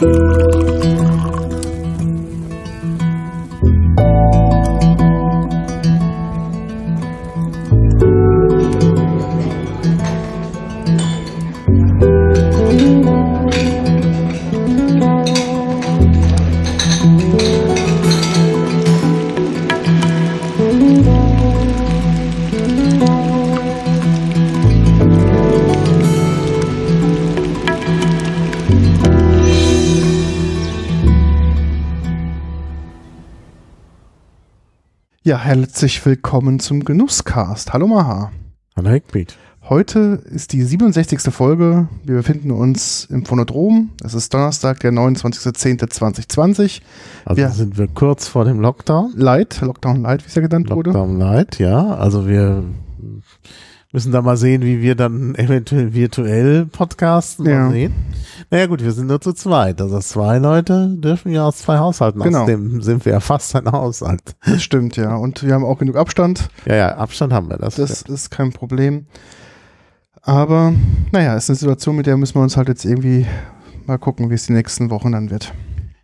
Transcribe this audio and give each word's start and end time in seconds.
Ja, 0.00 0.27
herzlich 35.48 36.04
willkommen 36.04 36.60
zum 36.60 36.84
Genusscast. 36.84 37.72
Hallo 37.72 37.86
Maha. 37.86 38.30
Hallo 38.76 38.90
Heckbeat. 38.90 39.34
Heute 39.66 40.22
ist 40.30 40.52
die 40.52 40.60
67. 40.62 41.22
Folge. 41.32 41.88
Wir 42.04 42.16
befinden 42.16 42.50
uns 42.50 43.06
im 43.06 43.24
Phonodrom. 43.24 43.88
Es 44.04 44.12
ist 44.12 44.34
Donnerstag, 44.34 44.80
der 44.80 44.92
29.10.2020. 44.92 46.82
Also 47.24 47.36
Wir- 47.40 47.48
sind 47.48 47.78
wir 47.78 47.88
kurz 47.88 48.28
vor 48.28 48.44
dem 48.44 48.60
Lockdown. 48.60 49.14
Light, 49.16 49.62
Lockdown 49.62 50.02
Light, 50.02 50.22
wie 50.22 50.28
es 50.28 50.34
ja 50.34 50.42
genannt 50.42 50.68
wurde. 50.70 50.90
Lockdown 50.90 51.18
Light, 51.18 51.58
ja. 51.58 51.94
Also 51.96 52.28
wir 52.28 52.64
müssen 53.92 54.12
da 54.12 54.20
mal 54.20 54.36
sehen, 54.36 54.62
wie 54.62 54.82
wir 54.82 54.94
dann 54.94 55.34
eventuell 55.36 55.94
virtuell 55.94 56.66
podcasten. 56.66 57.44
Mal 57.46 57.50
Ja. 57.52 57.70
sehen. 57.70 57.94
Naja 58.50 58.66
gut, 58.66 58.82
wir 58.84 58.92
sind 58.92 59.06
nur 59.06 59.20
zu 59.20 59.32
zweit. 59.32 59.80
Also 59.80 59.98
zwei 60.00 60.38
Leute 60.38 60.88
dürfen 60.98 61.32
ja 61.32 61.44
aus 61.46 61.58
zwei 61.58 61.78
Haushalten. 61.78 62.20
Genau. 62.22 62.42
Außerdem 62.42 62.82
sind 62.82 63.04
wir 63.04 63.12
ja 63.14 63.20
fast 63.20 63.54
ein 63.56 63.70
Haushalt. 63.72 64.36
Das 64.44 64.62
stimmt, 64.62 64.96
ja. 64.96 65.16
Und 65.16 65.42
wir 65.42 65.54
haben 65.54 65.64
auch 65.64 65.78
genug 65.78 65.96
Abstand. 65.96 66.48
Ja, 66.66 66.74
ja, 66.76 66.96
Abstand 66.96 67.32
haben 67.32 67.48
wir. 67.48 67.56
Das, 67.56 67.76
Das 67.76 68.02
ist 68.02 68.30
kein 68.30 68.52
Problem. 68.52 69.06
Aber 70.22 70.74
naja, 71.12 71.34
ist 71.36 71.48
eine 71.48 71.56
Situation, 71.56 71.96
mit 71.96 72.06
der 72.06 72.16
müssen 72.16 72.34
wir 72.34 72.42
uns 72.42 72.56
halt 72.56 72.68
jetzt 72.68 72.84
irgendwie 72.84 73.26
mal 73.86 73.98
gucken, 73.98 74.28
wie 74.30 74.34
es 74.34 74.46
die 74.46 74.52
nächsten 74.52 74.90
Wochen 74.90 75.12
dann 75.12 75.30
wird. 75.30 75.54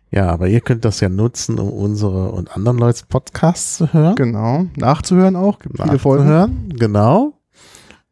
ja, 0.09 0.27
aber 0.31 0.47
ihr 0.47 0.61
könnt 0.61 0.85
das 0.85 0.99
ja 1.01 1.09
nutzen, 1.09 1.59
um 1.59 1.69
unsere 1.69 2.31
und 2.31 2.55
anderen 2.55 2.79
Leute 2.79 3.03
Podcasts 3.07 3.77
zu 3.77 3.93
hören. 3.93 4.15
Genau. 4.15 4.65
Nachzuhören 4.77 5.35
auch. 5.35 5.59
Gibt 5.59 5.79
viele 5.81 5.99
Folgen. 5.99 6.23
nachzuhören, 6.23 6.73
genau. 6.75 7.33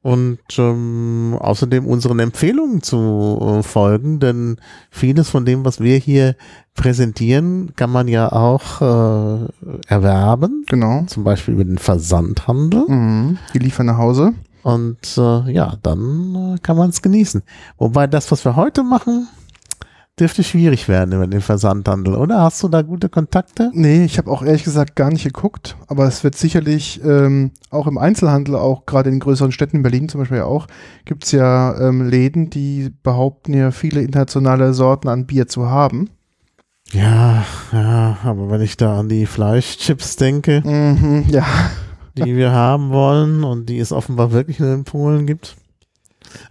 Und 0.03 0.39
ähm, 0.57 1.37
außerdem 1.39 1.85
unseren 1.87 2.19
Empfehlungen 2.19 2.83
zu 2.83 3.39
äh, 3.41 3.63
folgen, 3.63 4.19
denn 4.19 4.57
vieles 4.91 5.29
von 5.29 5.45
dem, 5.45 5.63
was 5.63 5.79
wir 5.79 5.97
hier 5.97 6.35
präsentieren, 6.75 7.71
kann 7.77 7.89
man 7.89 8.07
ja 8.09 8.31
auch 8.31 8.81
äh, 8.81 9.47
erwerben, 9.87 10.65
Genau. 10.67 11.05
zum 11.07 11.23
Beispiel 11.23 11.53
über 11.53 11.63
den 11.63 11.77
Versandhandel. 11.77 12.83
Mhm. 12.87 13.37
Die 13.53 13.59
liefern 13.59 13.85
nach 13.85 13.97
Hause. 13.97 14.33
Und 14.61 15.17
äh, 15.17 15.51
ja, 15.51 15.77
dann 15.83 16.55
äh, 16.55 16.59
kann 16.61 16.77
man 16.77 16.89
es 16.89 17.01
genießen. 17.01 17.41
Wobei 17.77 18.05
das, 18.07 18.29
was 18.31 18.43
wir 18.43 18.55
heute 18.57 18.83
machen, 18.83 19.27
dürfte 20.19 20.43
schwierig 20.43 20.87
werden 20.87 21.13
über 21.13 21.27
den 21.27 21.41
Versandhandel, 21.41 22.15
oder? 22.15 22.41
Hast 22.41 22.61
du 22.61 22.67
da 22.67 22.83
gute 22.83 23.09
Kontakte? 23.09 23.71
Nee, 23.73 24.05
ich 24.05 24.17
habe 24.17 24.29
auch 24.29 24.43
ehrlich 24.43 24.63
gesagt 24.63 24.95
gar 24.95 25.09
nicht 25.09 25.23
geguckt, 25.23 25.75
aber 25.87 26.05
es 26.05 26.23
wird 26.23 26.35
sicherlich 26.35 27.01
ähm, 27.03 27.51
auch 27.71 27.87
im 27.87 27.97
Einzelhandel, 27.97 28.55
auch 28.55 28.85
gerade 28.85 29.09
in 29.09 29.19
größeren 29.19 29.51
Städten, 29.51 29.77
in 29.77 29.83
Berlin 29.83 30.09
zum 30.09 30.21
Beispiel 30.21 30.37
ja 30.37 30.45
auch, 30.45 30.67
gibt 31.05 31.25
es 31.25 31.31
ja 31.31 31.79
ähm, 31.79 32.07
Läden, 32.07 32.49
die 32.49 32.91
behaupten 33.01 33.53
ja 33.53 33.71
viele 33.71 34.01
internationale 34.01 34.73
Sorten 34.73 35.07
an 35.07 35.25
Bier 35.25 35.47
zu 35.47 35.69
haben. 35.69 36.09
Ja, 36.91 37.43
ja, 37.71 38.17
aber 38.23 38.51
wenn 38.51 38.61
ich 38.61 38.77
da 38.77 38.99
an 38.99 39.09
die 39.09 39.25
Fleischchips 39.25 40.15
denke, 40.17 40.61
Mhm, 40.63 41.25
ja, 41.27 41.45
die 42.15 42.35
wir 42.35 42.51
haben 42.51 42.91
wollen 42.91 43.43
und 43.43 43.67
die 43.67 43.79
es 43.79 43.91
offenbar 43.91 44.31
wirklich 44.31 44.59
nur 44.59 44.71
in 44.73 44.83
Polen 44.83 45.25
gibt. 45.25 45.55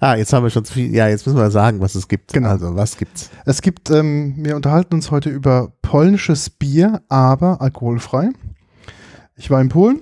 Ah, 0.01 0.17
jetzt 0.17 0.33
haben 0.33 0.43
wir 0.43 0.51
schon 0.51 0.65
zu 0.65 0.75
viel. 0.75 0.95
Ja, 0.95 1.09
jetzt 1.09 1.27
müssen 1.27 1.39
wir 1.39 1.51
sagen, 1.51 1.81
was 1.81 1.95
es 1.95 2.09
gibt. 2.09 2.33
Genau. 2.33 2.49
Also, 2.49 2.77
was 2.77 2.97
gibt's? 2.97 3.31
es 3.45 3.63
gibt, 3.63 3.91
ähm, 3.91 4.35
wir 4.39 4.57
unterhalten 4.57 4.95
uns 4.95 5.11
heute 5.11 5.31
über 5.31 5.73
polnisches 5.83 6.51
Bier, 6.51 7.03
aber 7.09 7.61
alkoholfrei. 7.61 8.31
Ich 9.37 9.51
war 9.51 9.61
in 9.61 9.69
Polen 9.69 10.01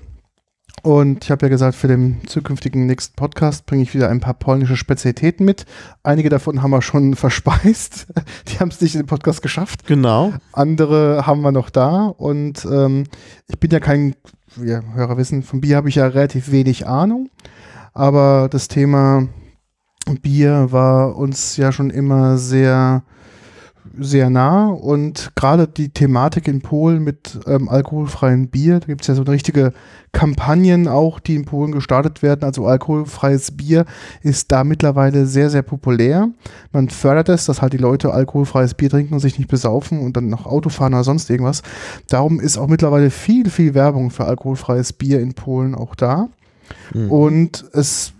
und 0.83 1.25
ich 1.25 1.31
habe 1.31 1.47
ja 1.47 1.51
gesagt, 1.51 1.75
für 1.75 1.89
den 1.89 2.21
zukünftigen 2.27 2.87
nächsten 2.87 3.15
Podcast 3.15 3.67
bringe 3.67 3.83
ich 3.83 3.95
wieder 3.95 4.09
ein 4.09 4.21
paar 4.21 4.35
polnische 4.35 4.77
Spezialitäten 4.77 5.45
mit. 5.45 5.67
Einige 6.03 6.31
davon 6.31 6.63
haben 6.63 6.71
wir 6.71 6.83
schon 6.83 7.15
verspeist. 7.17 8.07
Die 8.49 8.61
haben 8.61 8.69
es 8.69 8.81
nicht 8.81 8.95
in 8.95 9.03
den 9.03 9.07
Podcast 9.07 9.43
geschafft. 9.43 9.87
Genau. 9.87 10.33
andere 10.53 11.27
haben 11.27 11.43
wir 11.43 11.53
noch 11.53 11.71
da 11.71 12.07
und 12.07 12.65
ähm, 12.65 13.05
ich 13.49 13.59
bin 13.61 13.71
ja 13.71 13.81
kein, 13.81 14.15
wie 14.57 14.79
Hörer 14.95 15.17
wissen, 15.17 15.43
von 15.43 15.61
Bier 15.61 15.77
habe 15.77 15.89
ich 15.89 15.97
ja 15.97 16.07
relativ 16.07 16.51
wenig 16.51 16.87
Ahnung, 16.87 17.29
aber 17.93 18.49
das 18.51 18.69
Thema 18.69 19.29
Bier 20.17 20.73
war 20.73 21.17
uns 21.17 21.57
ja 21.57 21.73
schon 21.73 21.91
immer 21.91 22.39
sehr, 22.39 23.03
sehr 23.99 24.31
nah 24.31 24.69
und 24.69 25.33
gerade 25.35 25.67
die 25.67 25.89
Thematik 25.89 26.47
in 26.49 26.61
Polen 26.61 27.03
mit 27.03 27.41
ähm, 27.47 27.69
alkoholfreiem 27.69 28.49
Bier, 28.49 28.81
da 28.81 28.87
gibt 28.87 29.03
es 29.03 29.07
ja 29.09 29.15
so 29.15 29.23
richtige 29.23 29.73
Kampagnen 30.13 30.89
auch, 30.89 31.21
die 31.21 31.35
in 31.35 31.45
Polen 31.45 31.73
gestartet 31.73 32.23
werden, 32.23 32.45
also 32.45 32.67
alkoholfreies 32.67 33.53
Bier 33.53 33.85
ist 34.23 34.53
da 34.53 34.65
mittlerweile 34.65 35.27
sehr, 35.27 35.51
sehr 35.51 35.63
populär. 35.63 36.29
Man 36.73 36.89
fördert 36.89 37.29
es, 37.29 37.47
dass 37.47 37.63
halt 37.63 37.73
die 37.73 37.79
Leute 37.79 38.13
alkoholfreies 38.13 38.75
Bier 38.75 38.91
trinken 38.91 39.15
und 39.15 39.21
sich 39.21 39.39
nicht 39.39 39.51
besaufen 39.51 40.01
und 40.01 40.17
dann 40.17 40.29
noch 40.29 40.47
Auto 40.47 40.69
fahren 40.69 40.95
oder 40.95 41.05
sonst 41.05 41.31
irgendwas. 41.31 41.63
Darum 42.09 42.41
ist 42.41 42.59
auch 42.59 42.69
mittlerweile 42.69 43.11
viel, 43.11 43.51
viel 43.51 43.75
Werbung 43.75 44.11
für 44.11 44.25
alkoholfreies 44.25 44.93
Bier 44.93 45.21
in 45.21 45.35
Polen 45.35 45.75
auch 45.75 45.95
da. 45.95 46.29
Mhm. 46.95 47.11
Und 47.11 47.65
es 47.73 48.13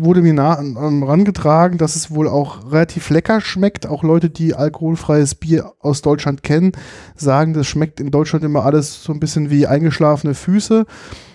wurde 0.00 0.22
mir 0.22 0.32
nah 0.34 0.54
an, 0.54 1.02
rangetragen, 1.02 1.78
dass 1.78 1.96
es 1.96 2.10
wohl 2.10 2.28
auch 2.28 2.70
relativ 2.72 3.10
lecker 3.10 3.40
schmeckt. 3.40 3.86
Auch 3.86 4.02
Leute, 4.02 4.30
die 4.30 4.54
alkoholfreies 4.54 5.34
Bier 5.36 5.72
aus 5.80 6.02
Deutschland 6.02 6.42
kennen, 6.42 6.72
sagen, 7.16 7.52
das 7.54 7.66
schmeckt 7.66 8.00
in 8.00 8.10
Deutschland 8.10 8.44
immer 8.44 8.64
alles 8.64 9.02
so 9.02 9.12
ein 9.12 9.20
bisschen 9.20 9.50
wie 9.50 9.66
eingeschlafene 9.66 10.34
Füße. 10.34 10.86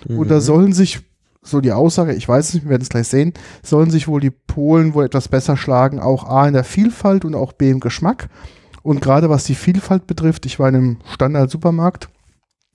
Und 0.07 0.29
da 0.29 0.35
Mhm. 0.35 0.41
sollen 0.41 0.73
sich, 0.73 1.01
so 1.43 1.59
die 1.59 1.71
Aussage, 1.71 2.13
ich 2.13 2.27
weiß 2.27 2.49
es 2.49 2.53
nicht, 2.53 2.63
wir 2.65 2.69
werden 2.71 2.83
es 2.83 2.89
gleich 2.89 3.07
sehen, 3.07 3.33
sollen 3.63 3.89
sich 3.89 4.07
wohl 4.07 4.21
die 4.21 4.29
Polen 4.29 4.93
wohl 4.93 5.05
etwas 5.05 5.27
besser 5.27 5.57
schlagen, 5.57 5.99
auch 5.99 6.23
A 6.27 6.47
in 6.47 6.53
der 6.53 6.63
Vielfalt 6.63 7.25
und 7.25 7.33
auch 7.35 7.53
B 7.53 7.69
im 7.71 7.79
Geschmack. 7.79 8.29
Und 8.83 9.01
gerade 9.01 9.29
was 9.29 9.43
die 9.43 9.55
Vielfalt 9.55 10.07
betrifft, 10.07 10.45
ich 10.45 10.59
war 10.59 10.69
in 10.69 10.75
einem 10.75 10.97
Standard-Supermarkt, 11.13 12.09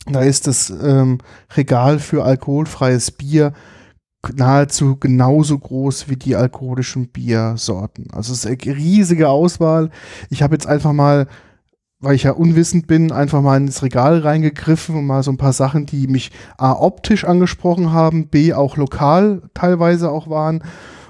da 0.08 0.20
ist 0.20 0.46
das 0.46 0.70
ähm, 0.82 1.18
Regal 1.56 1.98
für 1.98 2.24
alkoholfreies 2.24 3.10
Bier 3.10 3.52
nahezu 4.34 4.96
genauso 4.96 5.58
groß 5.58 6.08
wie 6.08 6.16
die 6.16 6.36
alkoholischen 6.36 7.08
Biersorten. 7.08 8.08
Also 8.12 8.32
es 8.32 8.44
ist 8.44 8.46
eine 8.46 8.76
riesige 8.76 9.28
Auswahl. 9.28 9.90
Ich 10.30 10.42
habe 10.42 10.54
jetzt 10.54 10.66
einfach 10.66 10.92
mal, 10.92 11.28
weil 12.00 12.16
ich 12.16 12.24
ja 12.24 12.32
unwissend 12.32 12.86
bin, 12.86 13.12
einfach 13.12 13.40
mal 13.40 13.56
ins 13.56 13.82
Regal 13.82 14.18
reingegriffen 14.18 14.96
und 14.96 15.06
mal 15.06 15.22
so 15.22 15.30
ein 15.30 15.38
paar 15.38 15.52
Sachen, 15.52 15.86
die 15.86 16.08
mich 16.08 16.32
A 16.58 16.72
optisch 16.72 17.24
angesprochen 17.24 17.92
haben, 17.92 18.28
B 18.28 18.52
auch 18.52 18.76
lokal 18.76 19.42
teilweise 19.54 20.10
auch 20.10 20.28
waren 20.28 20.62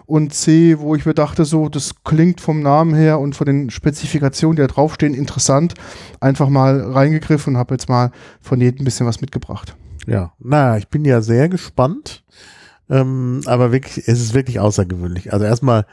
und 0.07 0.33
C, 0.33 0.79
wo 0.79 0.95
ich 0.95 1.05
mir 1.05 1.15
dachte, 1.15 1.45
so, 1.45 1.69
das 1.69 2.03
klingt 2.05 2.41
vom 2.41 2.63
Namen 2.63 2.95
her 2.95 3.19
und 3.19 3.35
von 3.35 3.47
den 3.47 3.71
Spezifikationen, 3.71 4.57
die 4.57 4.63
da 4.63 4.69
draufstehen, 4.69 5.15
interessant, 5.15 5.75
einfach 6.21 6.49
mal 6.49 6.81
reingegriffen 6.81 7.55
und 7.55 7.59
habe 7.59 7.75
jetzt 7.75 7.89
mal 7.89 8.13
von 8.41 8.61
jedem 8.61 8.83
ein 8.83 8.85
bisschen 8.85 9.07
was 9.07 9.21
mitgebracht. 9.21 9.77
Ja, 10.07 10.33
naja, 10.39 10.77
ich 10.77 10.89
bin 10.89 11.05
ja 11.05 11.21
sehr 11.21 11.49
gespannt. 11.49 12.25
Ähm, 12.89 13.41
aber 13.47 13.73
wirklich, 13.73 14.07
es 14.09 14.21
ist 14.21 14.35
wirklich 14.35 14.61
außergewöhnlich. 14.61 15.33
Also 15.33 15.45
erstmal, 15.45 15.87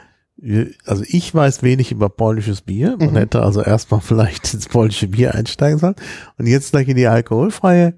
also 0.84 1.04
ich 1.06 1.34
weiß 1.34 1.62
wenig 1.62 1.92
über 1.92 2.08
polnisches 2.08 2.60
Bier. 2.62 2.96
Man 2.98 3.10
Mhm. 3.10 3.16
hätte 3.16 3.42
also 3.42 3.62
erstmal 3.62 4.00
vielleicht 4.02 4.52
ins 4.54 4.68
polnische 4.68 5.08
Bier 5.08 5.34
einsteigen 5.34 5.78
sollen. 5.78 5.96
Und 6.38 6.46
jetzt 6.46 6.70
gleich 6.72 6.88
in 6.88 6.96
die 6.96 7.06
alkoholfreie 7.06 7.94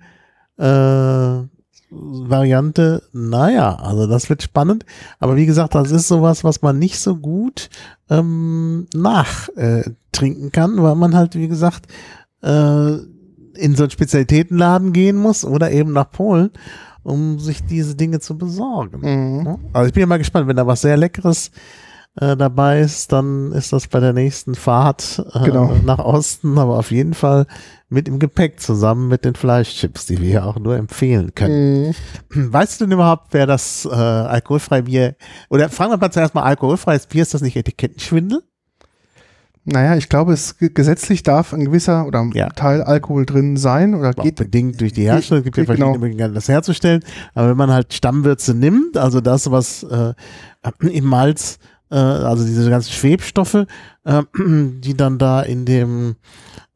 äh, 0.59 1.43
Variante. 1.91 3.03
Naja, 3.13 3.77
also 3.77 4.07
das 4.07 4.29
wird 4.29 4.43
spannend. 4.43 4.85
Aber 5.19 5.37
wie 5.37 5.47
gesagt, 5.47 5.75
das 5.75 5.91
ist 5.91 6.09
sowas, 6.09 6.43
was 6.45 6.63
man 6.63 6.79
nicht 6.79 6.99
so 6.99 7.17
gut 7.17 7.69
ähm, 8.11 8.87
nachtrinken 8.95 10.49
äh, 10.49 10.51
kann, 10.51 10.83
weil 10.83 10.95
man 10.97 11.15
halt, 11.15 11.35
wie 11.37 11.49
gesagt, 11.49 11.87
äh, 12.43 12.93
in 13.59 13.75
so 13.75 13.85
einen 13.85 13.91
Spezialitätenladen 13.91 14.93
gehen 14.93 15.17
muss 15.17 15.45
oder 15.45 15.71
eben 15.71 15.93
nach 15.93 16.11
Polen, 16.11 16.51
um 17.07 17.39
sich 17.39 17.65
diese 17.65 17.95
Dinge 17.95 18.21
zu 18.21 18.37
besorgen. 18.37 19.01
Mhm. 19.01 19.59
Also 19.73 19.89
ich 19.89 19.95
bin 19.95 20.01
ja 20.03 20.07
mal 20.07 20.19
gespannt, 20.19 20.49
wenn 20.49 20.57
da 20.57 20.67
was 20.67 20.81
sehr 20.83 20.97
Leckeres 20.97 21.51
äh, 22.19 22.37
dabei 22.37 22.81
ist, 22.81 23.13
dann 23.13 23.53
ist 23.53 23.73
das 23.73 23.89
bei 23.89 24.01
der 24.01 24.13
nächsten 24.13 24.55
Fahrt 24.55 25.23
äh, 25.35 25.45
Genau. 25.45 25.73
nach 25.85 25.99
Osten, 25.99 26.59
aber 26.59 26.79
auf 26.79 26.91
jeden 26.91 27.15
Fall 27.15 27.47
mit 27.89 28.09
im 28.09 28.19
Gepäck 28.19 28.59
zusammen 28.61 29.09
mit 29.09 29.25
den 29.25 29.35
Fleischchips, 29.35 30.07
die 30.07 30.21
wir 30.21 30.31
ja 30.31 30.45
auch 30.45 30.59
nur 30.59 30.77
empfehlen 30.77 31.35
können. 31.35 31.95
Mhm. 32.31 32.53
Weißt 32.53 32.81
du 32.81 32.85
denn 32.87 32.93
überhaupt, 32.93 33.29
wer 33.33 33.47
das 33.47 33.85
äh, 33.85 33.95
alkoholfreie 33.95 34.83
Bier, 34.85 35.15
oder 35.51 35.69
fragen 35.69 35.93
wir 35.93 35.99
mal 35.99 36.11
zuerst 36.11 36.35
mal, 36.35 36.43
alkoholfreies 36.43 37.07
Bier, 37.07 37.23
ist 37.23 37.35
das 37.35 37.43
nicht 37.43 37.57
Etikettenschwindel? 37.57 38.43
Naja, 39.69 39.97
ich 39.97 40.09
glaube, 40.09 40.33
es 40.33 40.59
ge- 40.59 40.71
gesetzlich 40.73 41.25
darf 41.25 41.53
ein 41.53 41.65
gewisser 41.65 42.07
oder 42.07 42.21
ein 42.21 42.31
Ja. 42.35 42.49
Teil 42.51 42.83
Alkohol 42.83 43.27
drin 43.27 43.57
sein 43.57 43.95
oder 43.97 44.11
Auch 44.17 44.23
geht. 44.23 44.37
bedingt 44.37 44.81
durch 44.81 44.93
die 44.93 45.03
Herstellung. 45.03 45.41
Es 45.41 45.45
gibt 45.45 45.57
ja 45.57 45.65
verschiedene 45.65 45.93
genau. 45.95 46.01
Möglichkeiten, 46.05 46.35
das 46.35 46.49
herzustellen. 46.49 47.03
Aber 47.35 47.49
wenn 47.51 47.57
man 47.57 47.71
halt 47.73 47.93
Stammwürze 47.93 48.55
nimmt, 48.55 48.97
also 48.97 49.21
das, 49.21 49.51
was 49.51 49.83
äh, 49.83 50.15
im 50.89 51.05
Malz, 51.05 51.59
äh, 51.91 51.97
also 51.97 52.45
diese 52.45 52.71
ganzen 52.71 52.93
Schwebstoffe, 52.93 53.67
äh, 54.05 54.23
die 54.39 54.95
dann 54.97 55.19
da 55.19 55.43
in 55.43 55.65
dem 55.65 56.15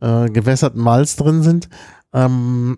äh, 0.00 0.28
gewässerten 0.28 0.82
Malz 0.82 1.14
drin 1.14 1.42
sind, 1.44 1.68
ähm, 2.12 2.76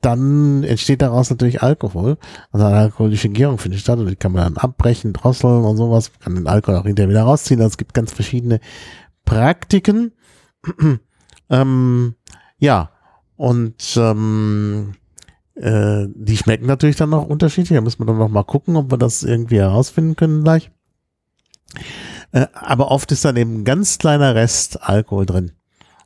dann 0.00 0.62
entsteht 0.62 1.02
daraus 1.02 1.28
natürlich 1.28 1.60
Alkohol. 1.60 2.18
Also 2.52 2.66
eine 2.66 2.76
alkoholische 2.76 3.28
Gärung 3.28 3.58
findet 3.58 3.80
statt 3.80 3.98
und 3.98 4.06
die 4.08 4.14
kann 4.14 4.30
man 4.30 4.44
dann 4.54 4.62
abbrechen, 4.62 5.12
drosseln 5.12 5.64
und 5.64 5.76
sowas, 5.76 6.12
kann 6.20 6.36
den 6.36 6.46
Alkohol 6.46 6.76
auch 6.78 6.84
hinterher 6.86 7.10
wieder 7.10 7.22
rausziehen. 7.24 7.60
Also 7.60 7.70
es 7.72 7.78
gibt 7.78 7.94
ganz 7.94 8.12
verschiedene 8.12 8.60
Praktiken. 9.30 10.12
ähm, 11.50 12.14
ja, 12.58 12.90
und 13.36 13.96
ähm, 13.96 14.94
äh, 15.54 16.06
die 16.14 16.36
schmecken 16.36 16.66
natürlich 16.66 16.96
dann 16.96 17.14
auch 17.14 17.26
unterschiedlich. 17.26 17.76
Da 17.76 17.80
müssen 17.80 18.00
wir 18.00 18.06
dann 18.06 18.18
noch 18.18 18.28
mal 18.28 18.42
gucken, 18.42 18.76
ob 18.76 18.90
wir 18.90 18.98
das 18.98 19.22
irgendwie 19.22 19.58
herausfinden 19.58 20.16
können 20.16 20.42
gleich. 20.42 20.72
Äh, 22.32 22.48
aber 22.52 22.90
oft 22.90 23.12
ist 23.12 23.24
dann 23.24 23.36
eben 23.36 23.60
ein 23.60 23.64
ganz 23.64 23.98
kleiner 23.98 24.34
Rest 24.34 24.82
Alkohol 24.82 25.26
drin. 25.26 25.52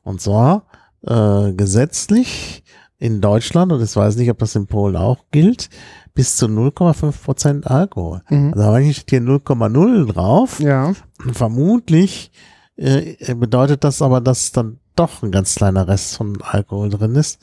Und 0.02 0.20
zwar 0.20 0.66
äh, 1.02 1.52
gesetzlich 1.54 2.62
in 2.98 3.22
Deutschland, 3.22 3.72
und 3.72 3.82
ich 3.82 3.96
weiß 3.96 4.16
nicht, 4.16 4.30
ob 4.30 4.38
das 4.38 4.54
in 4.54 4.66
Polen 4.66 4.96
auch 4.96 5.24
gilt, 5.30 5.70
bis 6.12 6.36
zu 6.36 6.46
0,5 6.46 7.24
Prozent 7.24 7.70
Alkohol. 7.70 8.22
Mhm. 8.28 8.52
Also 8.54 8.70
eigentlich 8.70 8.98
steht 8.98 9.10
hier 9.10 9.20
0,0 9.22 10.12
drauf. 10.12 10.60
Ja, 10.60 10.92
Vermutlich 11.32 12.30
äh, 12.76 13.34
bedeutet 13.34 13.84
das 13.84 14.02
aber, 14.02 14.20
dass 14.20 14.52
dann 14.52 14.78
doch 14.96 15.22
ein 15.22 15.30
ganz 15.30 15.54
kleiner 15.54 15.88
Rest 15.88 16.16
von 16.16 16.40
Alkohol 16.42 16.90
drin 16.90 17.14
ist. 17.16 17.40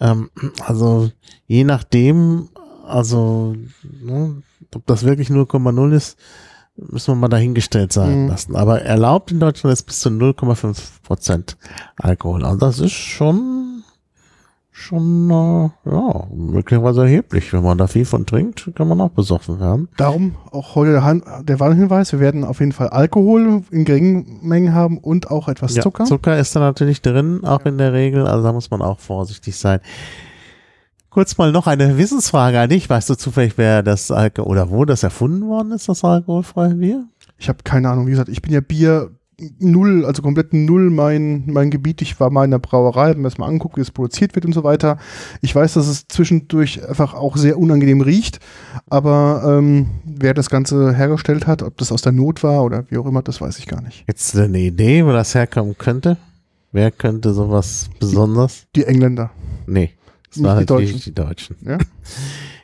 Ähm, 0.00 0.30
also 0.66 1.10
je 1.46 1.64
nachdem, 1.64 2.48
also 2.86 3.54
ne, 3.82 4.42
ob 4.74 4.86
das 4.86 5.04
wirklich 5.04 5.28
0,0 5.28 5.92
ist, 5.92 6.16
müssen 6.76 7.12
wir 7.12 7.16
mal 7.16 7.28
dahingestellt 7.28 7.92
sein 7.92 8.22
Mhm. 8.24 8.28
lassen. 8.28 8.56
Aber 8.56 8.82
erlaubt 8.82 9.30
in 9.30 9.40
Deutschland 9.40 9.72
ist 9.74 9.82
bis 9.84 10.00
zu 10.00 10.08
0,5 10.08 11.02
Prozent 11.02 11.56
Alkohol. 11.96 12.44
Also 12.44 12.58
das 12.58 12.78
ist 12.78 12.92
schon 12.92 13.71
schon 14.82 15.30
äh, 15.30 15.90
ja 15.90 16.26
möglicherweise 16.34 17.02
erheblich. 17.02 17.52
Wenn 17.52 17.62
man 17.62 17.78
da 17.78 17.86
viel 17.86 18.04
von 18.04 18.26
trinkt, 18.26 18.70
kann 18.74 18.88
man 18.88 19.00
auch 19.00 19.10
besoffen 19.10 19.60
werden. 19.60 19.88
darum 19.96 20.34
auch 20.50 20.74
heute 20.74 20.92
der, 20.92 21.04
Han 21.04 21.22
der 21.42 21.60
Warnhinweis. 21.60 22.12
Wir 22.12 22.20
werden 22.20 22.44
auf 22.44 22.60
jeden 22.60 22.72
Fall 22.72 22.88
Alkohol 22.88 23.62
in 23.70 23.84
geringen 23.84 24.40
Mengen 24.42 24.74
haben 24.74 24.98
und 24.98 25.30
auch 25.30 25.48
etwas 25.48 25.74
Ja, 25.74 25.82
Zucker. 25.82 26.04
Zucker 26.04 26.38
ist 26.38 26.54
da 26.54 26.60
natürlich 26.60 27.02
drin, 27.02 27.44
auch 27.44 27.64
in 27.64 27.78
der 27.78 27.92
Regel. 27.92 28.26
Also 28.26 28.42
da 28.44 28.52
muss 28.52 28.70
man 28.70 28.82
auch 28.82 28.98
vorsichtig 28.98 29.56
sein. 29.56 29.80
Kurz 31.10 31.36
mal 31.36 31.52
noch 31.52 31.66
eine 31.66 31.98
Wissensfrage 31.98 32.58
an 32.58 32.70
dich. 32.70 32.88
Weißt 32.88 33.10
du 33.10 33.14
zufällig, 33.14 33.54
wer 33.56 33.82
das 33.82 34.10
Alkohol 34.10 34.50
oder 34.50 34.70
wo 34.70 34.84
das 34.84 35.02
erfunden 35.02 35.46
worden 35.46 35.72
ist, 35.72 35.88
das 35.88 36.04
alkoholfreie 36.04 36.74
Bier? 36.74 37.04
Ich 37.36 37.48
habe 37.48 37.58
keine 37.64 37.90
Ahnung, 37.90 38.06
wie 38.06 38.12
gesagt, 38.12 38.30
ich 38.30 38.40
bin 38.40 38.52
ja 38.52 38.60
Bier 38.60 39.10
null, 39.58 40.04
also 40.04 40.22
komplett 40.22 40.52
null 40.52 40.90
mein, 40.90 41.44
mein 41.46 41.70
Gebiet. 41.70 42.02
Ich 42.02 42.18
war 42.20 42.30
mal 42.30 42.44
in 42.44 42.50
der 42.50 42.58
Brauerei, 42.58 43.08
habe 43.08 43.18
mir 43.18 43.24
das 43.24 43.38
mal 43.38 43.46
angeguckt, 43.46 43.76
wie 43.76 43.80
es 43.80 43.90
produziert 43.90 44.34
wird 44.34 44.44
und 44.44 44.52
so 44.52 44.64
weiter. 44.64 44.98
Ich 45.40 45.54
weiß, 45.54 45.74
dass 45.74 45.86
es 45.88 46.06
zwischendurch 46.08 46.86
einfach 46.88 47.14
auch 47.14 47.36
sehr 47.36 47.58
unangenehm 47.58 48.00
riecht, 48.00 48.40
aber 48.88 49.42
ähm, 49.58 49.86
wer 50.04 50.34
das 50.34 50.50
Ganze 50.50 50.94
hergestellt 50.94 51.46
hat, 51.46 51.62
ob 51.62 51.76
das 51.78 51.92
aus 51.92 52.02
der 52.02 52.12
Not 52.12 52.42
war 52.42 52.64
oder 52.64 52.84
wie 52.90 52.98
auch 52.98 53.06
immer, 53.06 53.22
das 53.22 53.40
weiß 53.40 53.58
ich 53.58 53.66
gar 53.66 53.80
nicht. 53.82 54.04
Jetzt 54.06 54.36
eine 54.36 54.58
Idee, 54.60 55.04
wo 55.04 55.12
das 55.12 55.34
herkommen 55.34 55.76
könnte? 55.78 56.16
Wer 56.72 56.90
könnte 56.90 57.34
sowas 57.34 57.90
besonders? 58.00 58.64
Die 58.74 58.84
Engländer. 58.84 59.30
Nee, 59.66 59.90
das 60.32 60.42
waren 60.42 60.58
die 60.58 60.72
natürlich 60.72 61.04
die 61.04 61.14
Deutschen. 61.14 61.56
Ja? 61.66 61.78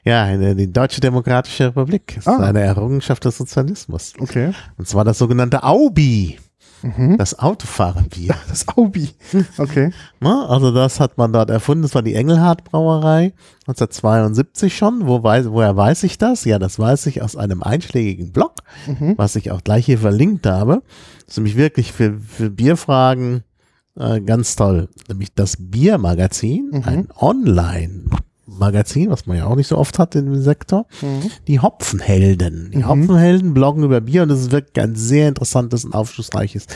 Ja, 0.05 0.55
die 0.55 0.73
Deutsche 0.73 1.03
Demokratische 1.03 1.67
Republik. 1.67 2.15
Das 2.15 2.27
ist 2.27 2.29
Ah. 2.29 2.39
eine 2.39 2.61
Errungenschaft 2.61 3.25
des 3.27 3.37
Sozialismus. 3.37 4.15
Okay. 4.19 4.53
Und 4.79 4.89
zwar 4.89 5.05
das 5.05 5.19
sogenannte 5.19 5.63
Aubi, 5.65 6.39
Mhm. 6.83 7.17
das 7.19 7.39
Autofahrerbier. 7.39 8.35
Das 8.49 8.67
Aubi. 8.69 9.11
Okay. 9.57 9.93
Also 10.21 10.71
das 10.73 11.01
hat 11.01 11.19
man 11.19 11.33
dort 11.33 11.51
erfunden. 11.51 11.83
Das 11.83 11.95
war 11.95 12.03
die 12.03 12.15
Engelhardt 12.15 12.65
Brauerei 12.65 13.33
1972 13.67 14.77
schon. 14.77 15.07
Wo 15.07 15.23
weiß, 15.23 15.51
woher 15.51 15.77
weiß 15.77 16.03
ich 16.05 16.19
das? 16.19 16.45
Ja, 16.45 16.59
das 16.59 16.79
weiß 16.79 17.07
ich 17.07 17.23
aus 17.23 17.37
einem 17.37 17.63
einschlägigen 17.63 18.33
Blog, 18.33 18.53
Mhm. 18.87 19.15
was 19.17 19.37
ich 19.37 19.51
auch 19.51 19.63
gleich 19.65 19.87
hier 19.87 19.99
verlinkt 19.99 20.47
habe. 20.47 20.83
Das 21.21 21.31
ist 21.31 21.37
nämlich 21.39 21.57
wirklich 21.57 21.93
für, 21.93 22.19
für 22.19 22.51
Bierfragen 22.51 23.43
äh, 23.99 24.21
ganz 24.21 24.55
toll. 24.57 24.89
Nämlich 25.09 25.35
das 25.35 25.57
Biermagazin, 25.59 26.71
Mhm. 26.73 26.83
ein 26.85 27.09
Online-Magazin, 28.49 29.11
was 29.11 29.27
man 29.27 29.37
ja 29.37 29.47
auch 29.47 29.57
nicht 29.57 29.69
so 29.69 29.77
oft 29.77 29.99
hat 29.99 30.15
in 30.15 30.27
dem 30.27 30.41
Sektor. 30.41 30.87
Mhm. 31.03 31.31
Die 31.47 31.61
Hopfenhelden. 31.61 32.71
Die 32.73 32.79
Mhm. 32.79 32.89
Hopfenhelden 32.89 33.55
bloggen 33.55 33.85
über 33.85 34.01
Bier 34.01 34.23
und 34.23 34.29
das 34.31 34.41
ist 34.41 34.53
wirklich 34.53 34.83
ein 34.85 34.95
sehr 34.95 35.29
interessantes 35.29 35.85
und 35.85 35.95
aufschlussreiches 35.95 36.67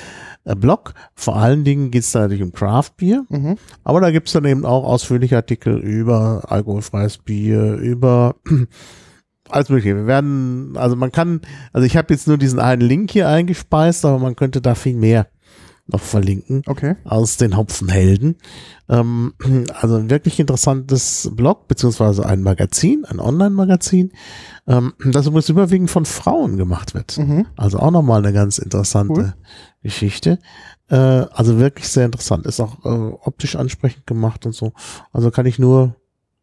äh, 0.45 0.55
Blog. 0.55 0.95
Vor 1.15 1.37
allen 1.37 1.65
Dingen 1.65 1.91
geht 1.91 2.03
es 2.03 2.13
da 2.13 2.21
natürlich 2.21 2.43
um 2.43 2.53
Craft-Bier. 2.53 3.25
Mhm. 3.29 3.57
Aber 3.85 4.01
da 4.01 4.11
gibt's 4.11 4.33
dann 4.33 4.45
eben 4.45 4.65
auch 4.65 4.85
ausführliche 4.85 5.37
Artikel 5.37 5.79
über 5.79 6.45
alkoholfreies 6.49 7.19
Bier, 7.19 7.75
über 7.75 8.37
alles 9.49 9.69
mögliche. 9.69 9.97
Wir 9.97 10.07
werden, 10.07 10.77
also 10.77 10.97
man 10.97 11.13
kann, 11.13 11.41
also 11.73 11.87
ich 11.87 11.97
habe 11.97 12.13
jetzt 12.13 12.27
nur 12.29 12.39
diesen 12.39 12.59
einen 12.59 12.83
Link 12.83 13.11
hier 13.11 13.29
eingespeist, 13.29 14.05
aber 14.05 14.19
man 14.19 14.37
könnte 14.37 14.61
da 14.61 14.75
viel 14.75 14.97
mehr 14.97 15.27
noch 15.87 16.01
verlinken 16.01 16.63
Okay. 16.67 16.97
aus 17.05 17.37
den 17.37 17.57
Hopfenhelden. 17.57 18.37
Ähm, 18.89 19.35
also 19.81 19.97
ein 19.97 20.11
wirklich 20.11 20.39
interessantes 20.41 21.31
Blog, 21.35 21.69
beziehungsweise 21.69 22.25
ein 22.25 22.43
Magazin, 22.43 23.05
ein 23.05 23.21
Online-Magazin, 23.21 24.13
ähm, 24.67 24.93
das 25.05 25.27
übrigens 25.27 25.49
überwiegend 25.49 25.91
von 25.91 26.05
Frauen 26.05 26.57
gemacht 26.57 26.95
wird. 26.95 27.19
Mhm. 27.19 27.47
Also 27.57 27.79
auch 27.79 27.91
nochmal 27.91 28.19
eine 28.19 28.33
ganz 28.33 28.59
interessante 28.59 29.13
Cool. 29.13 29.35
Geschichte. 29.83 30.39
Äh, 30.89 30.97
also 30.97 31.59
wirklich 31.59 31.89
sehr 31.89 32.07
interessant. 32.07 32.47
Ist 32.47 32.61
auch 32.61 32.85
äh, 32.85 32.89
optisch 32.89 33.57
ansprechend 33.57 34.07
gemacht 34.07 34.47
und 34.47 34.53
so. 34.55 34.73
Also 35.13 35.31
kann 35.31 35.47
ich 35.47 35.59
nur 35.59 35.97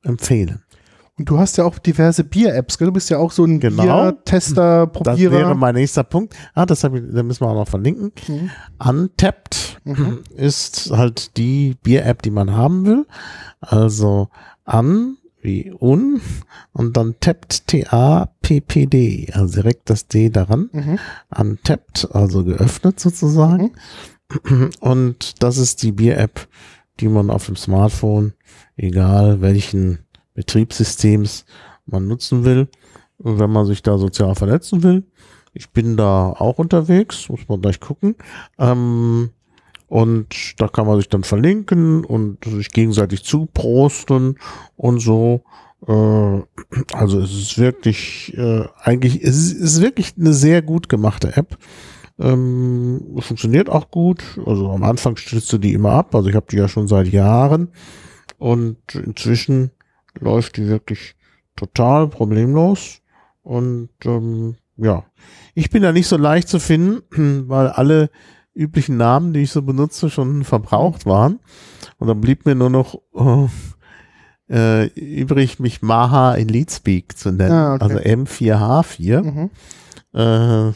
empfehlen. 0.03 0.63
Du 1.19 1.37
hast 1.37 1.57
ja 1.57 1.65
auch 1.65 1.77
diverse 1.79 2.23
Bier-Apps, 2.23 2.77
gell? 2.77 2.87
Du 2.87 2.93
bist 2.93 3.09
ja 3.09 3.17
auch 3.17 3.31
so 3.31 3.43
ein 3.45 3.59
Genau. 3.59 3.83
Bier-Tester, 3.83 4.87
Das 4.87 4.93
Probierer. 5.03 5.31
wäre 5.31 5.55
mein 5.55 5.75
nächster 5.75 6.03
Punkt. 6.03 6.33
Ah, 6.53 6.65
das 6.65 6.83
ich, 6.83 6.91
da 7.13 7.23
müssen 7.23 7.41
wir 7.41 7.47
auch 7.49 7.55
noch 7.55 7.67
verlinken. 7.67 8.11
Mhm. 8.27 8.49
Untapped 8.85 9.79
Mhm. 9.85 10.19
ist 10.35 10.91
halt 10.91 11.37
die 11.37 11.75
Bier-App, 11.83 12.21
die 12.21 12.31
man 12.31 12.51
haben 12.55 12.85
will. 12.85 13.05
Also 13.61 14.29
an 14.65 15.17
wie 15.41 15.71
un 15.79 16.19
und 16.73 16.97
dann 16.97 17.15
tapped 17.21 17.67
T-A-P-P-D, 17.67 19.29
also 19.33 19.53
direkt 19.61 19.89
das 19.89 20.07
D 20.07 20.29
daran. 20.29 20.69
Mhm. 20.73 20.99
Untapped, 21.35 22.09
also 22.13 22.43
geöffnet 22.43 22.99
sozusagen. 22.99 23.71
Und 24.79 25.41
das 25.41 25.57
ist 25.57 25.81
die 25.83 25.91
Bier-App, 25.93 26.47
die 26.99 27.07
man 27.07 27.29
auf 27.29 27.45
dem 27.45 27.55
Smartphone, 27.55 28.33
egal 28.75 29.41
welchen 29.41 29.99
Betriebssystems 30.39 31.43
man 31.85 32.07
nutzen 32.07 32.45
will, 32.45 32.69
wenn 33.17 33.51
man 33.51 33.65
sich 33.65 33.83
da 33.83 33.97
sozial 33.97 34.35
vernetzen 34.35 34.83
will. 34.83 35.03
Ich 35.53 35.71
bin 35.71 35.97
da 35.97 36.29
auch 36.29 36.59
unterwegs, 36.59 37.27
muss 37.27 37.49
man 37.49 37.61
gleich 37.61 37.81
gucken. 37.81 38.15
Ähm, 38.57 39.31
und 39.87 40.53
da 40.61 40.69
kann 40.69 40.87
man 40.87 40.97
sich 40.97 41.09
dann 41.09 41.23
verlinken 41.25 42.05
und 42.05 42.45
sich 42.45 42.69
gegenseitig 42.69 43.25
zuprosten 43.25 44.39
und 44.77 44.99
so. 44.99 45.41
Äh, 45.85 46.41
also 46.93 47.19
es 47.19 47.33
ist 47.33 47.57
wirklich, 47.57 48.33
äh, 48.37 48.63
eigentlich, 48.81 49.21
es 49.21 49.35
ist, 49.35 49.51
ist 49.53 49.81
wirklich 49.81 50.13
eine 50.17 50.31
sehr 50.31 50.61
gut 50.61 50.87
gemachte 50.87 51.35
App. 51.35 51.57
Ähm, 52.17 53.01
funktioniert 53.19 53.69
auch 53.69 53.91
gut. 53.91 54.23
Also 54.45 54.71
am 54.71 54.83
Anfang 54.83 55.17
stützt 55.17 55.51
du 55.51 55.57
die 55.57 55.73
immer 55.73 55.91
ab. 55.91 56.15
Also 56.15 56.29
ich 56.29 56.35
habe 56.35 56.47
die 56.49 56.57
ja 56.57 56.69
schon 56.69 56.87
seit 56.87 57.09
Jahren. 57.09 57.73
Und 58.37 58.77
inzwischen 58.95 59.71
läuft 60.19 60.57
die 60.57 60.67
wirklich 60.67 61.15
total 61.55 62.07
problemlos. 62.07 63.01
Und 63.43 63.89
ähm, 64.05 64.55
ja, 64.77 65.03
ich 65.55 65.69
bin 65.69 65.83
da 65.83 65.91
nicht 65.91 66.07
so 66.07 66.17
leicht 66.17 66.47
zu 66.47 66.59
finden, 66.59 67.47
weil 67.49 67.67
alle 67.67 68.09
üblichen 68.55 68.97
Namen, 68.97 69.33
die 69.33 69.41
ich 69.41 69.51
so 69.51 69.61
benutze, 69.61 70.09
schon 70.09 70.43
verbraucht 70.43 71.05
waren. 71.05 71.39
Und 71.97 72.07
dann 72.07 72.21
blieb 72.21 72.45
mir 72.45 72.55
nur 72.55 72.69
noch 72.69 72.99
äh, 74.49 74.87
übrig, 74.87 75.59
mich 75.59 75.81
Maha 75.81 76.35
in 76.35 76.49
Leadspeak 76.49 77.17
zu 77.17 77.31
nennen. 77.31 77.51
Ah, 77.51 77.75
okay. 77.75 77.83
Also 77.83 77.97
M4H4. 77.97 79.21
Mhm. 79.21 79.49
Äh, 80.13 80.73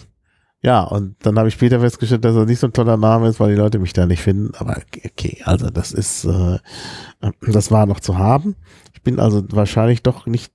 ja, 0.65 0.81
und 0.83 1.15
dann 1.25 1.37
habe 1.37 1.49
ich 1.49 1.55
später 1.55 1.81
festgestellt, 1.81 2.23
dass 2.23 2.37
er 2.37 2.45
nicht 2.45 2.59
so 2.59 2.67
ein 2.67 2.73
toller 2.73 2.95
Name 2.95 3.27
ist, 3.27 3.41
weil 3.41 3.49
die 3.49 3.59
Leute 3.59 3.79
mich 3.79 3.91
da 3.91 4.05
nicht 4.05 4.21
finden. 4.21 4.55
Aber 4.55 4.77
okay, 5.05 5.41
also 5.43 5.69
das 5.69 5.91
ist, 5.91 6.23
äh, 6.23 6.59
das 7.41 7.69
war 7.69 7.85
noch 7.85 7.99
zu 7.99 8.17
haben. 8.17 8.55
Bin 9.03 9.19
also 9.19 9.43
wahrscheinlich 9.49 10.03
doch 10.03 10.25
nicht 10.25 10.51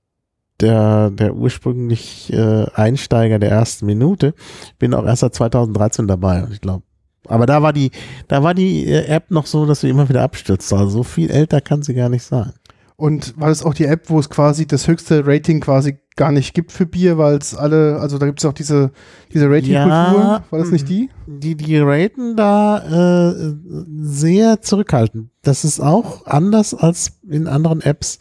der, 0.59 1.09
der 1.11 1.35
ursprünglich 1.35 2.31
äh, 2.33 2.65
Einsteiger 2.73 3.39
der 3.39 3.51
ersten 3.51 3.85
Minute. 3.85 4.33
Bin 4.77 4.93
auch 4.93 5.05
erst 5.05 5.21
seit 5.21 5.35
2013 5.35 6.07
dabei 6.07 6.45
ich 6.51 6.61
glaube, 6.61 6.83
Aber 7.27 7.45
da 7.45 7.61
war 7.61 7.73
die, 7.73 7.91
da 8.27 8.43
war 8.43 8.53
die 8.53 8.85
äh, 8.85 9.05
App 9.05 9.31
noch 9.31 9.45
so, 9.45 9.65
dass 9.65 9.81
sie 9.81 9.89
immer 9.89 10.09
wieder 10.09 10.23
abstürzt. 10.23 10.71
Also 10.73 10.89
so 10.89 11.03
viel 11.03 11.29
älter 11.31 11.61
kann 11.61 11.81
sie 11.81 11.93
gar 11.93 12.09
nicht 12.09 12.23
sein. 12.23 12.53
Und 12.99 13.39
war 13.39 13.47
das 13.47 13.63
auch 13.63 13.73
die 13.73 13.85
App, 13.85 14.09
wo 14.09 14.19
es 14.19 14.29
quasi 14.29 14.67
das 14.67 14.89
höchste 14.89 15.25
Rating 15.25 15.61
quasi 15.61 15.99
gar 16.17 16.33
nicht 16.33 16.53
gibt 16.53 16.73
für 16.73 16.85
Bier, 16.85 17.17
weil 17.17 17.37
es 17.37 17.55
alle, 17.55 17.97
also 18.01 18.17
da 18.17 18.25
gibt 18.25 18.39
es 18.39 18.45
auch 18.45 18.51
diese, 18.51 18.91
diese 19.33 19.49
Ratingkultur. 19.49 19.73
Ja, 19.73 20.43
war 20.49 20.59
das 20.59 20.69
nicht 20.71 20.89
die? 20.89 21.09
Die, 21.25 21.55
die 21.55 21.77
raten 21.77 22.35
da 22.35 23.29
äh, 23.29 23.53
sehr 24.01 24.61
zurückhaltend. 24.61 25.29
Das 25.43 25.63
ist 25.63 25.79
auch 25.79 26.25
anders 26.25 26.73
als 26.73 27.21
in 27.25 27.47
anderen 27.47 27.79
Apps. 27.79 28.19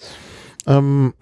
Ähm, 0.65 1.13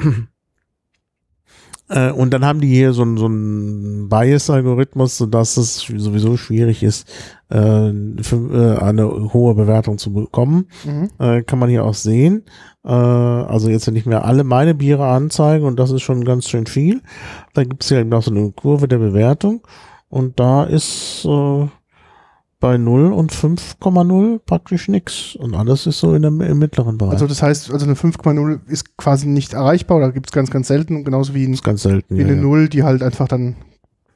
äh, 1.88 2.10
und 2.10 2.32
dann 2.34 2.44
haben 2.44 2.60
die 2.60 2.68
hier 2.68 2.92
so, 2.92 3.02
einen- 3.02 3.16
so 3.16 3.26
einen 3.26 4.08
Bias-Algorithmus, 4.08 5.16
sodass 5.18 5.56
es 5.56 5.76
sowieso 5.96 6.36
schwierig 6.36 6.82
ist, 6.82 7.08
äh, 7.48 7.92
für, 8.22 8.76
äh, 8.80 8.82
eine 8.82 9.32
hohe 9.32 9.54
Bewertung 9.54 9.98
zu 9.98 10.12
bekommen. 10.12 10.66
Mhm. 10.84 11.10
Äh, 11.18 11.42
kann 11.42 11.58
man 11.58 11.68
hier 11.68 11.84
auch 11.84 11.94
sehen. 11.94 12.42
Äh, 12.84 12.90
also 12.90 13.68
jetzt 13.70 13.90
nicht 13.90 14.06
mehr 14.06 14.24
alle 14.24 14.44
meine 14.44 14.74
Biere 14.74 15.06
anzeigen 15.06 15.64
und 15.64 15.78
das 15.78 15.90
ist 15.90 16.02
schon 16.02 16.24
ganz 16.24 16.48
schön 16.48 16.66
viel. 16.66 17.02
Da 17.54 17.64
gibt 17.64 17.82
es 17.84 17.90
ja 17.90 18.00
eben 18.00 18.12
auch 18.12 18.22
so 18.22 18.30
eine 18.30 18.50
Kurve 18.52 18.88
der 18.88 18.98
Bewertung 18.98 19.62
und 20.08 20.38
da 20.40 20.64
ist 20.64 21.24
äh, 21.24 21.66
bei 22.58 22.78
0 22.78 23.12
und 23.12 23.32
5,0 23.32 24.38
praktisch 24.44 24.88
nichts 24.88 25.36
und 25.36 25.54
alles 25.54 25.86
ist 25.86 26.00
so 26.00 26.14
in 26.14 26.22
dem, 26.22 26.40
im 26.40 26.58
mittleren 26.58 26.96
Bereich. 26.96 27.12
Also 27.12 27.26
das 27.26 27.42
heißt, 27.42 27.70
also 27.70 27.84
eine 27.84 27.94
5,0 27.94 28.60
ist 28.68 28.96
quasi 28.96 29.26
nicht 29.26 29.52
erreichbar 29.52 29.98
oder 29.98 30.12
gibt 30.12 30.28
es 30.28 30.32
ganz, 30.32 30.50
ganz 30.50 30.68
selten, 30.68 31.04
genauso 31.04 31.34
wie, 31.34 31.46
ein, 31.46 31.56
ganz 31.56 31.82
selten. 31.82 32.16
wie 32.16 32.20
Ja, 32.20 32.26
eine 32.26 32.36
ja. 32.36 32.42
0, 32.42 32.68
die 32.68 32.82
halt 32.82 33.02
einfach 33.02 33.28
dann, 33.28 33.56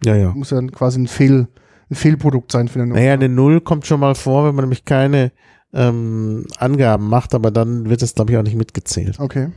ja, 0.04 0.16
ja. 0.16 0.30
muss 0.30 0.49
dann 0.49 0.73
quasi 0.73 1.00
ein, 1.00 1.06
Fehl, 1.06 1.49
ein 1.90 1.94
Fehlprodukt 1.94 2.50
sein 2.50 2.68
für 2.68 2.80
eine 2.80 2.88
0. 2.88 2.99
Naja, 2.99 3.12
eine 3.12 3.28
0 3.28 3.61
kommt 3.61 3.87
schon 3.87 4.00
mal 4.00 4.14
vor, 4.14 4.47
wenn 4.47 4.54
man 4.54 4.64
nämlich 4.64 4.87
keine 4.87 5.32
ähm, 5.75 6.47
Angaben 6.59 7.09
macht, 7.09 7.35
aber 7.35 7.50
dann 7.50 7.90
wird 7.90 8.02
es, 8.02 8.14
glaube 8.14 8.32
ich, 8.32 8.38
auch 8.38 8.42
nicht 8.42 8.56
mitgezählt. 8.56 9.20
Okay. 9.20 9.49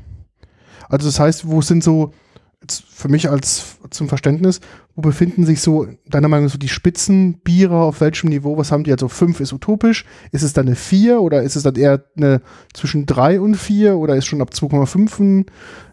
Also 0.90 1.08
das 1.08 1.20
heißt, 1.20 1.48
wo 1.48 1.62
sind 1.62 1.84
so, 1.84 2.12
jetzt 2.62 2.84
für 2.84 3.08
mich 3.08 3.30
als 3.30 3.78
zum 3.90 4.10
Verständnis, 4.10 4.60
wo 4.96 5.02
befinden 5.02 5.44
sich 5.46 5.60
so, 5.62 5.88
deiner 6.08 6.28
Meinung 6.28 6.46
nach, 6.46 6.52
so 6.52 6.60
die 6.60 6.68
Spitzenbiere, 6.70 7.76
auf 7.76 8.00
welchem 8.00 8.30
Niveau, 8.30 8.58
was 8.58 8.72
haben 8.72 8.84
die? 8.84 8.92
Also 8.92 9.08
5 9.08 9.40
ist 9.40 9.52
utopisch, 9.52 10.06
ist 10.32 10.44
es 10.44 10.54
dann 10.54 10.68
eine 10.68 10.76
4 10.76 11.20
oder 11.20 11.42
ist 11.42 11.56
es 11.56 11.64
dann 11.64 11.76
eher 11.76 12.04
eine 12.16 12.42
zwischen 12.74 13.08
3 13.08 13.42
und 13.42 13.56
4 13.56 13.98
oder 13.98 14.16
ist 14.16 14.26
schon 14.26 14.42
ab 14.42 14.52
2,5 14.54 15.20
ein, 15.20 15.46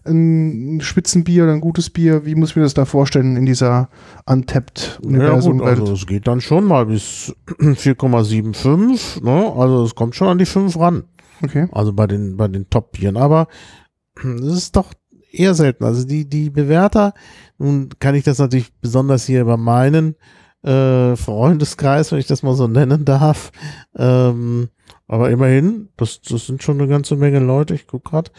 ein 0.07 0.81
Spitzenbier 0.83 1.45
oder 1.45 1.53
ein 1.55 1.61
gutes 1.63 1.89
Bier? 1.89 2.27
Wie 2.27 2.35
muss 2.35 2.51
ich 2.51 2.57
mir 2.57 2.63
das 2.63 2.75
da 2.75 2.85
vorstellen 2.85 3.37
in 3.37 3.47
dieser 3.47 3.89
untapped 4.27 5.01
Ja, 5.03 5.09
Universum-Welt? 5.09 5.79
gut, 5.79 5.89
also 5.89 5.95
es 5.95 6.07
geht 6.07 6.27
dann 6.27 6.43
schon 6.43 6.65
mal 6.67 6.85
bis 6.87 7.35
4,75, 7.59 9.25
ne? 9.25 9.53
Also 9.57 9.85
es 9.85 9.95
kommt 9.95 10.15
schon 10.15 10.29
an 10.29 10.39
die 10.39 10.47
5 10.47 10.79
ran. 10.79 11.05
okay. 11.43 11.69
Also 11.73 11.93
bei 11.93 12.07
den, 12.07 12.37
bei 12.37 12.49
den 12.49 12.69
Top-Bieren. 12.69 13.17
Aber 13.17 13.49
das 14.23 14.53
ist 14.57 14.77
doch 14.77 14.93
eher 15.33 15.55
selten. 15.55 15.85
Also 15.85 16.07
die, 16.07 16.29
die 16.29 16.51
Bewerter, 16.51 17.15
nun 17.59 17.89
kann 17.99 18.15
ich 18.15 18.25
das 18.25 18.39
natürlich 18.39 18.73
besonders 18.81 19.27
hier 19.27 19.45
bei 19.45 19.57
meinen 19.57 20.17
äh, 20.63 21.17
Freundeskreis, 21.17 22.13
wenn 22.13 22.19
ich 22.19 22.27
das 22.27 22.43
mal 22.43 22.55
so 22.55 22.67
nennen 22.67 23.05
darf. 23.05 23.53
Ähm, 23.97 24.69
aber 25.07 25.31
immerhin, 25.31 25.89
das, 25.97 26.21
das 26.21 26.47
sind 26.47 26.63
schon 26.63 26.79
eine 26.79 26.89
ganze 26.89 27.17
Menge 27.17 27.41
Leute, 27.41 27.75
ich 27.75 27.87
guck 27.87 28.05
grad. 28.05 28.31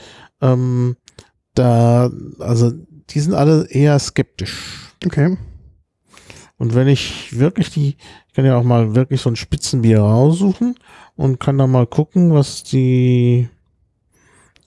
Ähm, 0.42 0.96
da, 1.54 2.10
also 2.40 2.72
die 3.10 3.20
sind 3.20 3.34
alle 3.34 3.68
eher 3.70 4.00
skeptisch. 4.00 4.94
Okay. 5.06 5.38
Und 6.58 6.76
wenn 6.76 6.88
ich 6.88 7.38
wirklich 7.38 7.72
die, 7.72 7.98
ich 8.28 8.34
kann 8.34 8.46
ja 8.46 8.56
auch 8.56 8.64
mal 8.64 8.96
wirklich 8.96 9.20
so 9.20 9.30
ein 9.30 9.36
Spitzenbier 9.36 10.00
raussuchen 10.00 10.76
und 11.16 11.40
kann 11.40 11.58
da 11.58 11.68
mal 11.68 11.88
gucken, 11.88 12.34
was 12.34 12.64
die, 12.64 13.50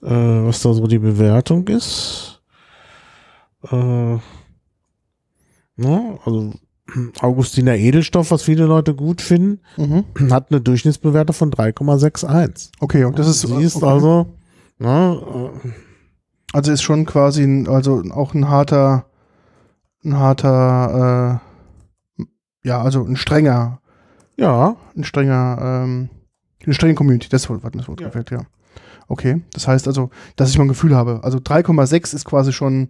äh, 0.05 0.45
was 0.45 0.61
da 0.61 0.73
so 0.73 0.87
die 0.87 0.99
Bewertung 0.99 1.67
ist. 1.67 2.41
Äh, 3.71 4.17
ne, 5.75 6.19
also 6.23 6.53
Augustiner 7.19 7.75
Edelstoff, 7.75 8.31
was 8.31 8.43
viele 8.43 8.65
Leute 8.65 8.93
gut 8.95 9.21
finden, 9.21 9.59
Mhm. 9.77 10.05
hat 10.31 10.51
eine 10.51 10.61
Durchschnittsbewertung 10.61 11.33
von 11.35 11.51
3,61. 11.51 12.69
Okay, 12.79 13.03
und 13.05 13.17
das 13.19 13.27
ist, 13.27 13.41
Siehst 13.41 13.77
okay. 13.77 13.85
also, 13.85 14.27
ne, 14.79 15.51
äh, 15.65 15.69
Also 16.53 16.71
ist 16.71 16.83
schon 16.83 17.05
quasi 17.05 17.43
ein, 17.43 17.67
also 17.67 18.01
auch 18.11 18.33
ein 18.33 18.47
harter, 18.47 19.05
ein 20.03 20.17
harter, 20.17 21.41
äh, 22.19 22.23
ja, 22.67 22.81
also 22.81 23.03
ein 23.03 23.15
strenger, 23.17 23.79
ja, 24.37 24.75
ein 24.95 25.03
strenger, 25.03 25.57
ähm, 25.61 26.09
eine 26.63 26.73
strenge 26.73 26.95
Community, 26.95 27.27
das 27.29 27.49
Wort, 27.49 27.61
das 27.73 27.87
Wort 27.87 27.99
Ja. 28.01 28.07
gefällt, 28.07 28.31
ja. 28.31 28.45
Okay, 29.07 29.41
das 29.53 29.67
heißt 29.67 29.87
also, 29.87 30.09
dass 30.35 30.49
ich 30.49 30.57
mal 30.57 30.65
ein 30.65 30.69
Gefühl 30.69 30.95
habe. 30.95 31.19
Also 31.23 31.37
3,6 31.37 32.15
ist 32.15 32.25
quasi 32.25 32.51
schon 32.51 32.89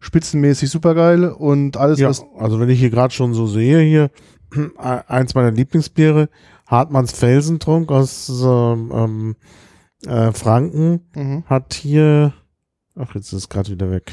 spitzenmäßig 0.00 0.70
supergeil 0.70 1.24
und 1.28 1.76
alles, 1.76 1.98
Ja, 1.98 2.08
was, 2.08 2.24
also 2.38 2.60
wenn 2.60 2.68
ich 2.68 2.78
hier 2.78 2.90
gerade 2.90 3.14
schon 3.14 3.32
so 3.34 3.46
sehe, 3.46 3.80
hier 3.80 4.10
eins 4.76 5.34
meiner 5.34 5.50
Lieblingsbiere, 5.50 6.28
Hartmanns 6.66 7.12
Felsentrunk 7.12 7.90
aus 7.90 8.28
ähm, 8.28 8.90
ähm, 8.92 9.36
äh, 10.06 10.32
Franken, 10.32 11.00
mhm. 11.14 11.44
hat 11.46 11.74
hier, 11.74 12.34
ach 12.94 13.14
jetzt 13.14 13.28
ist 13.28 13.32
es 13.32 13.48
gerade 13.48 13.70
wieder 13.70 13.90
weg. 13.90 14.12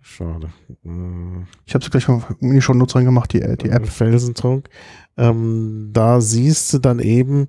Schade. 0.00 0.48
Äh, 0.84 1.44
ich 1.64 1.74
habe 1.74 1.84
es 1.84 1.90
gleich 1.90 2.08
in 2.08 2.52
die 2.52 2.60
Show 2.60 2.74
Notes 2.74 2.96
reingemacht, 2.96 3.32
die, 3.32 3.40
äh, 3.40 3.56
die 3.56 3.70
App. 3.70 3.86
Felsentrunk. 3.86 4.68
Ähm, 5.16 5.90
da 5.92 6.20
siehst 6.20 6.72
du 6.74 6.78
dann 6.78 6.98
eben, 6.98 7.48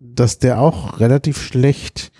dass 0.00 0.38
der 0.38 0.60
auch 0.60 0.98
relativ 0.98 1.40
schlecht, 1.40 2.10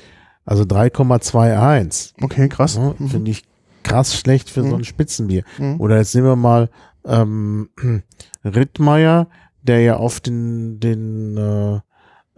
also 0.51 0.65
3,21, 0.65 2.13
Okay, 2.23 2.49
krass. 2.49 2.77
ne, 2.77 2.95
Mhm. 2.99 3.09
finde 3.09 3.31
ich 3.31 3.45
krass 3.85 4.15
schlecht 4.17 4.51
für 4.51 4.63
so 4.63 4.69
Mhm. 4.69 4.75
ein 4.75 4.85
Spitzenbier. 4.85 5.45
Mhm. 5.59 5.81
Oder 5.81 5.97
jetzt 5.99 6.15
nehmen 6.15 6.27
wir 6.27 6.37
mal 6.37 6.69
ähm, 7.05 7.71
Rittmeier, 8.45 9.29
der 9.63 9.81
ja 9.81 9.99
oft 9.99 10.27
den, 10.27 10.81
den 10.81 11.37
äh, 11.37 11.81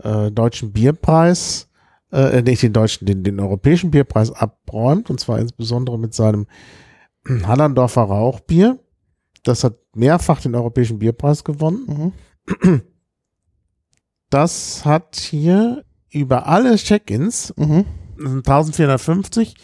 äh, 0.03 0.31
deutschen 0.31 0.73
Bierpreis, 0.73 1.69
äh, 2.13 2.43
nicht 2.43 2.63
den 2.63 2.73
deutschen, 2.73 3.07
den, 3.07 3.25
den 3.25 3.41
europäischen 3.41 3.91
Bierpreis 3.91 4.31
abräumt, 4.31 5.09
und 5.11 5.19
zwar 5.19 5.39
insbesondere 5.39 5.99
mit 5.99 6.13
seinem 6.15 6.47
Hallandorfer 7.47 8.03
Rauchbier. 8.03 8.79
Das 9.43 9.65
hat 9.65 9.75
mehrfach 9.95 10.41
den 10.41 10.55
europäischen 10.55 10.99
Bierpreis 10.99 11.43
gewonnen. 11.45 12.13
Mhm. 12.63 12.83
Das 14.31 14.85
hat 14.85 15.17
hier 15.17 15.85
über 16.11 16.47
alle 16.47 16.77
Check-ins, 16.77 17.53
Mhm. 17.57 17.85
Das 18.19 18.31
sind 18.31 18.47
1450, 18.49 19.55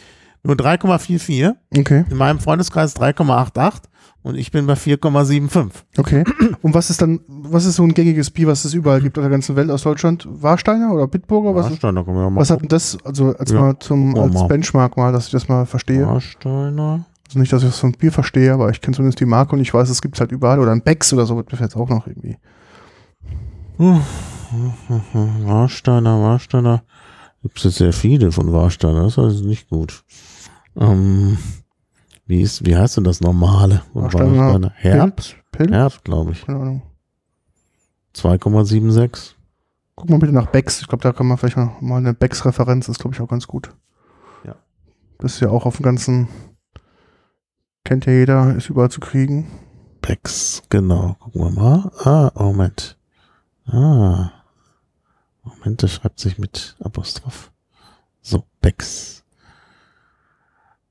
nur 0.42 0.54
3,44. 0.56 1.54
Okay, 1.76 2.04
In 2.10 2.16
meinem 2.16 2.38
Freundeskreis 2.40 2.96
3,88 2.96 3.82
und 4.22 4.34
ich 4.36 4.50
bin 4.50 4.66
bei 4.66 4.74
4,75. 4.74 5.70
okay. 5.96 6.24
Und 6.62 6.74
was 6.74 6.90
ist 6.90 7.00
dann, 7.00 7.20
was 7.28 7.64
ist 7.64 7.76
so 7.76 7.84
ein 7.84 7.94
gängiges 7.94 8.30
Bier, 8.30 8.48
was 8.48 8.64
es 8.64 8.74
überall 8.74 9.00
gibt 9.00 9.16
auf 9.16 9.22
der 9.22 9.30
ganzen 9.30 9.54
Welt 9.56 9.70
aus 9.70 9.82
Deutschland? 9.82 10.26
Warsteiner 10.28 10.92
oder 10.92 11.06
Bitburger? 11.06 11.54
Was, 11.54 11.70
Warsteiner 11.70 12.04
können 12.04 12.16
wir 12.16 12.28
mal 12.30 12.40
was 12.40 12.50
hat 12.50 12.60
denn 12.60 12.68
das, 12.68 12.98
also 13.04 13.34
als 13.36 13.52
Ja, 13.52 13.60
mal 13.60 13.78
zum 13.78 14.16
als 14.18 14.34
mal. 14.34 14.46
Benchmark 14.48 14.96
mal, 14.96 15.12
dass 15.12 15.26
ich 15.26 15.32
das 15.32 15.48
mal 15.48 15.66
verstehe? 15.66 16.04
Warsteiner. 16.06 17.06
Also 17.28 17.38
nicht, 17.38 17.52
dass 17.52 17.62
ich 17.62 17.68
das 17.68 17.78
vom 17.78 17.92
Bier 17.92 18.10
verstehe, 18.10 18.52
aber 18.52 18.70
ich 18.70 18.80
kenne 18.80 18.96
zumindest 18.96 19.20
die 19.20 19.26
Marke 19.26 19.54
und 19.54 19.60
ich 19.62 19.72
weiß, 19.72 19.88
es 19.88 20.02
gibt 20.02 20.16
es 20.16 20.20
halt 20.20 20.32
überall. 20.32 20.58
Oder 20.58 20.72
ein 20.72 20.82
Becks 20.82 21.12
oder 21.12 21.24
so 21.24 21.36
wird 21.36 21.52
mir 21.52 21.58
jetzt 21.60 21.76
auch 21.76 21.88
noch 21.88 22.06
irgendwie. 22.06 22.36
Warsteiner, 25.44 26.20
Warsteiner. 26.20 26.82
Gibt 27.42 27.58
es 27.58 27.64
jetzt 27.64 27.76
sehr 27.76 27.92
viele 27.92 28.32
von 28.32 28.52
Warsteiner, 28.52 29.04
das 29.04 29.12
ist 29.12 29.18
also 29.18 29.44
nicht 29.44 29.68
gut. 29.68 30.04
Ähm, 30.76 31.38
wie, 32.26 32.42
ist, 32.42 32.66
wie 32.66 32.76
heißt 32.76 32.96
denn 32.96 33.04
das 33.04 33.20
normale? 33.20 33.82
Warsteiner 33.94 34.72
Herbst? 34.74 35.36
Pilz? 35.52 35.70
Herbst, 35.70 36.04
glaube 36.04 36.32
ich. 36.32 36.44
Keine 36.44 36.60
Ahnung. 36.60 36.82
2,76. 38.14 39.34
Guck 39.94 40.10
mal 40.10 40.18
bitte 40.18 40.32
nach 40.32 40.46
Becks. 40.46 40.80
Ich 40.80 40.88
glaube, 40.88 41.02
da 41.02 41.12
kann 41.12 41.26
man 41.26 41.38
vielleicht 41.38 41.56
mal 41.56 41.96
eine 41.96 42.14
Becks-Referenz, 42.14 42.86
das 42.86 42.96
ist, 42.96 43.00
glaube 43.00 43.14
ich, 43.14 43.20
auch 43.20 43.28
ganz 43.28 43.46
gut. 43.46 43.74
Ja. 44.44 44.54
Das 45.18 45.34
ist 45.34 45.40
ja 45.40 45.50
auch 45.50 45.66
auf 45.66 45.76
dem 45.76 45.84
ganzen, 45.84 46.28
kennt 47.84 48.06
ja 48.06 48.12
jeder, 48.12 48.54
ist 48.56 48.70
überall 48.70 48.90
zu 48.90 49.00
kriegen. 49.00 49.48
Becks, 50.00 50.62
genau. 50.70 51.16
Gucken 51.18 51.42
wir 51.42 51.50
mal. 51.50 51.90
Ah, 52.04 52.30
Moment. 52.42 52.96
Ah. 53.66 54.30
Moment, 55.58 55.82
das 55.82 55.92
schreibt 55.92 56.18
sich 56.20 56.38
mit 56.38 56.76
Apostroph. 56.80 57.50
So, 58.22 58.44
Becks. 58.60 59.24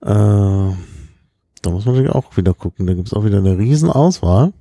Äh, 0.01 0.05
da 0.07 1.69
muss 1.69 1.85
man 1.85 1.95
natürlich 1.95 2.11
auch 2.11 2.35
wieder 2.37 2.53
gucken. 2.53 2.87
Da 2.87 2.93
gibt 2.93 3.07
es 3.07 3.13
auch 3.13 3.25
wieder 3.25 3.37
eine 3.37 3.57
Riesenauswahl. 3.57 4.53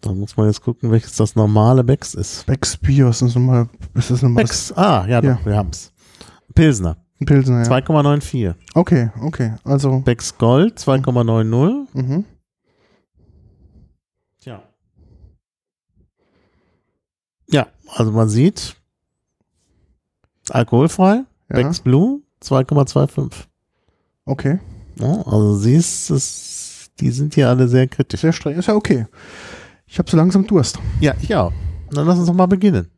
Da 0.00 0.12
muss 0.12 0.36
man 0.36 0.46
jetzt 0.46 0.62
gucken, 0.62 0.90
welches 0.90 1.16
das 1.16 1.34
normale 1.36 1.82
Becks 1.82 2.14
ist. 2.14 2.46
Becks 2.46 2.76
Bier, 2.76 3.06
was 3.06 3.22
ist 3.22 3.28
das 3.28 3.34
nochmal? 3.34 3.68
Ist 3.94 4.10
das 4.10 4.22
nochmal 4.22 4.44
Becks, 4.44 4.72
ah, 4.76 5.06
ja, 5.06 5.22
Ja. 5.22 5.34
doch, 5.34 5.44
wir 5.46 5.56
haben's. 5.56 5.92
Pilsner, 6.54 6.96
ein 7.20 7.26
Pilsner, 7.26 7.62
ja. 7.62 7.68
2,94. 7.68 8.54
Okay, 8.74 9.10
okay. 9.20 9.54
Also, 9.64 10.00
Becks 10.00 10.36
Gold, 10.38 10.78
2,90. 10.78 11.86
mhm. 11.94 12.24
Tja. 14.40 14.62
Ja, 17.48 17.66
also 17.88 18.12
man 18.12 18.28
sieht, 18.28 18.76
alkoholfrei, 20.50 21.24
Ja. 21.50 21.56
Becks 21.56 21.80
Blue, 21.80 22.20
2,25. 22.42 23.32
Okay. 24.24 24.58
Ja, 24.98 25.22
also 25.26 25.56
siehst, 25.56 26.10
es, 26.10 26.90
die 26.98 27.10
sind 27.10 27.34
hier 27.34 27.48
alle 27.48 27.68
sehr 27.68 27.86
kritisch. 27.86 28.20
Sehr 28.22 28.32
streng. 28.32 28.56
Ist 28.56 28.68
ja 28.68 28.74
okay. 28.74 29.06
Ich 29.86 29.98
habe 29.98 30.10
so 30.10 30.16
langsam 30.16 30.46
Durst. 30.46 30.78
Ja, 31.00 31.14
ich 31.20 31.34
auch. 31.34 31.52
Dann 31.90 32.06
lass 32.06 32.18
uns 32.18 32.26
doch 32.26 32.34
mal 32.34 32.46
beginnen. 32.46 32.88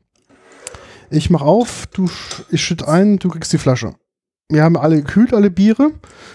Ich 1.10 1.30
mach 1.30 1.42
auf, 1.42 1.86
du, 1.88 2.08
ich 2.50 2.62
schütte 2.62 2.86
ein, 2.88 3.18
du 3.18 3.28
kriegst 3.28 3.52
die 3.52 3.58
Flasche. 3.58 3.94
Wir 4.50 4.62
haben 4.62 4.76
alle 4.76 4.96
gekühlt, 4.96 5.34
alle 5.34 5.50
Biere. 5.50 5.90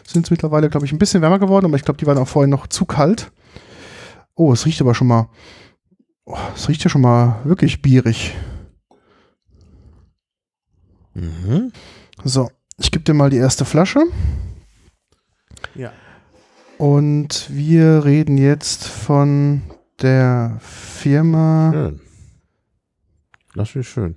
Sind 0.06 0.30
mittlerweile, 0.30 0.70
glaube 0.70 0.86
ich, 0.86 0.92
ein 0.92 1.00
bisschen 1.00 1.22
wärmer 1.22 1.40
geworden, 1.40 1.66
aber 1.66 1.76
ich 1.78 1.84
glaube, 1.86 1.98
die 1.98 2.06
waren 2.06 2.18
auch 2.18 2.28
vorhin 2.28 2.50
noch 2.52 2.68
zu 2.68 2.86
kalt. 2.86 3.32
Oh, 4.36 4.52
es 4.54 4.66
riecht 4.66 4.82
aber 4.82 4.94
schon 4.94 5.08
mal. 5.08 5.30
Oh, 6.26 6.38
es 6.56 6.70
riecht 6.70 6.84
ja 6.84 6.90
schon 6.90 7.02
mal 7.02 7.42
wirklich 7.44 7.82
bierig. 7.82 8.36
Mhm. 11.14 11.72
So, 12.24 12.50
ich 12.78 12.92
gebe 12.92 13.04
dir 13.04 13.14
mal 13.14 13.30
die 13.30 13.38
erste 13.38 13.66
Flasche. 13.66 14.04
Ja. 15.76 15.92
Und 16.78 17.48
wir 17.50 18.06
reden 18.06 18.38
jetzt 18.38 18.88
von 18.88 19.62
der 20.02 20.58
Firma. 20.62 21.72
Schön. 21.72 22.02
Das 23.56 23.76
ist 23.76 23.88
schön. 23.88 24.16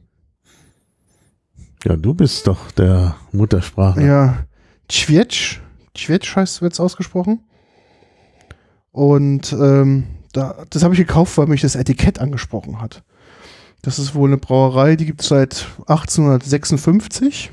Ja, 1.84 1.96
du 1.96 2.14
bist 2.14 2.46
doch 2.46 2.70
der 2.72 3.16
Muttersprachler. 3.32 4.02
Ja, 4.04 4.46
Tschwetsch. 4.88 5.60
Tschwetsch 5.94 6.34
heißt, 6.34 6.62
wird 6.62 6.72
es 6.72 6.80
ausgesprochen. 6.80 7.44
Und 8.90 9.52
ähm, 9.52 10.15
da, 10.36 10.64
das 10.70 10.82
habe 10.82 10.94
ich 10.94 11.00
gekauft, 11.00 11.38
weil 11.38 11.46
mich 11.46 11.62
das 11.62 11.76
Etikett 11.76 12.18
angesprochen 12.18 12.80
hat. 12.80 13.02
Das 13.82 13.98
ist 13.98 14.14
wohl 14.14 14.28
eine 14.28 14.36
Brauerei, 14.36 14.96
die 14.96 15.06
gibt 15.06 15.22
es 15.22 15.28
seit 15.28 15.66
1856. 15.86 17.50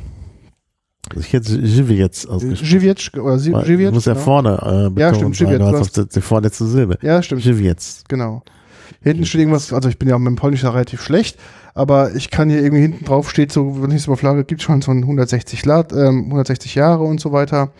Also 1.09 1.19
Ich 1.19 1.33
hätte 1.33 1.53
Jivi 1.59 1.95
jetzt 1.95 2.27
ausgesprochen. 2.27 2.65
Żywiecz 2.65 3.11
oder 3.13 3.37
Żywiecz. 3.39 3.93
muss 3.93 4.05
ja 4.05 4.13
genau. 4.13 4.25
vorne 4.25 4.53
äh, 4.53 4.89
betont 4.89 4.97
Ja, 4.97 5.13
stimmt, 5.13 5.35
sein, 5.35 5.47
Żywiec, 5.59 5.93
du 5.93 6.05
die 6.05 6.21
vorletzte 6.21 6.65
Silbe. 6.65 6.97
Ja, 7.01 7.21
stimmt. 7.21 7.43
Żywiec. 7.43 7.77
Genau. 8.07 8.41
Hinten 9.01 9.25
steht 9.25 9.41
irgendwas, 9.41 9.73
also 9.73 9.89
ich 9.89 9.99
bin 9.99 10.09
ja 10.09 10.17
mit 10.17 10.27
dem 10.27 10.35
Polnisch 10.37 10.63
ja 10.63 10.69
relativ 10.69 11.01
schlecht, 11.01 11.37
aber 11.73 12.15
ich 12.15 12.31
kann 12.31 12.49
hier 12.49 12.61
irgendwie 12.61 12.83
hinten 12.83 13.05
drauf 13.05 13.29
steht 13.29 13.51
so, 13.51 13.81
wenn 13.81 13.91
ich 13.91 13.97
es 13.97 14.07
überflagge, 14.07 14.45
gibt 14.45 14.61
schon 14.61 14.81
so 14.81 14.91
ein 14.91 15.03
160, 15.03 15.65
Lat, 15.65 15.91
ähm, 15.91 16.25
160 16.25 16.75
Jahre 16.75 17.03
und 17.03 17.19
so 17.19 17.31
weiter. 17.31 17.71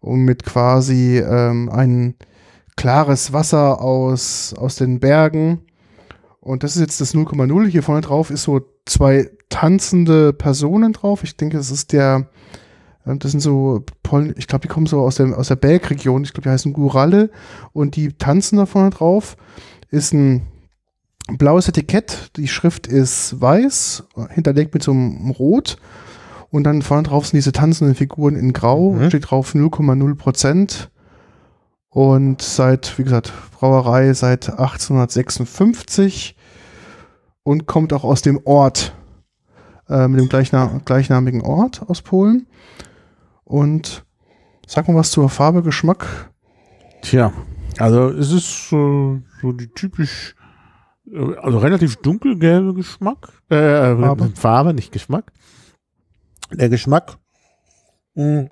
Und 0.00 0.20
mit 0.20 0.44
quasi 0.44 1.18
ähm, 1.18 1.68
ein 1.70 2.14
klares 2.80 3.34
Wasser 3.34 3.82
aus, 3.82 4.54
aus 4.56 4.76
den 4.76 5.00
Bergen. 5.00 5.60
Und 6.40 6.62
das 6.62 6.76
ist 6.76 6.80
jetzt 6.80 6.98
das 7.02 7.14
0,0. 7.14 7.66
Hier 7.66 7.82
vorne 7.82 8.00
drauf 8.00 8.30
ist 8.30 8.44
so 8.44 8.62
zwei 8.86 9.28
tanzende 9.50 10.32
Personen 10.32 10.94
drauf. 10.94 11.22
Ich 11.22 11.36
denke, 11.36 11.58
das 11.58 11.70
ist 11.70 11.92
der, 11.92 12.30
äh, 13.04 13.16
das 13.18 13.32
sind 13.32 13.40
so 13.40 13.84
Polen, 14.02 14.32
ich 14.38 14.46
glaube, 14.46 14.62
die 14.62 14.68
kommen 14.68 14.86
so 14.86 15.02
aus 15.02 15.16
der, 15.16 15.36
aus 15.36 15.48
der 15.48 15.56
Bergregion. 15.56 16.24
Ich 16.24 16.32
glaube, 16.32 16.48
die 16.48 16.52
heißen 16.54 16.72
Guralle 16.72 17.28
und 17.74 17.96
die 17.96 18.14
tanzen 18.14 18.56
da 18.56 18.64
vorne 18.64 18.88
drauf 18.88 19.36
ist 19.90 20.14
ein 20.14 20.46
blaues 21.36 21.68
Etikett. 21.68 22.30
Die 22.36 22.48
Schrift 22.48 22.86
ist 22.86 23.38
weiß, 23.38 24.04
hinterlegt 24.30 24.72
mit 24.72 24.82
so 24.82 24.92
einem 24.92 25.32
Rot. 25.32 25.76
Und 26.48 26.64
dann 26.64 26.80
vorne 26.80 27.02
drauf 27.02 27.26
sind 27.26 27.36
diese 27.36 27.52
tanzenden 27.52 27.94
Figuren 27.94 28.36
in 28.36 28.54
Grau. 28.54 28.92
Mhm. 28.92 29.08
Steht 29.08 29.30
drauf 29.30 29.54
0,0 29.54 30.14
Prozent. 30.14 30.90
Und 31.90 32.40
seit, 32.40 32.96
wie 32.98 33.04
gesagt, 33.04 33.32
Brauerei 33.52 34.12
seit 34.14 34.48
1856 34.48 36.36
und 37.42 37.66
kommt 37.66 37.92
auch 37.92 38.04
aus 38.04 38.22
dem 38.22 38.40
Ort, 38.44 38.94
äh, 39.88 40.06
mit 40.06 40.20
dem 40.20 40.28
gleichna 40.28 40.80
gleichnamigen 40.84 41.42
Ort 41.42 41.82
aus 41.88 42.00
Polen. 42.02 42.46
Und 43.42 44.04
sag 44.66 44.86
mal 44.86 44.94
was 44.94 45.10
zur 45.10 45.28
Farbe, 45.28 45.62
Geschmack. 45.62 46.30
Tja, 47.02 47.32
also 47.78 48.08
es 48.10 48.30
ist 48.30 48.72
äh, 48.72 49.20
so 49.42 49.52
die 49.52 49.68
typisch, 49.74 50.36
äh, 51.10 51.34
also 51.38 51.58
relativ 51.58 51.96
dunkelgelbe 51.96 52.74
Geschmack. 52.74 53.32
Äh, 53.48 53.56
Farbe. 53.56 54.02
Farbe. 54.02 54.32
Farbe, 54.36 54.74
nicht 54.74 54.92
Geschmack. 54.92 55.32
Der 56.52 56.68
Geschmack. 56.68 57.18
mh. 58.14 58.48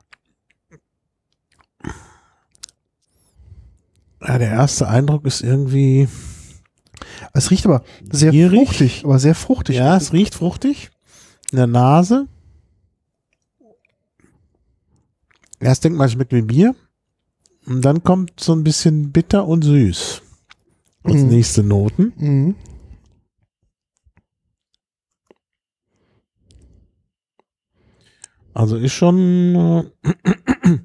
Ja, 4.21 4.39
der 4.39 4.51
erste 4.51 4.89
Eindruck 4.89 5.25
ist 5.27 5.43
irgendwie, 5.43 6.09
Es 7.33 7.51
riecht 7.51 7.67
aber 7.67 7.83
sehr 8.11 8.33
Gierig. 8.33 8.67
fruchtig, 8.69 9.05
aber 9.05 9.19
sehr 9.19 9.35
fruchtig. 9.35 9.77
ja, 9.77 9.97
es 9.97 10.13
riecht 10.13 10.35
fruchtig. 10.35 10.91
In 11.53 11.57
der 11.57 11.67
Nase. 11.67 12.27
Erst 15.61 15.85
denkt 15.85 15.99
man, 15.99 16.07
es 16.07 16.13
schmeckt 16.13 16.33
wie 16.33 16.43
Bier. 16.43 16.75
Und 17.67 17.83
dann 17.85 18.03
kommt 18.03 18.39
so 18.41 18.53
ein 18.55 18.65
bisschen 18.65 19.13
bitter 19.13 19.47
und 19.47 19.63
süß. 19.63 20.23
Als 21.05 21.23
Mhm. 21.23 21.29
nächste 21.29 21.63
Noten. 21.63 22.13
Mhm. 22.17 22.55
Also 28.55 28.77
ist 28.77 28.93
schon, 28.93 29.87
äh, 30.05 30.11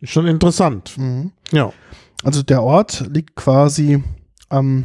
ist 0.00 0.10
schon 0.10 0.26
interessant. 0.26 0.96
Mhm. 0.96 1.32
Ja. 1.52 1.72
Also 2.22 2.42
der 2.42 2.62
Ort 2.62 3.08
liegt 3.12 3.34
quasi 3.34 4.02
am 4.48 4.84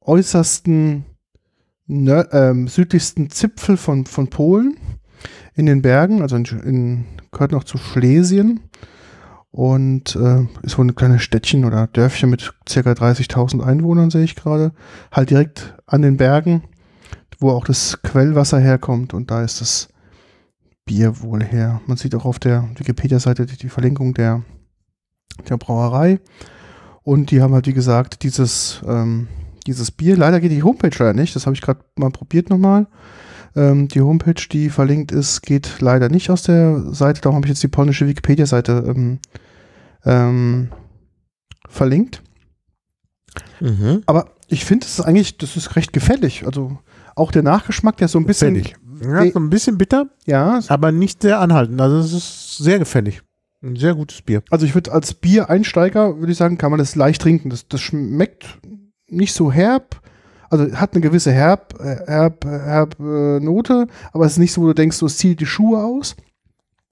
äußersten 0.00 1.04
ähm, 1.88 2.68
südlichsten 2.68 3.30
Zipfel 3.30 3.76
von, 3.76 4.04
von 4.04 4.28
Polen 4.28 4.76
in 5.54 5.66
den 5.66 5.82
Bergen, 5.82 6.22
also 6.22 6.36
in, 6.36 6.44
in, 6.44 7.04
gehört 7.32 7.52
noch 7.52 7.64
zu 7.64 7.78
Schlesien 7.78 8.60
und 9.50 10.14
äh, 10.16 10.46
ist 10.62 10.78
wohl 10.78 10.86
ein 10.86 10.94
kleines 10.94 11.22
Städtchen 11.22 11.64
oder 11.64 11.86
Dörfchen 11.86 12.30
mit 12.30 12.52
circa 12.68 12.92
30.000 12.92 13.62
Einwohnern, 13.62 14.10
sehe 14.10 14.24
ich 14.24 14.36
gerade. 14.36 14.72
Halt 15.10 15.30
direkt 15.30 15.74
an 15.86 16.02
den 16.02 16.16
Bergen, 16.16 16.62
wo 17.38 17.50
auch 17.50 17.64
das 17.64 18.02
Quellwasser 18.02 18.58
herkommt 18.58 19.14
und 19.14 19.30
da 19.30 19.42
ist 19.42 19.60
das 19.60 19.88
Bier 20.84 21.22
wohl 21.22 21.42
her. 21.42 21.80
Man 21.86 21.96
sieht 21.96 22.14
auch 22.14 22.24
auf 22.24 22.38
der 22.38 22.68
Wikipedia-Seite 22.76 23.46
die 23.46 23.68
Verlinkung 23.68 24.14
der, 24.14 24.42
der 25.48 25.56
Brauerei 25.56 26.20
und 27.02 27.30
die 27.30 27.40
haben 27.40 27.54
halt, 27.54 27.66
wie 27.66 27.74
gesagt, 27.74 28.22
dieses, 28.22 28.82
ähm, 28.86 29.28
dieses 29.66 29.90
Bier. 29.90 30.16
Leider 30.16 30.40
geht 30.40 30.52
die 30.52 30.62
Homepage 30.62 30.90
leider 30.98 31.14
nicht, 31.14 31.34
das 31.36 31.46
habe 31.46 31.54
ich 31.54 31.62
gerade 31.62 31.80
mal 31.96 32.10
probiert 32.10 32.50
nochmal. 32.50 32.86
Ähm, 33.56 33.88
die 33.88 34.00
Homepage, 34.00 34.46
die 34.52 34.70
verlinkt 34.70 35.10
ist, 35.10 35.42
geht 35.42 35.80
leider 35.80 36.08
nicht 36.08 36.30
aus 36.30 36.42
der 36.42 36.92
Seite. 36.92 37.20
Darum 37.20 37.36
habe 37.36 37.46
ich 37.46 37.50
jetzt 37.50 37.62
die 37.62 37.68
polnische 37.68 38.06
Wikipedia-Seite 38.06 38.84
ähm, 38.86 39.18
ähm, 40.04 40.68
verlinkt. 41.68 42.22
Mhm. 43.60 44.02
Aber 44.06 44.32
ich 44.48 44.64
finde, 44.64 44.86
es 44.86 44.98
ist 44.98 45.04
eigentlich, 45.04 45.38
das 45.38 45.56
ist 45.56 45.76
recht 45.76 45.92
gefällig. 45.92 46.46
Also 46.46 46.78
auch 47.16 47.32
der 47.32 47.42
Nachgeschmack, 47.42 47.96
der 47.96 48.08
so 48.08 48.18
ein 48.18 48.26
bisschen. 48.26 48.54
Gefällig. 48.54 48.76
Ja, 49.02 49.30
so 49.30 49.38
ein 49.38 49.50
bisschen 49.50 49.78
bitter, 49.78 50.06
Ja, 50.26 50.60
aber 50.68 50.90
nicht 50.90 51.22
sehr 51.22 51.38
anhaltend. 51.40 51.80
Also 51.80 51.98
es 51.98 52.12
ist 52.12 52.58
sehr 52.58 52.78
gefällig. 52.78 53.22
Ein 53.62 53.76
sehr 53.76 53.94
gutes 53.94 54.22
Bier. 54.22 54.42
also 54.50 54.64
ich 54.66 54.74
würde 54.74 54.92
als 54.92 55.14
Biereinsteiger, 55.14 56.18
würde 56.18 56.30
ich 56.30 56.38
sagen, 56.38 56.58
kann 56.58 56.70
man 56.70 56.78
das 56.78 56.94
leicht 56.94 57.22
trinken. 57.22 57.50
Das, 57.50 57.66
das 57.66 57.80
schmeckt 57.80 58.58
nicht 59.08 59.32
so 59.32 59.50
herb. 59.50 60.00
Also 60.50 60.72
hat 60.76 60.94
eine 60.94 61.02
gewisse 61.02 61.32
herb, 61.32 61.74
äh, 61.80 62.06
herb, 62.06 62.44
herb 62.44 62.98
äh, 63.00 63.40
Note, 63.40 63.86
aber 64.12 64.24
es 64.24 64.32
ist 64.32 64.38
nicht 64.38 64.52
so, 64.52 64.62
wo 64.62 64.66
du 64.68 64.74
denkst, 64.74 64.96
so, 64.96 65.06
es 65.06 65.18
zieht 65.18 65.40
die 65.40 65.46
Schuhe 65.46 65.84
aus. 65.84 66.16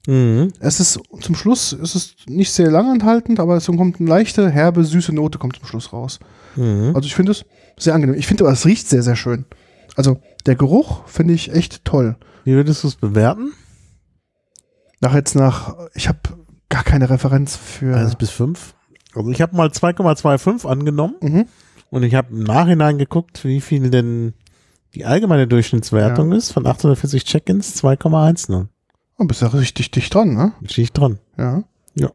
Mhm. 0.06 0.52
Es 0.60 0.78
ist 0.78 1.00
zum 1.20 1.34
Schluss, 1.34 1.72
es 1.72 1.94
ist 1.94 2.28
nicht 2.28 2.52
sehr 2.52 2.70
langanhaltend, 2.70 3.40
aber 3.40 3.56
es 3.56 3.66
kommt 3.66 3.98
eine 3.98 4.08
leichte, 4.08 4.50
herbe, 4.50 4.84
süße 4.84 5.14
Note 5.14 5.38
kommt 5.38 5.56
zum 5.56 5.66
Schluss 5.66 5.92
raus. 5.92 6.18
Mhm. 6.54 6.92
Also 6.94 7.06
ich 7.06 7.14
finde 7.14 7.32
es 7.32 7.44
sehr 7.78 7.94
angenehm. 7.94 8.16
Ich 8.16 8.26
finde 8.26 8.44
aber, 8.44 8.52
es 8.52 8.66
riecht 8.66 8.88
sehr, 8.88 9.02
sehr 9.02 9.16
schön. 9.16 9.46
Also 9.96 10.20
der 10.44 10.56
Geruch 10.56 11.08
finde 11.08 11.34
ich 11.34 11.52
echt 11.52 11.84
toll. 11.84 12.16
Wie 12.44 12.52
würdest 12.52 12.84
du 12.84 12.88
es 12.88 12.96
bewerten? 12.96 13.52
Nach 15.00 15.14
jetzt 15.14 15.34
nach, 15.34 15.76
ich 15.94 16.08
habe 16.08 16.20
gar 16.68 16.84
keine 16.84 17.08
Referenz 17.10 17.56
für. 17.56 17.96
Eins 17.96 18.16
bis 18.16 18.30
fünf. 18.30 18.74
Also 19.14 19.30
ich 19.30 19.40
habe 19.40 19.56
mal 19.56 19.68
2,25 19.68 20.66
angenommen 20.66 21.14
mhm. 21.20 21.46
und 21.90 22.02
ich 22.02 22.14
habe 22.14 22.32
im 22.32 22.42
Nachhinein 22.42 22.98
geguckt, 22.98 23.44
wie 23.44 23.60
viel 23.60 23.90
denn 23.90 24.34
die 24.94 25.04
allgemeine 25.04 25.46
Durchschnittswertung 25.46 26.32
ist 26.32 26.52
von 26.52 26.66
840 26.66 27.24
Check-ins 27.24 27.82
2,10. 27.82 28.68
Oh, 29.18 29.24
bist 29.24 29.42
ja 29.42 29.48
richtig 29.48 29.90
dicht 29.90 30.14
dran, 30.14 30.34
ne? 30.34 30.52
Ich 30.62 30.92
dran. 30.92 31.18
Ja. 31.38 31.64
Ja. 31.94 32.10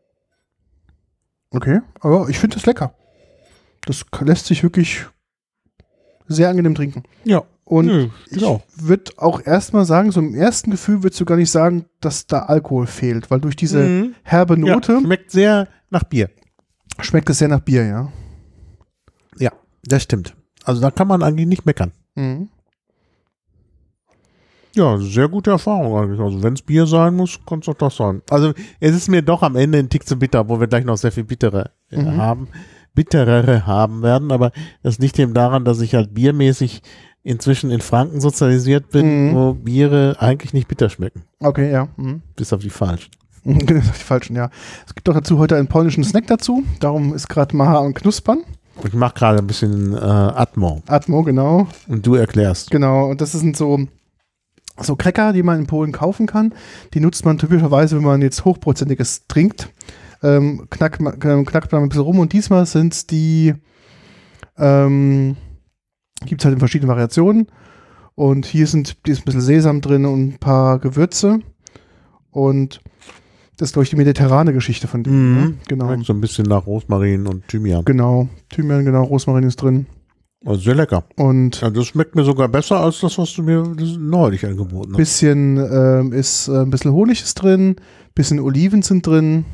Okay, 1.51 1.81
aber 1.99 2.29
ich 2.29 2.39
finde 2.39 2.57
es 2.57 2.65
lecker. 2.65 2.93
Das 3.85 4.05
lässt 4.19 4.45
sich 4.45 4.61
wirklich 4.61 5.05
sehr 6.27 6.49
angenehm 6.49 6.75
trinken. 6.75 7.03
Ja. 7.23 7.43
Und 7.71 7.85
Nö, 7.85 8.09
ich 8.29 8.33
genau. 8.39 8.61
würde 8.75 9.13
auch 9.15 9.45
erstmal 9.45 9.85
sagen, 9.85 10.11
so 10.11 10.19
im 10.19 10.35
ersten 10.35 10.71
Gefühl 10.71 11.03
würdest 11.03 11.21
du 11.21 11.25
gar 11.25 11.37
nicht 11.37 11.49
sagen, 11.49 11.85
dass 12.01 12.27
da 12.27 12.39
Alkohol 12.39 12.85
fehlt, 12.85 13.31
weil 13.31 13.39
durch 13.39 13.55
diese 13.55 13.79
Mhm. 13.87 14.15
herbe 14.23 14.57
Note 14.57 14.91
Ja, 14.91 14.99
schmeckt 14.99 15.31
sehr 15.31 15.69
nach 15.89 16.03
Bier. 16.03 16.29
schmeckt 16.99 17.29
es 17.29 17.37
sehr 17.37 17.47
nach 17.47 17.61
Bier, 17.61 17.85
ja. 17.85 18.11
Ja, 19.39 19.53
das 19.85 20.03
stimmt. 20.03 20.35
Also 20.65 20.81
da 20.81 20.91
kann 20.91 21.07
man 21.07 21.23
eigentlich 21.23 21.47
nicht 21.47 21.65
meckern. 21.65 21.93
Mhm. 22.15 22.49
Ja, 24.75 24.97
sehr 24.97 25.29
gute 25.29 25.51
Erfahrung 25.51 25.97
eigentlich. 25.97 26.19
Also 26.19 26.43
wenn 26.43 26.53
es 26.53 26.61
Bier 26.61 26.85
sein 26.85 27.15
muss, 27.15 27.39
kann 27.45 27.59
es 27.59 27.65
doch 27.67 27.73
das 27.75 27.95
sein. 27.95 28.21
Also 28.29 28.53
es 28.81 28.93
ist 28.95 29.07
mir 29.07 29.21
doch 29.21 29.43
am 29.43 29.55
Ende 29.55 29.79
ein 29.79 29.87
Tick 29.89 30.05
zu 30.05 30.17
bitter, 30.17 30.49
wo 30.49 30.59
wir 30.59 30.67
gleich 30.67 30.83
noch 30.83 30.97
sehr 30.97 31.11
viel 31.13 31.23
bittere 31.23 31.71
äh, 31.89 32.01
Mhm. 32.01 32.17
haben, 32.17 32.47
bitterere 32.93 33.65
haben 33.65 34.01
werden. 34.01 34.31
Aber 34.31 34.51
das 34.83 34.97
liegt 34.99 35.17
eben 35.19 35.33
daran, 35.33 35.63
dass 35.63 35.79
ich 35.79 35.95
halt 35.95 36.13
biermäßig 36.13 36.81
inzwischen 37.23 37.69
in 37.71 37.81
Franken 37.81 38.19
sozialisiert 38.21 38.89
bin, 38.89 39.29
Mhm. 39.29 39.35
wo 39.35 39.53
Biere 39.53 40.15
eigentlich 40.19 40.53
nicht 40.53 40.67
bitter 40.67 40.89
schmecken. 40.89 41.23
Okay, 41.39 41.71
ja. 41.71 41.87
Mhm. 41.97 42.21
Bis 42.35 42.51
auf 42.53 42.61
die 42.61 42.69
falschen. 42.69 43.11
die 43.43 43.81
falschen, 43.81 44.35
ja. 44.35 44.49
Es 44.87 44.93
gibt 44.95 45.07
doch 45.07 45.13
dazu 45.13 45.37
heute 45.39 45.55
einen 45.55 45.67
polnischen 45.67 46.03
Snack 46.03 46.27
dazu. 46.27 46.63
Darum 46.79 47.13
ist 47.13 47.27
gerade 47.27 47.55
Maha 47.55 47.79
am 47.79 47.93
Knuspern. 47.93 48.39
Ich 48.85 48.93
mache 48.93 49.13
gerade 49.15 49.39
ein 49.39 49.47
bisschen 49.47 49.93
äh, 49.93 49.97
Atmo 49.99 50.81
Atmo, 50.87 51.23
genau. 51.23 51.67
und 51.87 52.05
du 52.05 52.15
erklärst. 52.15 52.71
Genau. 52.71 53.09
Und 53.09 53.21
das 53.21 53.31
sind 53.33 53.55
so, 53.57 53.79
so 54.79 54.95
Cracker, 54.95 55.33
die 55.33 55.43
man 55.43 55.59
in 55.59 55.67
Polen 55.67 55.91
kaufen 55.91 56.25
kann. 56.25 56.53
Die 56.93 56.99
nutzt 56.99 57.25
man 57.25 57.37
typischerweise, 57.37 57.97
wenn 57.97 58.03
man 58.03 58.21
jetzt 58.21 58.45
Hochprozentiges 58.45 59.27
trinkt. 59.27 59.69
Ähm, 60.23 60.67
knackt, 60.69 61.01
man, 61.01 61.17
ähm, 61.23 61.45
knackt 61.45 61.71
man 61.71 61.83
ein 61.83 61.89
bisschen 61.89 62.03
rum. 62.03 62.19
Und 62.19 62.33
diesmal 62.33 62.65
sind 62.65 62.93
es 62.93 63.05
die, 63.07 63.53
ähm, 64.57 65.35
gibt 66.25 66.41
es 66.41 66.45
halt 66.45 66.53
in 66.53 66.59
verschiedenen 66.59 66.89
Variationen. 66.89 67.47
Und 68.15 68.45
hier 68.45 68.67
sind, 68.67 68.97
hier 69.05 69.13
ist 69.13 69.21
ein 69.21 69.25
bisschen 69.25 69.41
Sesam 69.41 69.81
drin 69.81 70.05
und 70.05 70.33
ein 70.33 70.37
paar 70.39 70.79
Gewürze. 70.79 71.39
Und 72.29 72.81
das 73.57 73.69
ist, 73.69 73.73
glaube 73.73 73.83
ich, 73.83 73.89
die 73.89 73.95
mediterrane 73.95 74.53
Geschichte 74.53 74.87
von 74.87 75.03
dem. 75.03 75.13
Mhm. 75.13 75.35
Ne? 75.41 75.53
Genau. 75.67 76.03
So 76.03 76.13
ein 76.13 76.21
bisschen 76.21 76.45
nach 76.45 76.65
Rosmarin 76.65 77.27
und 77.27 77.47
Thymian. 77.47 77.85
Genau. 77.85 78.27
Thymian, 78.49 78.85
genau. 78.85 79.03
Rosmarin 79.03 79.43
ist 79.43 79.57
drin. 79.57 79.85
Also 80.45 80.61
sehr 80.61 80.75
lecker. 80.75 81.03
Und 81.17 81.61
Ja, 81.61 81.69
das 81.69 81.85
schmeckt 81.85 82.15
mir 82.15 82.23
sogar 82.23 82.47
besser 82.47 82.79
als 82.79 82.99
das, 82.99 83.17
was 83.19 83.33
du 83.33 83.43
mir 83.43 83.63
neulich 83.99 84.45
angeboten 84.45 84.93
hast. 84.93 84.97
bisschen 84.97 85.57
ähm, 85.57 86.13
ist 86.13 86.47
äh, 86.47 86.61
ein 86.61 86.71
bisschen 86.71 86.93
Honig 86.93 87.21
ist 87.21 87.35
drin, 87.35 87.75
bisschen 88.15 88.39
Oliven 88.39 88.81
sind 88.81 89.05
drin 89.05 89.45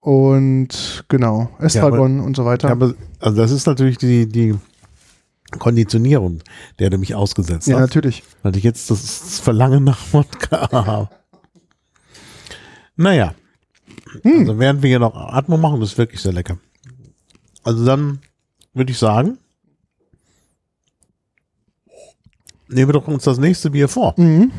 und 0.00 1.04
genau 1.08 1.48
Estragon 1.60 2.20
und 2.20 2.36
so 2.36 2.44
weiter. 2.44 2.68
Ja, 2.68 2.74
aber, 2.74 2.92
also 3.20 3.36
das 3.38 3.50
ist 3.50 3.66
natürlich 3.66 3.96
die, 3.96 4.28
die 4.28 4.54
Konditionierung, 5.58 6.42
der 6.78 6.90
du 6.90 6.98
mich 6.98 7.14
ausgesetzt 7.14 7.66
Ja, 7.68 7.76
hast. 7.76 7.80
natürlich. 7.82 8.22
Weil 8.42 8.56
ich 8.56 8.64
jetzt 8.64 8.90
das 8.90 9.40
Verlangen 9.40 9.84
nach 9.84 9.98
Wodka 10.12 10.70
habe. 10.72 11.10
Naja. 12.96 13.34
Hm. 14.22 14.40
Also 14.40 14.58
während 14.58 14.82
wir 14.82 14.88
hier 14.88 14.98
noch 14.98 15.14
Atmo 15.16 15.56
machen, 15.56 15.80
das 15.80 15.92
ist 15.92 15.98
wirklich 15.98 16.20
sehr 16.20 16.32
lecker. 16.32 16.58
Also 17.64 17.84
dann 17.84 18.20
würde 18.74 18.92
ich 18.92 18.98
sagen, 18.98 19.38
nehmen 22.68 22.88
wir 22.88 22.92
doch 22.94 23.08
uns 23.08 23.24
das 23.24 23.38
nächste 23.38 23.70
Bier 23.70 23.88
vor. 23.88 24.14
Mhm. 24.16 24.52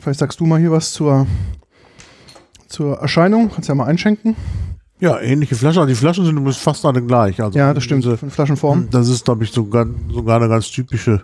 Vielleicht 0.00 0.20
sagst 0.20 0.38
du 0.40 0.46
mal 0.46 0.60
hier 0.60 0.70
was 0.70 0.92
zur, 0.92 1.26
zur 2.68 2.98
Erscheinung. 2.98 3.50
Kannst 3.50 3.68
ja 3.68 3.74
mal 3.74 3.86
einschenken. 3.86 4.36
Ja, 4.98 5.20
ähnliche 5.20 5.54
Flaschen. 5.56 5.80
Also 5.80 5.88
die 5.88 5.94
Flaschen 5.94 6.24
sind 6.24 6.36
übrigens 6.36 6.56
fast 6.56 6.84
alle 6.86 7.02
gleich. 7.02 7.42
Also 7.42 7.58
Ja, 7.58 7.74
das 7.74 7.84
stimmt. 7.84 8.04
diese- 8.04 8.18
In 8.22 8.30
Flaschenform. 8.30 8.88
Das 8.90 9.08
ist, 9.08 9.24
glaube 9.26 9.44
ich, 9.44 9.52
sogar, 9.52 9.86
sogar 10.12 10.36
eine 10.36 10.48
ganz 10.48 10.70
typische 10.70 11.22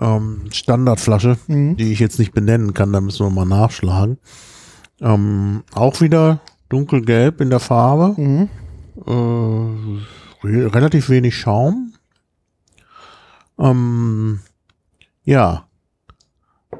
ähm, 0.00 0.42
Standardflasche, 0.50 1.36
Mhm. 1.48 1.76
die 1.76 1.92
ich 1.92 1.98
jetzt 1.98 2.18
nicht 2.18 2.32
benennen 2.32 2.72
kann. 2.72 2.92
Da 2.94 3.00
müssen 3.02 3.26
wir 3.26 3.30
mal 3.30 3.44
nachschlagen. 3.44 4.16
Ähm, 5.02 5.64
auch 5.74 6.00
wieder 6.00 6.40
dunkelgelb 6.70 7.40
in 7.42 7.50
der 7.50 7.60
Farbe. 7.60 8.14
Mhm. 8.18 8.48
Äh, 9.06 10.46
re 10.46 10.74
relativ 10.74 11.08
wenig 11.10 11.36
Schaum. 11.36 11.92
Ähm, 13.58 14.40
ja. 15.24 15.64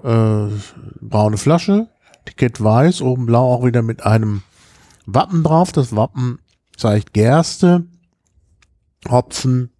Äh, 0.03 0.49
braune 1.01 1.37
Flasche. 1.37 1.89
Etikett 2.25 2.63
weiß, 2.63 3.03
oben 3.03 3.27
blau 3.27 3.53
auch 3.53 3.65
wieder 3.67 3.83
mit 3.83 4.05
einem 4.07 4.43
Wappen 5.07 5.43
drauf. 5.43 5.73
Das 5.73 5.95
Wappen 5.95 6.39
zeigt 6.77 7.13
Gerste, 7.13 7.87
Hopfen, 9.09 9.71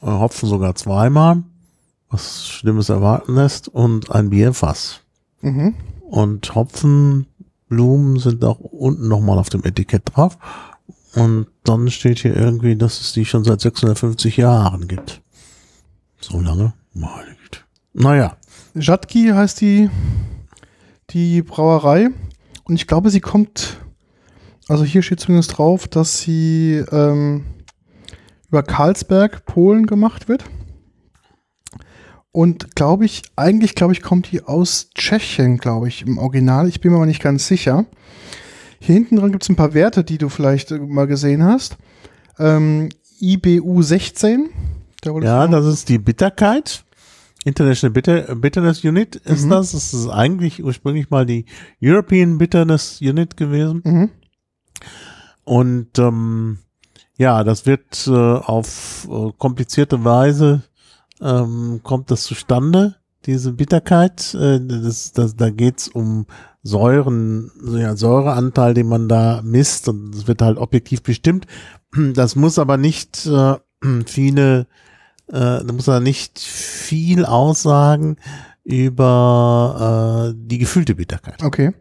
äh, 0.00 0.06
Hopfen 0.06 0.48
sogar 0.48 0.74
zweimal, 0.74 1.42
was 2.10 2.46
Schlimmes 2.46 2.88
erwarten 2.88 3.34
lässt, 3.34 3.68
und 3.68 4.10
ein 4.10 4.30
Bierfass. 4.30 5.00
Mhm. 5.40 5.74
Und 6.00 6.54
Hopfenblumen 6.54 8.18
sind 8.18 8.44
auch 8.44 8.58
unten 8.58 9.08
nochmal 9.08 9.38
auf 9.38 9.48
dem 9.48 9.64
Etikett 9.64 10.02
drauf. 10.14 10.38
Und 11.14 11.46
dann 11.64 11.90
steht 11.90 12.20
hier 12.20 12.36
irgendwie, 12.36 12.76
dass 12.76 13.00
es 13.00 13.12
die 13.12 13.24
schon 13.24 13.44
seit 13.44 13.60
650 13.60 14.36
Jahren 14.36 14.88
gibt. 14.88 15.20
So 16.20 16.40
lange? 16.40 16.72
Meine 16.94 17.36
Güte. 17.42 17.60
Naja, 17.92 18.36
Rzadki 18.74 19.30
heißt 19.34 19.60
die, 19.60 19.90
die 21.10 21.42
Brauerei. 21.42 22.10
Und 22.64 22.76
ich 22.76 22.86
glaube, 22.86 23.10
sie 23.10 23.20
kommt, 23.20 23.78
also 24.68 24.84
hier 24.84 25.02
steht 25.02 25.20
zumindest 25.20 25.58
drauf, 25.58 25.88
dass 25.88 26.20
sie 26.20 26.82
ähm, 26.92 27.44
über 28.48 28.62
Karlsberg, 28.62 29.44
Polen 29.44 29.86
gemacht 29.86 30.28
wird. 30.28 30.44
Und 32.30 32.74
glaube 32.76 33.04
ich, 33.04 33.22
eigentlich 33.36 33.74
glaube 33.74 33.92
ich, 33.92 34.02
kommt 34.02 34.32
die 34.32 34.42
aus 34.42 34.88
Tschechien, 34.94 35.58
glaube 35.58 35.88
ich, 35.88 36.06
im 36.06 36.16
Original. 36.18 36.66
Ich 36.68 36.80
bin 36.80 36.90
mir 36.92 36.96
aber 36.96 37.06
nicht 37.06 37.22
ganz 37.22 37.46
sicher. 37.46 37.84
Hier 38.80 38.94
hinten 38.94 39.16
dran 39.16 39.32
gibt 39.32 39.42
es 39.42 39.48
ein 39.48 39.56
paar 39.56 39.74
Werte, 39.74 40.02
die 40.02 40.18
du 40.18 40.28
vielleicht 40.28 40.70
äh, 40.72 40.78
mal 40.78 41.06
gesehen 41.06 41.44
hast. 41.44 41.76
Ähm, 42.38 42.88
IBU 43.20 43.82
16. 43.82 44.48
Da 45.02 45.16
ja, 45.18 45.46
das 45.46 45.66
ist 45.66 45.88
die 45.88 45.98
Bitterkeit. 45.98 46.84
International 47.44 47.92
Bitter, 47.92 48.34
Bitterness 48.36 48.84
Unit 48.84 49.16
ist 49.16 49.44
Mhm. 49.44 49.50
das. 49.50 49.72
Das 49.72 49.92
ist 49.92 50.08
eigentlich 50.08 50.62
ursprünglich 50.64 51.10
mal 51.10 51.26
die 51.26 51.44
European 51.82 52.38
Bitterness 52.38 53.00
Unit 53.02 53.36
gewesen. 53.36 53.82
Mhm. 53.84 54.10
Und 55.44 55.98
ähm, 55.98 56.58
ja, 57.16 57.44
das 57.44 57.66
wird 57.66 58.06
äh, 58.06 58.10
auf 58.10 59.08
äh, 59.10 59.32
komplizierte 59.38 60.04
Weise 60.04 60.62
ähm, 61.20 61.80
kommt 61.82 62.10
das 62.10 62.24
zustande, 62.24 62.96
diese 63.26 63.52
Bitterkeit. 63.52 64.34
Äh, 64.34 64.60
das, 64.60 65.12
das, 65.12 65.36
da 65.36 65.50
geht's 65.50 65.88
um 65.88 66.26
Säuren, 66.62 67.50
ja, 67.64 67.96
Säureanteil, 67.96 68.74
den 68.74 68.88
man 68.88 69.08
da 69.08 69.40
misst 69.42 69.88
und 69.88 70.12
das 70.12 70.26
wird 70.26 70.42
halt 70.42 70.58
objektiv 70.58 71.02
bestimmt. 71.02 71.46
Das 72.14 72.36
muss 72.36 72.58
aber 72.58 72.78
nicht 72.78 73.26
äh, 73.26 73.56
viele, 74.06 74.66
äh, 75.26 75.62
da 75.62 75.72
muss 75.72 75.88
er 75.88 76.00
nicht 76.00 76.38
viel 76.38 77.26
aussagen 77.26 78.16
über 78.64 80.32
äh, 80.32 80.34
die 80.34 80.58
gefühlte 80.58 80.94
Bitterkeit. 80.94 81.42
Okay. 81.42 81.72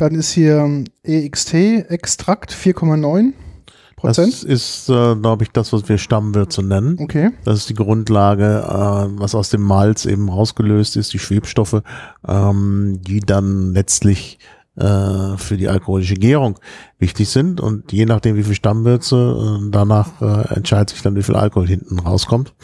Dann 0.00 0.14
ist 0.14 0.30
hier 0.32 0.58
ähm, 0.58 0.84
EXT-Extrakt 1.02 2.52
4,9 2.52 3.32
Das 3.66 4.16
Prozent. 4.16 4.42
ist, 4.44 4.88
äh, 4.88 5.14
glaube 5.16 5.44
ich, 5.44 5.50
das, 5.50 5.72
was 5.72 5.88
wir 5.88 5.98
Stammwürze 5.98 6.62
nennen. 6.62 6.96
Okay. 7.00 7.30
Das 7.44 7.58
ist 7.58 7.68
die 7.68 7.74
Grundlage, 7.74 8.64
äh, 8.66 9.18
was 9.20 9.34
aus 9.34 9.50
dem 9.50 9.60
Malz 9.62 10.06
eben 10.06 10.28
rausgelöst 10.30 10.96
ist, 10.96 11.12
die 11.12 11.18
Schwebstoffe, 11.18 11.82
ähm, 12.26 13.00
die 13.02 13.20
dann 13.20 13.74
letztlich 13.74 14.38
äh, 14.76 15.36
für 15.36 15.56
die 15.58 15.68
alkoholische 15.68 16.14
Gärung 16.14 16.58
wichtig 16.98 17.28
sind. 17.28 17.60
Und 17.60 17.92
je 17.92 18.06
nachdem, 18.06 18.36
wie 18.36 18.44
viel 18.44 18.54
Stammwürze, 18.54 19.58
äh, 19.66 19.70
danach 19.70 20.22
äh, 20.22 20.54
entscheidet 20.54 20.90
sich 20.90 21.02
dann, 21.02 21.16
wie 21.16 21.22
viel 21.22 21.36
Alkohol 21.36 21.66
hinten 21.68 21.98
rauskommt. 21.98 22.54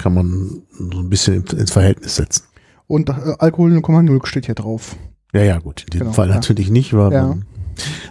Kann 0.00 0.14
man 0.14 0.62
so 0.78 0.98
ein 0.98 1.08
bisschen 1.08 1.34
ins- 1.42 1.52
ins 1.54 1.72
Verhältnis 1.72 2.14
setzen. 2.16 2.44
Und 2.86 3.08
äh, 3.08 3.14
Alkohol 3.38 3.72
0,0 3.72 4.26
steht 4.26 4.46
hier 4.46 4.54
drauf. 4.54 4.94
Ja, 5.34 5.42
ja, 5.42 5.58
gut. 5.58 5.82
In 5.82 5.86
diesem 5.90 6.04
Genau, 6.06 6.12
Fall 6.14 6.28
ja. 6.28 6.34
natürlich 6.34 6.70
nicht, 6.70 6.94
weil 6.94 7.12
Ja. 7.12 7.36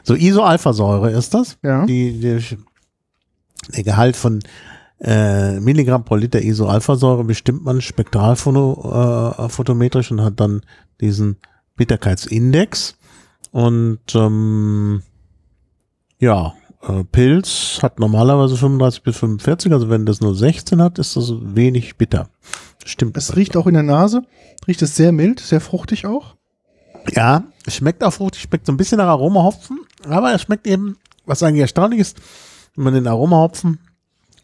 so 0.04 0.14
Isoalphasäure 0.14 1.10
ist 1.12 1.34
das. 1.34 1.58
Ja. 1.64 1.86
Die, 1.86 2.20
der, 2.20 2.42
der 3.76 3.84
Gehalt 3.84 4.16
von 4.16 4.40
äh, 5.00 5.60
Milligramm 5.60 6.04
pro 6.06 6.16
Liter 6.16 6.42
Isoalphasäure 6.42 7.24
bestimmt 7.24 7.64
man 7.64 7.82
spektralphotometrisch 7.82 9.46
äh, 9.46 9.50
photometrisch 9.50 10.12
und 10.12 10.22
hat 10.22 10.40
dann 10.40 10.62
diesen 11.02 11.38
Bitterkeitsindex. 11.76 12.98
Und 13.52 14.00
ähm, 14.16 15.02
ja, 16.20 16.54
äh, 16.82 17.04
Pilz 17.06 17.80
hat 17.82 18.00
normalerweise 18.00 18.58
35 18.58 19.04
bis 19.04 19.18
45, 19.18 19.72
also 19.72 19.90
wenn 19.90 20.06
das 20.06 20.22
nur 20.22 20.36
16 20.36 20.82
hat, 20.82 21.00
ist 21.00 21.16
das 21.16 21.32
wenig 21.42 21.98
bitter. 21.98 22.30
Stimmt. 22.86 23.16
Es 23.18 23.36
riecht 23.36 23.56
auch 23.56 23.68
in 23.68 23.74
der 23.76 23.84
Nase. 23.84 24.24
Riecht 24.68 24.82
es 24.82 24.96
sehr 24.96 25.12
mild, 25.12 25.40
sehr 25.40 25.62
fruchtig 25.62 26.06
auch. 26.06 26.36
Ja, 27.12 27.44
es 27.66 27.76
schmeckt 27.76 28.04
auch 28.04 28.14
fruchtig, 28.14 28.42
schmeckt 28.42 28.66
so 28.66 28.72
ein 28.72 28.78
bisschen 28.78 28.98
nach 28.98 29.08
Aromahopfen, 29.08 29.80
aber 30.08 30.34
es 30.34 30.42
schmeckt 30.42 30.68
eben, 30.68 30.98
was 31.26 31.44
eigentlich 31.44 31.62
erstaunlich 31.62 32.00
ist, 32.00 32.18
wenn 32.76 32.86
man 32.86 32.94
den 32.94 33.08
Aromahopfen 33.08 33.80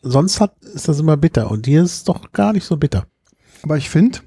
sonst 0.01 0.39
hat, 0.39 0.53
ist 0.73 0.87
das 0.87 0.99
immer 0.99 1.17
bitter 1.17 1.49
und 1.51 1.65
hier 1.65 1.83
ist 1.83 1.93
es 1.93 2.03
doch 2.03 2.31
gar 2.31 2.53
nicht 2.53 2.65
so 2.65 2.77
bitter. 2.77 3.05
Aber 3.63 3.77
ich 3.77 3.89
finde, 3.89 4.19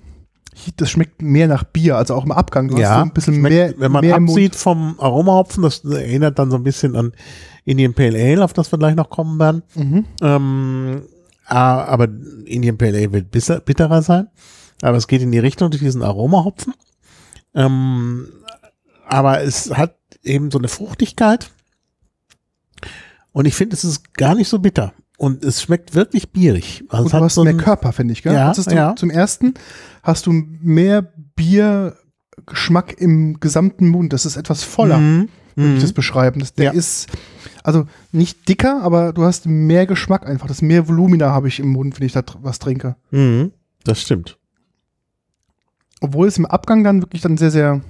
das 0.77 0.91
schmeckt 0.91 1.23
mehr 1.23 1.49
nach 1.49 1.65
Bier, 1.65 1.97
also 1.97 2.15
auch 2.15 2.25
im 2.25 2.33
Abgang. 2.33 2.69
Du 2.69 2.77
hast 2.77 2.83
so 2.87 3.03
ein 3.03 3.13
bisschen 3.13 3.35
schmeckt, 3.35 3.55
mehr, 3.55 3.75
wenn 3.79 3.93
man 3.93 4.05
mehr 4.05 4.17
absieht 4.17 4.55
vom 4.55 4.97
Aromahopfen, 4.99 5.63
das 5.63 5.85
erinnert 5.85 6.39
dann 6.39 6.51
so 6.51 6.57
ein 6.57 6.63
bisschen 6.63 6.97
an 6.97 7.13
Indian 7.65 7.95
Pale 7.95 8.19
Ale, 8.19 8.45
auf 8.45 8.53
das 8.53 8.71
wir 8.73 8.79
gleich 8.79 8.95
noch 8.95 9.09
kommen 9.09 9.39
werden. 9.39 9.63
Mhm. 9.75 10.05
Ähm, 10.21 11.03
Ah, 11.47 11.85
aber 11.85 12.09
Indian 12.47 12.79
Pale 12.79 12.97
Ale 12.99 13.13
wird 13.13 13.31
bitterer 13.65 14.01
sein. 14.03 14.29
Aber 14.81 14.97
es 14.97 15.07
geht 15.07 15.23
in 15.23 15.33
die 15.33 15.39
Richtung 15.39 15.71
durch 15.71 15.83
diesen 15.83 16.03
Aromahopfen. 16.03 16.73
Ähm, 17.55 18.29
aber 19.07 19.43
es 19.43 19.71
hat 19.77 19.97
eben 20.23 20.51
so 20.51 20.59
eine 20.59 20.69
Fruchtigkeit. 20.69 21.51
Und 23.33 23.47
ich 23.47 23.55
finde, 23.55 23.75
es 23.75 23.85
ist 23.85 24.15
gar 24.15 24.35
nicht 24.35 24.49
so 24.49 24.59
bitter. 24.59 24.93
Und 25.19 25.45
es 25.45 25.63
schmeckt 25.63 25.95
wirklich 25.95 26.33
bierig. 26.33 26.85
Also 26.89 27.05
Und 27.05 27.13
du 27.13 27.21
hast 27.21 27.35
so 27.35 27.45
mehr 27.45 27.57
Körper, 27.57 27.93
finde 27.93 28.13
ich, 28.13 28.23
gell? 28.23 28.35
Ja, 28.35 28.51
ist 28.51 28.71
ja. 28.71 28.97
Zum 28.97 29.11
ersten 29.11 29.55
hast 30.03 30.27
du 30.27 30.33
mehr 30.33 31.03
Biergeschmack 31.37 32.95
im 33.01 33.39
gesamten 33.41 33.89
Mund. 33.89 34.13
Das 34.13 34.27
ist 34.27 34.37
etwas 34.37 34.65
voller, 34.65 34.99
Mhm. 34.99 35.29
würde 35.55 35.71
ich 35.75 35.79
Mhm. 35.79 35.81
das 35.81 35.93
beschreiben. 35.93 36.41
Das, 36.41 36.55
der 36.55 36.67
Ja. 36.67 36.71
ist, 36.73 37.07
also 37.63 37.87
nicht 38.11 38.49
dicker, 38.49 38.83
aber 38.83 39.13
du 39.13 39.23
hast 39.25 39.47
mehr 39.47 39.87
Geschmack 39.87 40.27
einfach. 40.27 40.49
Das 40.49 40.61
mehr 40.63 40.89
Volumina 40.89 41.31
habe 41.31 41.49
ich 41.49 41.61
im 41.61 41.69
Mund, 41.69 41.99
wenn 42.01 42.07
ich 42.07 42.13
da 42.13 42.23
was 42.41 42.59
trinke. 42.59 42.97
Mhm. 43.11 43.53
Das 43.85 44.01
stimmt. 44.01 44.39
Obwohl 46.03 46.29
es 46.29 46.37
im 46.37 46.47
Abgang 46.47 46.85
dann 46.85 47.01
wirklich 47.01 47.23
dann 47.23 47.37
sehr, 47.39 47.51
sehr 47.51 47.81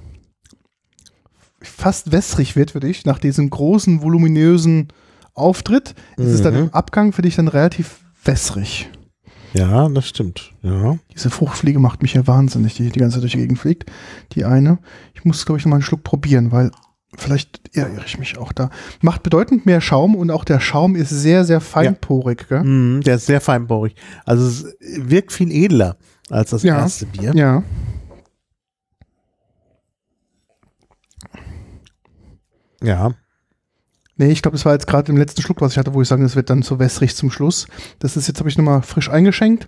fast 1.61 2.11
wässrig 2.11 2.55
wird 2.55 2.71
für 2.71 2.79
dich, 2.79 3.05
nach 3.05 3.19
diesem 3.19 3.49
großen, 3.49 4.01
voluminösen 4.01 4.89
Auftritt, 5.33 5.95
ist 6.17 6.27
es 6.27 6.41
dann 6.41 6.53
Mhm. 6.53 6.59
im 6.61 6.73
Abgang 6.73 7.11
für 7.13 7.21
dich 7.21 7.35
dann 7.35 7.47
relativ 7.47 8.01
wässrig. 8.23 8.89
Ja, 9.53 9.87
das 9.89 10.07
stimmt. 10.07 10.51
Ja. 10.61 10.97
Diese 11.13 11.29
Fruchtfliege 11.29 11.79
macht 11.79 12.01
mich 12.01 12.13
ja 12.15 12.25
wahnsinnig, 12.27 12.73
die 12.75 12.89
die 12.89 12.99
ganze 12.99 13.15
Zeit 13.15 13.23
durch 13.23 13.33
die 13.33 13.39
Gegend 13.39 13.59
fliegt. 13.59 13.89
Die 14.33 14.45
eine. 14.45 14.79
Ich 15.13 15.25
muss, 15.25 15.45
glaube 15.45 15.59
ich, 15.59 15.65
noch 15.65 15.69
mal 15.71 15.75
einen 15.77 15.83
Schluck 15.83 16.03
probieren, 16.03 16.51
weil 16.51 16.71
vielleicht 17.15 17.61
irre 17.73 18.01
ich 18.05 18.17
mich 18.17 18.37
auch 18.39 18.51
da. 18.51 18.71
Macht 19.01 19.21
bedeutend 19.21 19.65
mehr 19.67 19.79
Schaum 19.79 20.15
und 20.15 20.31
auch 20.31 20.43
der 20.43 20.59
Schaum 20.59 20.95
ist 20.95 21.09
sehr, 21.09 21.45
sehr 21.45 21.61
feinporig. 21.61 22.47
Gell? 22.49 22.63
Mhm, 22.63 23.01
der 23.01 23.15
ist 23.15 23.27
sehr 23.27 23.41
feinporig. 23.41 23.95
Also 24.25 24.45
es 24.47 24.65
wirkt 24.79 25.31
viel 25.31 25.51
edler 25.51 25.97
als 26.31 26.49
das 26.49 26.63
Ja. 26.63 26.79
erste 26.79 27.05
Bier. 27.05 27.31
Ja. 27.35 27.61
Ja. 32.83 33.13
Nee, 34.15 34.31
ich 34.31 34.43
glaube, 34.43 34.55
das 34.55 34.65
war 34.65 34.73
jetzt 34.73 34.85
gerade 34.85 35.11
im 35.11 35.17
letzten 35.17 35.41
Schluck, 35.41 35.59
was 35.61 35.71
ich 35.71 35.77
hatte, 35.79 35.93
wo 35.95 36.01
ich 36.01 36.07
sage, 36.07 36.21
das 36.21 36.35
wird 36.35 36.49
dann 36.51 36.61
so 36.61 36.77
wässrig 36.77 37.15
zum 37.15 37.31
Schluss. 37.31 37.65
Das 37.97 38.15
ist 38.15 38.27
jetzt, 38.27 38.39
habe 38.39 38.49
ich 38.49 38.57
nochmal 38.57 38.83
frisch 38.83 39.09
eingeschenkt. 39.09 39.67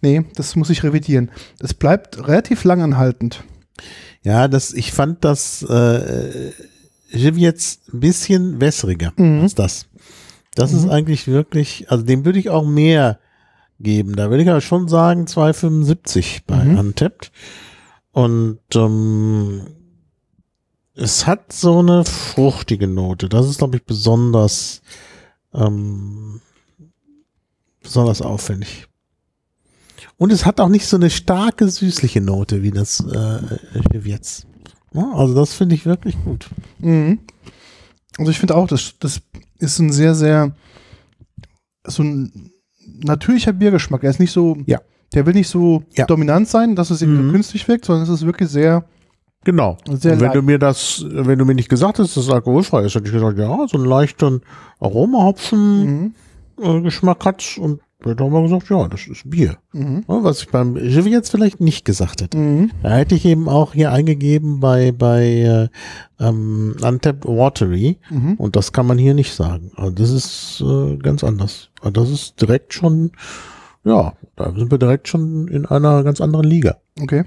Nee, 0.00 0.24
das 0.34 0.56
muss 0.56 0.70
ich 0.70 0.82
revidieren. 0.82 1.30
Das 1.60 1.74
bleibt 1.74 2.26
relativ 2.26 2.64
langanhaltend. 2.64 3.44
Ja, 4.22 4.48
das, 4.48 4.72
ich 4.72 4.90
fand 4.92 5.24
das 5.24 5.62
äh, 5.62 6.50
jetzt 7.12 7.92
ein 7.94 8.00
bisschen 8.00 8.60
wässriger 8.60 9.12
Mhm. 9.16 9.42
als 9.42 9.54
das. 9.54 9.86
Das 10.56 10.72
ist 10.72 10.84
Mhm. 10.86 10.90
eigentlich 10.90 11.26
wirklich, 11.28 11.88
also 11.90 12.04
dem 12.04 12.24
würde 12.24 12.38
ich 12.40 12.50
auch 12.50 12.66
mehr 12.66 13.20
geben. 13.78 14.16
Da 14.16 14.30
würde 14.30 14.42
ich 14.42 14.48
aber 14.50 14.60
schon 14.60 14.88
sagen 14.88 15.26
2,75 15.26 16.40
bei 16.46 16.64
Mhm. 16.64 16.78
Untapped. 16.78 17.30
Und 18.12 18.58
ähm, 18.74 19.62
es 20.94 21.26
hat 21.26 21.52
so 21.52 21.80
eine 21.80 22.04
fruchtige 22.04 22.86
Note. 22.86 23.28
Das 23.28 23.48
ist, 23.48 23.58
glaube 23.58 23.76
ich, 23.76 23.84
besonders 23.84 24.82
ähm, 25.52 26.40
besonders 27.82 28.22
auffällig. 28.22 28.86
Und 30.16 30.32
es 30.32 30.46
hat 30.46 30.60
auch 30.60 30.68
nicht 30.68 30.86
so 30.86 30.96
eine 30.96 31.10
starke 31.10 31.68
süßliche 31.68 32.20
Note 32.20 32.62
wie 32.62 32.70
das 32.70 33.00
äh, 33.00 33.98
jetzt. 33.98 34.46
Ja, 34.92 35.12
also 35.12 35.34
das 35.34 35.54
finde 35.54 35.74
ich 35.74 35.86
wirklich 35.86 36.16
gut. 36.24 36.48
Mhm. 36.78 37.18
Also 38.18 38.30
ich 38.30 38.38
finde 38.38 38.54
auch, 38.54 38.68
das, 38.68 38.94
das 39.00 39.20
ist 39.58 39.78
ein 39.80 39.92
sehr, 39.92 40.14
sehr 40.14 40.54
so 41.86 42.02
ein 42.04 42.50
natürlicher 43.02 43.52
Biergeschmack. 43.52 44.04
Er 44.04 44.10
ist 44.10 44.20
nicht 44.20 44.30
so, 44.32 44.56
Ja. 44.66 44.80
der 45.12 45.26
will 45.26 45.34
nicht 45.34 45.48
so 45.48 45.82
Ja. 45.96 46.06
dominant 46.06 46.48
sein, 46.48 46.76
dass 46.76 46.90
es 46.90 47.02
irgendwie 47.02 47.22
Mhm. 47.22 47.26
so 47.26 47.32
künstlich 47.32 47.66
wirkt, 47.68 47.84
sondern 47.84 48.04
es 48.04 48.08
ist 48.10 48.24
wirklich 48.24 48.48
sehr, 48.50 48.84
Genau. 49.44 49.76
Sehr 49.86 50.12
Und 50.14 50.20
wenn 50.20 50.26
leicht. 50.26 50.34
du 50.36 50.42
mir 50.42 50.58
das, 50.58 51.04
wenn 51.08 51.38
du 51.38 51.44
mir 51.44 51.54
nicht 51.54 51.68
gesagt 51.68 51.98
hättest, 51.98 52.16
dass 52.16 52.24
es 52.24 52.30
alkoholfrei 52.30 52.82
ist, 52.84 52.94
hätte 52.94 53.06
ich 53.06 53.12
gesagt, 53.12 53.38
ja, 53.38 53.66
so 53.68 53.76
einen 53.76 53.86
leichten 53.86 54.40
Aromahopfen 54.80 55.86
mhm. 55.86 56.14
äh, 56.62 56.80
Geschmack 56.80 57.24
hat 57.24 57.58
und 57.60 57.80
hätte 58.04 58.22
auch 58.22 58.30
mal 58.30 58.42
gesagt, 58.42 58.68
ja, 58.68 58.86
das 58.88 59.06
ist 59.06 59.28
Bier. 59.28 59.56
Mhm. 59.72 60.04
Was 60.06 60.40
ich 60.42 60.48
beim 60.50 60.76
Jiv 60.76 61.06
jetzt 61.06 61.30
vielleicht 61.30 61.60
nicht 61.60 61.84
gesagt 61.84 62.20
hätte. 62.22 62.36
Mhm. 62.36 62.70
Da 62.82 62.90
hätte 62.96 63.14
ich 63.14 63.24
eben 63.24 63.48
auch 63.48 63.72
hier 63.72 63.92
eingegeben 63.92 64.60
bei, 64.60 64.92
bei 64.92 65.24
äh, 65.24 65.68
ähm, 66.22 66.76
Untapped 66.82 67.24
Watery 67.26 67.98
Mhm. 68.10 68.34
und 68.34 68.56
das 68.56 68.72
kann 68.72 68.86
man 68.86 68.98
hier 68.98 69.14
nicht 69.14 69.34
sagen. 69.34 69.70
Also 69.76 69.90
das 69.92 70.10
ist 70.10 70.62
äh, 70.66 70.96
ganz 70.96 71.24
anders. 71.24 71.70
Also 71.80 71.92
das 71.92 72.10
ist 72.10 72.40
direkt 72.40 72.74
schon, 72.74 73.12
ja, 73.84 74.12
da 74.36 74.52
sind 74.54 74.70
wir 74.70 74.78
direkt 74.78 75.08
schon 75.08 75.48
in 75.48 75.64
einer 75.66 76.02
ganz 76.02 76.20
anderen 76.20 76.46
Liga. 76.46 76.76
Okay. 77.00 77.24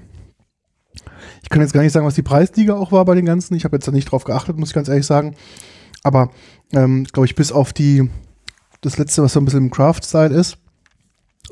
Ich 1.42 1.48
kann 1.48 1.60
jetzt 1.60 1.72
gar 1.72 1.82
nicht 1.82 1.92
sagen, 1.92 2.06
was 2.06 2.14
die 2.14 2.22
Preisliga 2.22 2.74
auch 2.74 2.92
war 2.92 3.04
bei 3.04 3.14
den 3.14 3.24
ganzen. 3.26 3.54
Ich 3.54 3.64
habe 3.64 3.76
jetzt 3.76 3.86
da 3.88 3.92
nicht 3.92 4.10
drauf 4.10 4.24
geachtet, 4.24 4.58
muss 4.58 4.70
ich 4.70 4.74
ganz 4.74 4.88
ehrlich 4.88 5.06
sagen. 5.06 5.34
Aber 6.02 6.30
ähm, 6.72 7.04
glaube 7.04 7.26
ich, 7.26 7.34
bis 7.34 7.52
auf 7.52 7.72
die 7.72 8.08
das 8.80 8.98
letzte, 8.98 9.22
was 9.22 9.32
so 9.32 9.40
ein 9.40 9.44
bisschen 9.44 9.64
im 9.64 9.70
Craft-Style 9.70 10.34
ist 10.34 10.58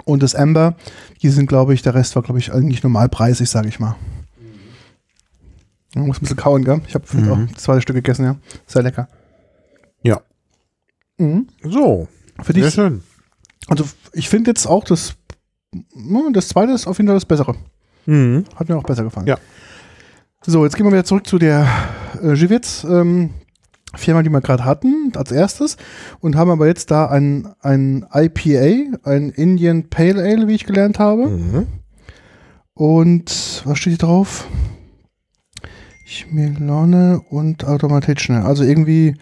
und 0.05 0.23
das 0.23 0.35
Amber, 0.35 0.77
die 1.23 1.29
sind, 1.31 1.47
glaube 1.49 1.75
ich, 1.75 1.83
der 1.83 1.95
Rest 1.95 2.15
war, 2.15 2.23
glaube 2.23 2.39
ich, 2.39 2.53
eigentlich 2.53 2.83
normalpreisig, 2.83 3.49
sage 3.51 3.69
ich 3.69 3.81
mal. 3.81 3.97
Man 5.95 6.07
muss 6.07 6.19
ein 6.19 6.21
bisschen 6.21 6.37
kauen, 6.37 6.65
gell? 6.65 6.81
Ich 6.87 6.95
habe 6.95 7.05
Mhm. 7.13 7.31
auch 7.33 7.39
das 7.55 7.63
zweite 7.63 7.81
Stück 7.81 7.97
gegessen, 7.97 8.25
ja. 8.25 8.37
Sehr 8.67 8.83
lecker. 8.83 9.09
Ja. 10.03 10.21
Mhm. 11.19 11.49
So, 11.63 12.07
Für 12.43 12.53
sehr 12.53 12.71
schön. 12.71 13.03
also 13.69 13.85
ich 14.13 14.29
finde 14.29 14.51
jetzt 14.51 14.67
auch 14.67 14.85
das, 14.85 15.15
hm, 15.73 16.33
das 16.35 16.49
zweite 16.49 16.73
ist 16.73 16.87
auf 16.87 16.99
jeden 16.99 17.09
Fall 17.09 17.17
das 17.17 17.25
Bessere. 17.25 17.55
Mhm. 18.05 18.45
Hat 18.55 18.69
mir 18.69 18.77
auch 18.77 18.83
besser 18.85 19.03
gefallen. 19.05 19.27
Ja. 19.27 19.39
So, 20.49 20.63
jetzt 20.63 20.77
gehen 20.77 20.87
wir 20.87 20.93
wieder 20.93 21.05
zurück 21.05 21.27
zu 21.27 21.41
der 21.41 21.67
äh, 22.23 22.35
Givitz 22.35 22.85
ähm, 22.89 23.31
Firma, 23.97 24.23
die 24.23 24.31
wir 24.31 24.41
gerade 24.41 24.65
hatten, 24.65 25.11
als 25.17 25.33
erstes. 25.33 25.77
Und 26.21 26.37
haben 26.37 26.53
aber 26.53 26.69
jetzt 26.69 26.93
da 26.93 27.07
ein, 27.07 27.53
ein 27.63 28.07
IPA, 28.15 28.97
ein 29.03 29.31
Indian 29.31 29.89
Pale 29.91 30.23
Ale, 30.23 30.47
wie 30.47 30.55
ich 30.55 30.65
gelernt 30.65 31.01
habe. 31.01 31.27
Mhm. 31.27 31.67
Und 32.75 33.63
was 33.65 33.77
steht 33.79 33.95
hier 33.95 34.07
drauf? 34.07 34.47
Chmelone 36.05 37.23
und 37.29 37.65
automatisch 37.65 38.23
schnell. 38.23 38.43
Also 38.43 38.63
irgendwie, 38.63 39.17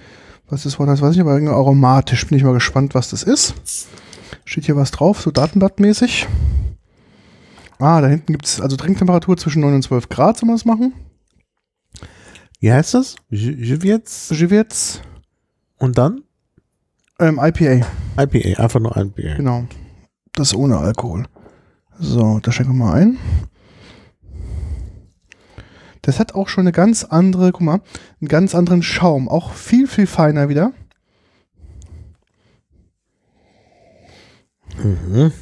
was 0.50 0.64
das 0.64 0.78
Wort 0.78 0.90
heißt, 0.90 1.00
weiß 1.00 1.12
ich 1.12 1.16
nicht, 1.16 1.26
aber 1.26 1.36
irgendwie 1.36 1.54
aromatisch. 1.54 2.26
Bin 2.26 2.36
ich 2.36 2.44
mal 2.44 2.52
gespannt, 2.52 2.94
was 2.94 3.08
das 3.08 3.22
ist. 3.22 3.54
Steht 4.44 4.66
hier 4.66 4.76
was 4.76 4.90
drauf, 4.90 5.22
so 5.22 5.30
datenblattmäßig. 5.30 6.28
Ah, 7.78 8.02
da 8.02 8.08
hinten 8.08 8.34
gibt 8.34 8.44
es 8.44 8.60
also 8.60 8.76
Trinktemperatur 8.76 9.38
zwischen 9.38 9.62
9 9.62 9.76
und 9.76 9.82
12 9.82 10.10
Grad, 10.10 10.36
soll 10.36 10.48
man 10.48 10.56
das 10.56 10.66
machen. 10.66 10.92
Wie 12.60 12.72
heißt 12.72 12.94
das? 12.94 13.16
Jivets 13.30 14.30
Givitz, 14.30 15.00
und 15.78 15.98
dann 15.98 16.22
ähm, 17.20 17.38
IPA, 17.42 17.86
IPA, 18.18 18.62
einfach 18.62 18.80
nur 18.80 18.96
IPA. 18.96 19.36
genau. 19.36 19.66
Das 20.32 20.54
ohne 20.54 20.78
Alkohol. 20.78 21.26
So, 21.98 22.40
da 22.40 22.50
schenken 22.50 22.72
wir 22.76 22.84
mal 22.86 22.94
ein. 22.94 23.18
Das 26.02 26.18
hat 26.18 26.34
auch 26.34 26.48
schon 26.48 26.62
eine 26.62 26.72
ganz 26.72 27.04
andere, 27.04 27.52
guck 27.52 27.60
mal, 27.60 27.80
einen 28.20 28.28
ganz 28.28 28.54
anderen 28.54 28.82
Schaum. 28.82 29.28
Auch 29.28 29.52
viel, 29.52 29.86
viel 29.86 30.06
feiner 30.06 30.48
wieder. 30.48 30.72
Mhm. 34.82 35.32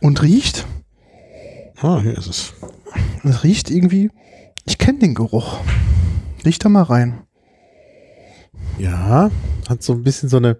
Und 0.00 0.22
riecht, 0.22 0.66
Ah, 1.82 2.00
hier 2.00 2.16
ist 2.16 2.26
es. 2.26 2.54
es 3.24 3.44
riecht 3.44 3.70
irgendwie, 3.70 4.10
ich 4.66 4.78
kenne 4.78 4.98
den 5.00 5.14
Geruch. 5.14 5.60
Riech 6.44 6.58
da 6.58 6.68
mal 6.68 6.82
rein. 6.82 7.22
Ja, 8.78 9.30
hat 9.68 9.82
so 9.82 9.92
ein 9.92 10.02
bisschen 10.02 10.28
so 10.28 10.38
eine 10.38 10.58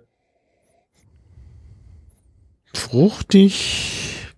fruchtig. 2.75 4.33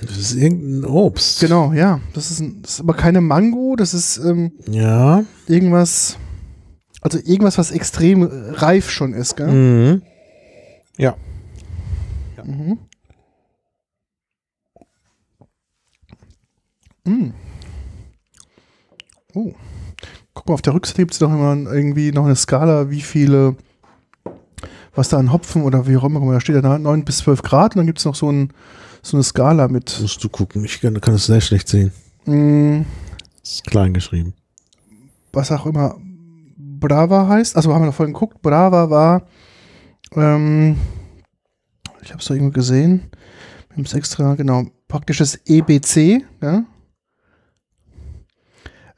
Das 0.00 0.16
ist 0.16 0.34
irgendein 0.34 0.88
Obst. 0.90 1.40
Genau, 1.40 1.72
ja. 1.72 2.00
Das 2.14 2.30
ist, 2.30 2.40
ein, 2.40 2.62
das 2.62 2.72
ist 2.74 2.80
aber 2.80 2.94
keine 2.94 3.20
Mango, 3.20 3.76
das 3.76 3.94
ist 3.94 4.18
ähm, 4.18 4.52
Ja. 4.70 5.24
irgendwas, 5.46 6.16
also 7.00 7.18
irgendwas, 7.18 7.58
was 7.58 7.70
extrem 7.70 8.22
reif 8.22 8.90
schon 8.90 9.12
ist, 9.12 9.36
gell? 9.36 9.48
Mhm. 9.48 10.02
Ja. 10.96 11.16
Mhm. 12.44 12.78
Mm. 17.08 17.32
Oh. 19.34 19.52
Guck 20.34 20.48
mal, 20.48 20.54
auf 20.54 20.62
der 20.62 20.74
Rückseite 20.74 21.02
gibt 21.02 21.14
es 21.14 21.20
noch 21.20 21.30
immer 21.32 21.54
irgendwie 21.72 22.12
noch 22.12 22.24
eine 22.24 22.36
Skala, 22.36 22.90
wie 22.90 23.00
viele, 23.00 23.56
was 24.94 25.08
da 25.08 25.18
an 25.18 25.32
Hopfen 25.32 25.62
oder 25.62 25.86
wie 25.86 25.96
auch 25.96 26.04
immer, 26.04 26.32
da 26.32 26.40
steht 26.40 26.54
ja 26.54 26.60
da 26.62 26.78
9 26.78 27.04
bis 27.04 27.18
12 27.18 27.42
Grad 27.42 27.74
und 27.74 27.80
dann 27.80 27.86
gibt 27.86 27.98
es 27.98 28.04
noch 28.04 28.14
so, 28.14 28.30
ein, 28.30 28.52
so 29.02 29.16
eine 29.16 29.24
Skala 29.24 29.68
mit, 29.68 29.98
Musst 30.00 30.22
du 30.22 30.28
gucken. 30.28 30.64
Ich 30.64 30.80
kann, 30.80 31.00
kann 31.00 31.14
es 31.14 31.26
sehr 31.26 31.40
schlecht 31.40 31.68
sehen. 31.68 31.92
mm, 32.26 32.84
Das 33.42 33.52
ist 33.54 33.64
klein 33.66 33.94
geschrieben. 33.94 34.34
was 35.32 35.50
auch 35.52 35.66
immer 35.66 35.96
Brava 36.56 37.26
heißt. 37.28 37.56
Also 37.56 37.74
haben 37.74 37.82
wir 37.82 37.86
noch 37.86 37.94
vorhin 37.94 38.12
geguckt. 38.14 38.40
Brava 38.40 38.88
war 38.90 39.22
ähm, 40.14 40.76
ich 42.02 42.10
habe 42.10 42.20
es 42.20 42.26
doch 42.26 42.34
irgendwo 42.34 42.52
gesehen. 42.52 43.10
Wir 43.68 43.76
haben 43.76 43.84
es 43.84 43.92
extra, 43.94 44.34
genau, 44.36 44.64
praktisches 44.86 45.38
EBC, 45.46 46.22
ja. 46.40 46.64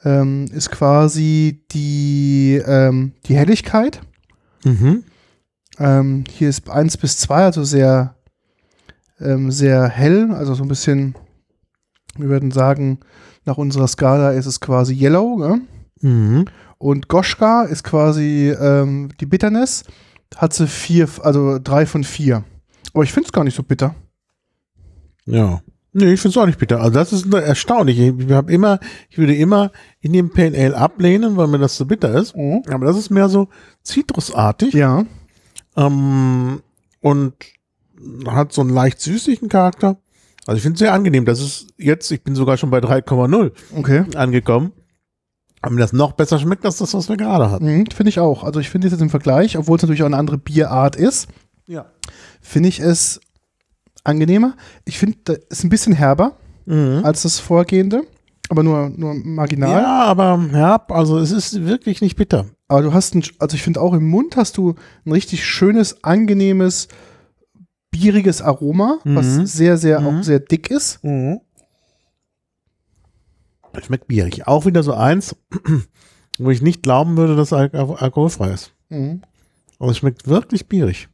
Ähm, 0.02 0.46
ist 0.52 0.70
quasi 0.70 1.62
die, 1.72 2.60
ähm, 2.66 3.12
die 3.26 3.36
Helligkeit. 3.36 4.00
Mhm. 4.64 5.04
Ähm, 5.78 6.24
hier 6.30 6.48
ist 6.48 6.68
1 6.68 6.96
bis 6.96 7.18
2, 7.18 7.44
also 7.44 7.64
sehr, 7.64 8.16
ähm, 9.20 9.50
sehr 9.50 9.88
hell, 9.88 10.30
also 10.32 10.54
so 10.54 10.62
ein 10.62 10.68
bisschen, 10.68 11.14
wir 12.16 12.28
würden 12.28 12.50
sagen, 12.50 13.00
nach 13.44 13.58
unserer 13.58 13.88
Skala 13.88 14.32
ist 14.32 14.46
es 14.46 14.60
quasi 14.60 14.94
Yellow. 14.94 15.38
Ne? 15.38 15.60
Mhm. 16.00 16.44
Und 16.78 17.08
Goschka 17.08 17.64
ist 17.64 17.84
quasi 17.84 18.50
ähm, 18.50 19.10
die 19.20 19.26
Bitterness, 19.26 19.84
hat 20.36 20.54
sie 20.54 20.66
vier, 20.66 21.08
also 21.22 21.58
drei 21.58 21.84
von 21.86 22.04
vier. 22.04 22.44
Aber 22.94 23.04
ich 23.04 23.12
finde 23.12 23.26
es 23.26 23.32
gar 23.32 23.44
nicht 23.44 23.56
so 23.56 23.62
bitter. 23.62 23.94
Ja. 25.26 25.60
Nee, 25.92 26.12
ich 26.12 26.20
finde 26.20 26.38
es 26.38 26.42
auch 26.42 26.46
nicht 26.46 26.58
bitter. 26.58 26.80
Also 26.80 26.92
das 26.94 27.12
ist 27.12 27.32
erstaunlich. 27.34 27.98
Ich, 27.98 28.30
hab 28.30 28.48
immer, 28.48 28.78
ich 29.08 29.18
würde 29.18 29.34
immer 29.34 29.72
in 30.00 30.12
dem 30.12 30.30
Pale 30.30 30.56
Ale 30.56 30.76
ablehnen, 30.76 31.36
weil 31.36 31.48
mir 31.48 31.58
das 31.58 31.76
so 31.76 31.84
bitter 31.84 32.14
ist. 32.14 32.36
Mhm. 32.36 32.62
Aber 32.70 32.86
das 32.86 32.96
ist 32.96 33.10
mehr 33.10 33.28
so 33.28 33.48
zitrusartig. 33.82 34.72
Ja. 34.74 35.04
Ähm, 35.76 36.62
und 37.00 37.34
hat 38.28 38.52
so 38.52 38.60
einen 38.60 38.70
leicht 38.70 39.00
süßlichen 39.00 39.48
Charakter. 39.48 39.96
Also 40.46 40.56
ich 40.56 40.62
finde 40.62 40.74
es 40.74 40.78
sehr 40.78 40.92
angenehm. 40.92 41.24
Das 41.24 41.40
ist 41.40 41.66
jetzt, 41.76 42.10
ich 42.10 42.22
bin 42.22 42.34
sogar 42.34 42.56
schon 42.56 42.70
bei 42.70 42.78
3,0 42.78 43.52
Okay. 43.76 44.04
angekommen. 44.16 44.72
Aber 45.62 45.74
mir 45.74 45.80
das 45.80 45.92
noch 45.92 46.12
besser 46.12 46.38
schmeckt 46.38 46.64
als 46.64 46.78
das, 46.78 46.94
was 46.94 47.08
wir 47.08 47.16
gerade 47.18 47.50
hatten. 47.50 47.66
Mhm, 47.66 47.86
finde 47.94 48.08
ich 48.08 48.18
auch. 48.18 48.44
Also 48.44 48.60
ich 48.60 48.70
finde 48.70 48.86
es 48.86 48.92
jetzt 48.92 49.02
im 49.02 49.10
Vergleich, 49.10 49.58
obwohl 49.58 49.76
es 49.76 49.82
natürlich 49.82 50.02
auch 50.02 50.06
eine 50.06 50.16
andere 50.16 50.38
Bierart 50.38 50.96
ist, 50.96 51.28
Ja. 51.66 51.86
finde 52.40 52.70
ich 52.70 52.80
es 52.80 53.20
angenehmer. 54.04 54.56
Ich 54.84 54.98
finde, 54.98 55.18
es 55.50 55.58
ist 55.58 55.64
ein 55.64 55.70
bisschen 55.70 55.92
herber 55.92 56.36
Mhm. 56.66 57.00
als 57.04 57.22
das 57.22 57.38
vorgehende, 57.40 58.02
aber 58.48 58.62
nur, 58.62 58.90
nur 58.90 59.14
marginal. 59.14 59.82
Ja, 59.82 60.04
aber 60.04 60.38
ja, 60.52 60.84
also 60.88 61.18
es 61.18 61.30
ist 61.32 61.64
wirklich 61.64 62.00
nicht 62.00 62.16
bitter. 62.16 62.46
Aber 62.68 62.82
du 62.82 62.92
hast 62.92 63.14
ein, 63.14 63.22
also 63.38 63.56
ich 63.56 63.62
finde 63.62 63.80
auch 63.80 63.94
im 63.94 64.08
Mund 64.08 64.36
hast 64.36 64.56
du 64.56 64.74
ein 65.04 65.12
richtig 65.12 65.44
schönes, 65.44 66.04
angenehmes, 66.04 66.88
bieriges 67.90 68.40
Aroma, 68.42 68.98
was 69.04 69.26
Mhm. 69.38 69.46
sehr, 69.46 69.76
sehr, 69.76 70.00
Mhm. 70.00 70.06
auch 70.06 70.22
sehr 70.22 70.38
dick 70.38 70.70
ist. 70.70 71.00
Schmeckt 73.82 74.08
bierig. 74.08 74.46
Auch 74.46 74.66
wieder 74.66 74.82
so 74.82 74.94
eins, 74.94 75.34
wo 76.38 76.50
ich 76.50 76.62
nicht 76.62 76.82
glauben 76.82 77.16
würde, 77.16 77.36
dass 77.36 77.52
Al 77.52 77.70
Al 77.72 77.90
alkoholfrei 77.96 78.50
ist. 78.52 78.72
Mhm. 78.88 79.22
Aber 79.78 79.90
es 79.90 79.98
schmeckt 79.98 80.26
wirklich 80.28 80.68
bierig. 80.68 81.08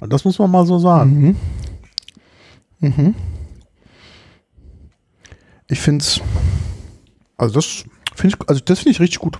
Und 0.00 0.12
das 0.12 0.24
muss 0.24 0.38
man 0.38 0.50
mal 0.50 0.64
so 0.66 0.78
sagen. 0.78 1.20
Mhm. 1.20 1.36
Mhm. 2.80 3.14
Ich 5.68 5.80
finde 5.80 6.02
es, 6.02 6.20
Also 7.36 7.54
das, 7.54 7.84
find 8.14 8.34
ich, 8.34 8.48
also 8.48 8.60
das 8.64 8.78
finde 8.80 8.90
ich 8.90 9.00
richtig 9.00 9.20
gut. 9.20 9.38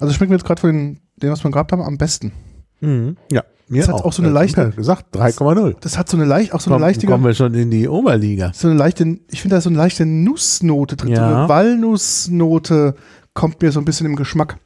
Also 0.00 0.12
schmeckt 0.14 0.30
mir 0.30 0.36
jetzt 0.36 0.44
gerade 0.46 0.60
von 0.60 0.70
den, 0.72 1.00
dem, 1.16 1.30
was 1.30 1.42
wir 1.42 1.50
gehabt 1.50 1.72
haben, 1.72 1.82
am 1.82 1.98
besten. 1.98 2.32
mhm. 2.80 3.16
ja, 3.32 3.42
mir 3.68 3.80
Das 3.82 3.88
hat 3.88 4.04
auch 4.04 4.12
so 4.12 4.22
eine 4.22 4.30
leichte- 4.30 4.60
ja 4.60 4.68
gesagt, 4.70 5.14
3,0. 5.16 5.76
Das 5.80 5.98
hat 5.98 6.08
so 6.08 6.16
eine 6.16 6.24
leicht, 6.26 6.52
auch 6.52 6.60
so 6.60 6.70
eine 6.70 6.76
Komm, 6.76 6.82
leichte, 6.82 7.06
kommen 7.06 7.24
wir 7.24 7.34
schon 7.34 7.54
in 7.54 7.70
die 7.70 7.88
Oberliga. 7.88 8.52
so 8.54 8.68
eine 8.68 8.76
leichte, 8.76 9.18
ich 9.30 9.40
finde 9.42 9.56
da 9.56 9.60
so 9.60 9.68
eine 9.70 9.78
leichte 9.78 10.06
Nussnote 10.06 10.96
drin, 10.96 11.14
so 11.14 11.20
Ja. 11.20 11.40
eine 11.40 11.48
Walnussnote 11.48 12.94
kommt 13.34 13.60
mir 13.62 13.72
so 13.72 13.80
ein 13.80 13.84
bisschen 13.84 14.06
im 14.06 14.16
Geschmack. 14.16 14.58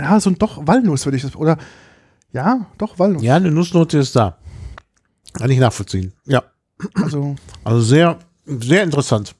Ja, 0.00 0.18
so 0.20 0.30
ein 0.30 0.36
doch 0.38 0.66
Walnuss 0.66 1.04
würde 1.06 1.16
ich 1.16 1.22
das, 1.22 1.36
oder 1.36 1.58
ja, 2.32 2.66
doch 2.78 2.98
Walnuss. 2.98 3.22
Ja, 3.22 3.36
eine 3.36 3.50
Nussnote 3.50 3.98
ist 3.98 4.16
da. 4.16 4.38
Kann 5.34 5.50
ich 5.50 5.58
nachvollziehen. 5.58 6.12
Ja, 6.26 6.42
Also 6.94 7.36
also 7.64 7.80
sehr, 7.80 8.18
sehr 8.46 8.82
interessant. 8.82 9.34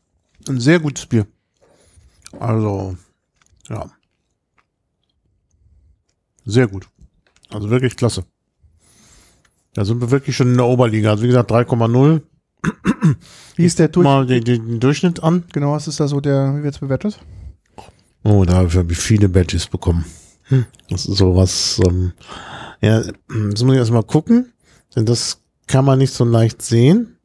Ein 0.49 0.61
sehr 0.61 0.81
gutes 0.81 1.07
Bier. 1.07 1.27
Also, 2.39 2.97
ja. 3.69 3.91
Sehr 6.45 6.67
gut. 6.67 6.89
Also 7.51 7.71
wirklich 7.71 7.97
klasse. 7.97 8.25
Da 9.75 9.85
sind 9.85 10.01
wir 10.01 10.11
wirklich 10.11 10.37
schon 10.37 10.49
in 10.49 10.57
der 10.57 10.67
Oberliga. 10.67 11.11
Also 11.11 11.23
wie 11.23 11.29
gesagt, 11.29 11.51
3,0. 11.51 12.23
wie 13.57 13.65
ist 13.65 13.79
der 13.79 13.89
durch? 13.89 14.05
Mal 14.05 14.27
den, 14.27 14.45
den 14.45 14.81
Durchschnitt 14.81 15.23
an. 15.23 15.45
Genau, 15.53 15.73
was 15.73 15.89
ist 15.89 16.01
da 16.01 16.09
so 16.09 16.21
der, 16.21 16.57
wie 16.57 16.63
wird 16.63 16.75
es 16.75 16.81
bewertet? 16.81 17.19
Oh, 18.25 18.45
da 18.45 18.57
habe 18.57 18.93
ich 18.93 18.99
viele 18.99 19.29
Badges 19.29 19.67
bekommen. 19.67 20.05
Hm. 20.45 20.67
Das 20.89 21.07
ist 21.07 21.19
sowas, 21.19 21.81
ähm, 21.87 22.13
ja, 22.81 23.03
das 23.51 23.63
muss 23.63 23.73
ich 23.75 23.79
erstmal 23.79 24.05
gucken, 24.05 24.53
denn 24.95 25.07
das 25.07 25.42
kann 25.67 25.85
man 25.85 25.99
nicht 25.99 26.13
so 26.13 26.25
leicht 26.25 26.63
sehen. 26.63 27.17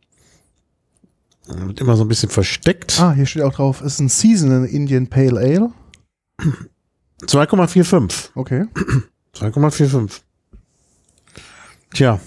Wird 1.47 1.79
immer 1.79 1.95
so 1.95 2.03
ein 2.03 2.07
bisschen 2.09 2.29
versteckt. 2.29 2.99
Ah, 2.99 3.13
hier 3.13 3.25
steht 3.25 3.43
auch 3.43 3.53
drauf, 3.53 3.81
ist 3.81 3.99
ein 3.99 4.09
Seasonal 4.09 4.65
Indian 4.65 5.07
Pale 5.07 5.39
Ale. 5.39 5.71
2,45. 7.21 8.29
Okay. 8.35 8.65
2,45. 9.33 10.21
Tja. 11.93 12.19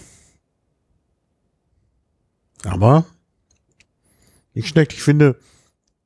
Aber 2.65 3.05
nicht 4.55 4.69
schlecht. 4.69 4.93
Ich 4.93 5.03
finde, 5.03 5.39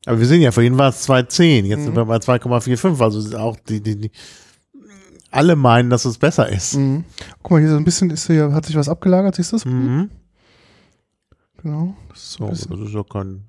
aber 0.07 0.19
wir 0.21 0.27
sehen 0.27 0.43
ja, 0.43 0.53
vorhin 0.53 0.77
war 0.79 0.90
es 0.90 1.09
2,10. 1.09 1.64
Jetzt 1.67 1.81
Mhm. 1.81 1.85
sind 1.85 1.97
wir 1.97 2.05
bei 2.05 2.17
2,45. 2.19 3.01
Also 3.03 3.19
ist 3.21 3.35
auch 3.35 3.57
die, 3.61 3.81
die, 3.81 3.97
die, 4.01 4.11
alle 5.35 5.57
meinen, 5.57 5.90
dass 5.90 6.05
es 6.05 6.18
besser 6.18 6.49
ist. 6.49 6.77
Mhm. 6.77 7.05
Guck 7.42 7.53
mal, 7.53 7.61
hier 7.61 7.70
so 7.70 7.77
ein 7.77 7.85
bisschen 7.85 8.11
ist 8.11 8.27
hier, 8.27 8.53
hat 8.53 8.66
sich 8.66 8.77
was 8.77 8.88
abgelagert, 8.88 9.35
siehst 9.35 9.53
du 9.53 9.57
das? 9.57 9.64
Mhm. 9.64 10.11
Genau. 11.62 11.94
Das 12.11 12.18
ist 12.18 12.33
so 12.33 12.55
So, 12.55 12.77
das 12.77 12.88
ist 12.88 12.94
ja 12.94 13.03
kein 13.11 13.44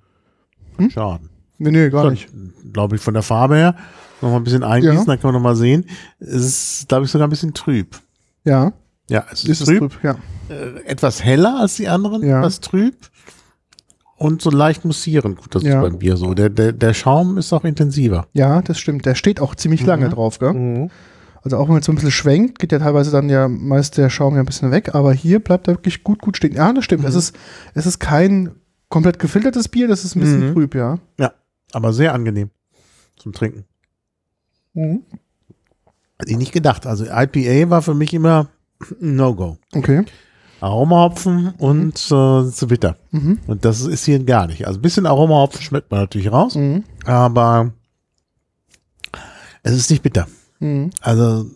Hm? 0.77 0.89
Schaden. 0.89 1.29
nee, 1.57 1.71
nee, 1.71 1.89
gar 1.89 2.09
nicht. 2.11 2.27
Glaube 2.73 2.95
ich, 2.95 3.01
von 3.01 3.13
der 3.13 3.23
Farbe 3.23 3.55
her. 3.55 3.75
Noch 4.21 4.29
mal 4.29 4.37
ein 4.37 4.43
bisschen 4.43 4.63
eingießen, 4.63 4.97
Ja. 4.97 5.03
dann 5.05 5.19
kann 5.19 5.29
man 5.31 5.41
noch 5.41 5.47
mal 5.49 5.55
sehen. 5.55 5.85
Es 6.19 6.27
ist, 6.81 6.87
glaube 6.89 7.05
ich, 7.05 7.11
sogar 7.11 7.27
ein 7.27 7.29
bisschen 7.29 7.53
trüb. 7.53 7.95
Ja, 8.43 8.73
Ja, 9.09 9.25
es 9.31 9.43
ist, 9.43 9.49
ist 9.49 9.61
es 9.61 9.67
trüb. 9.67 9.91
trüb, 9.91 10.03
ja. 10.03 10.15
Äh, 10.49 10.83
etwas 10.85 11.23
heller 11.23 11.59
als 11.59 11.75
die 11.75 11.87
anderen, 11.87 12.23
Ja. 12.27 12.39
etwas 12.39 12.59
trüb. 12.61 12.95
Und 14.17 14.41
so 14.41 14.49
leicht 14.49 14.85
mussierend. 14.85 15.37
Gut, 15.37 15.53
das 15.53 15.63
Ja. 15.63 15.75
ist 15.83 15.89
beim 15.89 15.99
Bier 15.99 16.15
so. 16.17 16.33
Der, 16.33 16.49
der, 16.49 16.71
der 16.71 16.93
Schaum 16.93 17.37
ist 17.37 17.51
auch 17.53 17.65
intensiver. 17.65 18.27
Ja, 18.33 18.61
das 18.61 18.79
stimmt. 18.79 19.05
Der 19.05 19.13
steht 19.15 19.41
auch 19.41 19.55
ziemlich 19.55 19.85
lange 19.85 20.07
Mhm. 20.07 20.11
drauf, 20.11 20.39
gell? 20.39 20.89
Also 21.45 21.57
auch 21.57 21.61
wenn 21.63 21.69
man 21.69 21.77
jetzt 21.77 21.85
so 21.85 21.91
ein 21.91 21.95
bisschen 21.95 22.09
schwenkt, 22.11 22.57
geht 22.59 22.71
ja 22.71 22.79
teilweise 22.79 23.11
dann 23.11 23.29
ja 23.29 23.47
meist 23.47 23.97
der 23.97 24.09
Schaum 24.09 24.33
ja 24.33 24.39
ein 24.41 24.45
bisschen 24.47 24.71
weg, 24.71 24.95
aber 24.95 25.13
hier 25.13 25.39
bleibt 25.39 25.67
er 25.67 25.75
wirklich 25.75 26.03
gut, 26.03 26.19
gut 26.19 26.35
stehen. 26.37 26.53
Ja, 26.53 26.73
das 26.73 26.83
stimmt. 26.83 27.03
Mhm. 27.03 27.07
Es, 27.09 27.15
ist, 27.15 27.35
es 27.75 27.85
ist 27.85 27.99
kein 27.99 28.51
komplett 28.89 29.19
gefiltertes 29.19 29.67
Bier, 29.69 29.87
das 29.87 30.03
ist 30.03 30.15
ein 30.15 30.21
bisschen 30.21 30.49
Mhm. 30.49 30.53
trüb, 30.53 30.75
ja. 30.75 30.97
Aber 31.71 31.93
sehr 31.93 32.13
angenehm 32.13 32.49
zum 33.17 33.31
Trinken. 33.33 33.65
Mhm. 34.73 35.03
Hätte 36.19 36.31
ich 36.31 36.37
nicht 36.37 36.51
gedacht. 36.53 36.85
Also 36.87 37.05
IPA 37.05 37.69
war 37.69 37.81
für 37.81 37.93
mich 37.93 38.13
immer 38.13 38.47
No-Go. 38.99 39.57
Okay. 39.73 40.03
Aromahopfen 40.61 41.53
und 41.59 41.95
äh, 41.95 42.49
zu 42.49 42.67
bitter. 42.67 42.97
Mhm. 43.11 43.39
Und 43.45 43.65
das 43.65 43.81
ist 43.81 44.05
hier 44.05 44.23
gar 44.23 44.47
nicht. 44.47 44.65
Also 44.65 44.79
ein 44.79 44.81
bisschen 44.81 45.05
Aromahopfen 45.05 45.61
schmeckt 45.61 45.91
man 45.91 45.99
natürlich 46.01 46.31
raus, 46.31 46.55
Mhm. 46.55 46.83
aber 47.05 47.71
es 49.63 49.73
ist 49.73 49.89
nicht 49.91 50.01
bitter. 50.01 50.27
Mhm. 50.59 50.91
Also 51.01 51.49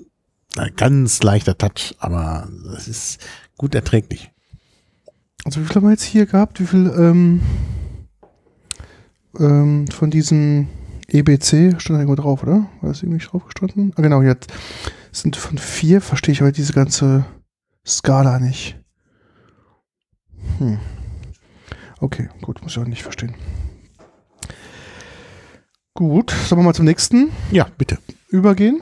ein 0.58 0.76
ganz 0.76 1.22
leichter 1.24 1.58
Touch, 1.58 1.96
aber 2.00 2.50
es 2.76 2.88
ist 2.88 3.20
gut 3.58 3.76
erträglich. 3.76 4.32
Also 5.46 5.62
wie 5.62 5.66
viel 5.66 5.76
haben 5.76 5.86
wir 5.86 5.92
jetzt 5.92 6.04
hier 6.04 6.26
gehabt? 6.26 6.60
Wie 6.60 6.66
viel 6.66 6.92
ähm, 6.98 7.42
ähm, 9.40 9.88
von 9.88 10.12
diesem 10.12 10.68
EBC 11.08 11.80
stand 11.80 11.90
da 11.90 12.00
irgendwo 12.00 12.16
drauf, 12.16 12.44
oder? 12.44 12.70
War 12.82 12.90
das 12.90 13.04
irgendwie 13.04 13.26
drauf 13.26 13.46
gestanden? 13.46 13.94
Ah, 13.96 14.02
genau, 14.02 14.22
jetzt 14.22 14.52
sind 15.12 15.36
von 15.36 15.58
vier, 15.58 16.02
verstehe 16.02 16.34
ich 16.34 16.42
aber 16.42 16.52
diese 16.52 16.74
ganze 16.74 17.26
Skala 17.86 18.40
nicht. 18.40 18.80
Hm. 20.60 20.80
Okay, 22.00 22.30
gut, 22.42 22.62
muss 22.62 22.74
ich 22.74 22.80
auch 22.80 22.88
nicht 22.88 23.04
verstehen. 23.04 23.34
Gut, 26.00 26.32
sollen 26.32 26.62
wir 26.62 26.64
mal 26.64 26.74
zum 26.74 26.86
nächsten 26.86 27.30
Ja, 27.52 27.68
bitte. 27.78 27.98
übergehen. 28.30 28.82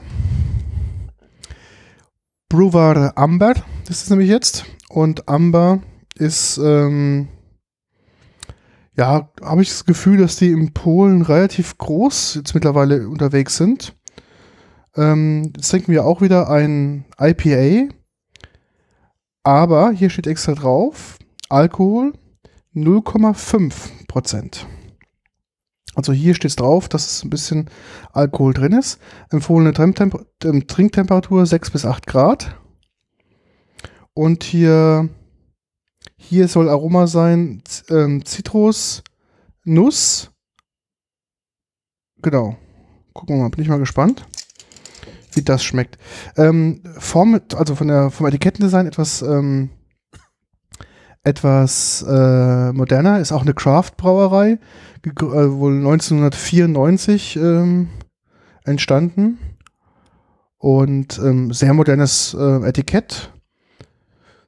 Brewer 2.48 3.12
Amber, 3.16 3.54
das 3.88 4.04
ist 4.04 4.10
nämlich 4.10 4.28
jetzt. 4.28 4.66
Und 4.88 5.28
Amber 5.28 5.82
ist, 6.14 6.58
ähm, 6.58 7.26
ja, 8.96 9.32
habe 9.42 9.62
ich 9.62 9.68
das 9.68 9.84
Gefühl, 9.84 10.18
dass 10.18 10.36
die 10.36 10.52
in 10.52 10.72
Polen 10.74 11.22
relativ 11.22 11.76
groß 11.76 12.36
jetzt 12.36 12.54
mittlerweile 12.54 13.08
unterwegs 13.08 13.56
sind. 13.56 13.96
Ähm, 14.94 15.50
jetzt 15.56 15.70
trinken 15.70 15.90
wir 15.90 16.04
auch 16.04 16.20
wieder 16.20 16.48
ein 16.48 17.04
IPA. 17.18 17.92
Aber 19.42 19.90
hier 19.90 20.10
steht 20.10 20.28
extra 20.28 20.54
drauf, 20.54 21.18
Alkohol 21.48 22.12
0,5 22.76 24.06
Prozent. 24.06 24.68
Also 25.98 26.12
hier 26.12 26.36
steht 26.36 26.50
es 26.50 26.54
drauf, 26.54 26.88
dass 26.88 27.10
es 27.10 27.24
ein 27.24 27.30
bisschen 27.30 27.68
Alkohol 28.12 28.54
drin 28.54 28.70
ist. 28.72 29.00
Empfohlene 29.30 29.72
ähm, 30.44 30.66
Trinktemperatur 30.68 31.44
6 31.44 31.72
bis 31.72 31.84
8 31.84 32.06
Grad. 32.06 32.56
Und 34.14 34.44
hier, 34.44 35.08
hier 36.16 36.46
soll 36.46 36.68
Aroma 36.68 37.08
sein, 37.08 37.64
ähm, 37.90 38.24
Zitrus, 38.24 39.02
Nuss. 39.64 40.30
Genau. 42.22 42.56
Gucken 43.12 43.34
wir 43.34 43.42
mal, 43.42 43.50
bin 43.50 43.62
ich 43.62 43.68
mal 43.68 43.80
gespannt, 43.80 44.24
wie 45.32 45.42
das 45.42 45.64
schmeckt. 45.64 45.98
Ähm, 46.36 46.80
Form, 46.98 47.40
also 47.56 47.74
von 47.74 47.88
der, 47.88 48.12
vom 48.12 48.26
Etikettendesign 48.26 48.86
etwas, 48.86 49.20
ähm, 49.22 49.70
etwas 51.28 52.02
äh, 52.08 52.72
moderner, 52.72 53.20
ist 53.20 53.32
auch 53.32 53.42
eine 53.42 53.54
Craft-Brauerei, 53.54 54.58
äh, 55.04 55.20
wohl 55.22 55.76
1994 55.76 57.36
ähm, 57.36 57.88
entstanden. 58.64 59.38
Und 60.58 61.18
ähm, 61.18 61.52
sehr 61.52 61.72
modernes 61.74 62.34
äh, 62.38 62.66
Etikett. 62.68 63.32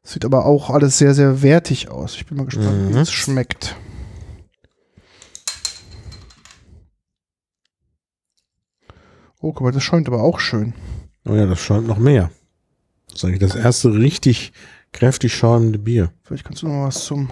Sieht 0.03 0.25
aber 0.25 0.45
auch 0.47 0.71
alles 0.71 0.99
sehr, 0.99 1.15
sehr 1.15 1.43
wertig 1.43 1.89
aus. 1.91 2.17
Ich 2.17 2.27
bin 2.27 2.37
mal 2.39 2.47
gespannt, 2.47 2.89
wie 2.89 2.93
Mhm. 2.95 2.99
es 2.99 3.13
schmeckt. 3.13 3.77
Oh, 9.41 9.53
guck 9.53 9.63
mal, 9.63 9.73
das 9.73 9.83
schäumt 9.83 10.09
aber 10.09 10.23
auch 10.23 10.41
schön. 10.41 10.75
Oh 11.27 11.35
ja, 11.35 11.47
das 11.47 11.61
schäumt 11.61 11.87
noch 11.87 11.99
mehr. 11.99 12.31
Das 13.09 13.17
ist 13.19 13.25
eigentlich 13.25 13.41
das 13.41 13.55
erste 13.57 13.93
richtig 13.95 14.53
kräftig 14.93 15.35
schäumende 15.35 15.79
Bier. 15.79 16.11
Vielleicht 16.23 16.45
kannst 16.45 16.63
du 16.63 16.69
noch 16.69 16.87
was 16.87 17.05
zum 17.05 17.31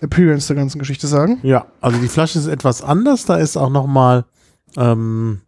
Appearance 0.00 0.46
der 0.48 0.56
ganzen 0.56 0.78
Geschichte 0.78 1.06
sagen. 1.06 1.38
Ja, 1.42 1.66
also 1.80 1.98
die 1.98 2.08
Flasche 2.08 2.38
ist 2.38 2.46
etwas 2.46 2.82
anders. 2.82 3.24
Da 3.26 3.36
ist 3.36 3.56
auch 3.56 3.70
noch 3.70 3.86
mal 3.86 4.24
ähm, 4.76 5.40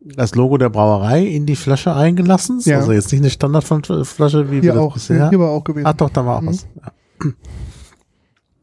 das 0.00 0.34
Logo 0.34 0.56
der 0.58 0.68
Brauerei 0.70 1.24
in 1.26 1.46
die 1.46 1.56
Flasche 1.56 1.94
eingelassen. 1.94 2.60
Ja. 2.64 2.78
Also 2.78 2.92
jetzt 2.92 3.10
nicht 3.12 3.20
eine 3.20 3.30
Standardflasche, 3.30 4.48
wie 4.50 4.54
wir 4.56 4.60
Hier 4.62 4.72
das 4.74 4.82
auch. 4.82 4.94
bisher. 4.94 5.28
Hier 5.30 5.40
war 5.40 5.50
auch 5.50 5.64
gewesen. 5.64 5.86
Ah, 5.86 5.92
doch, 5.92 6.10
da 6.10 6.24
war 6.24 6.36
auch 6.38 6.42
Mhm. 6.42 6.46
was. 6.48 6.66
Ja. 6.76 6.92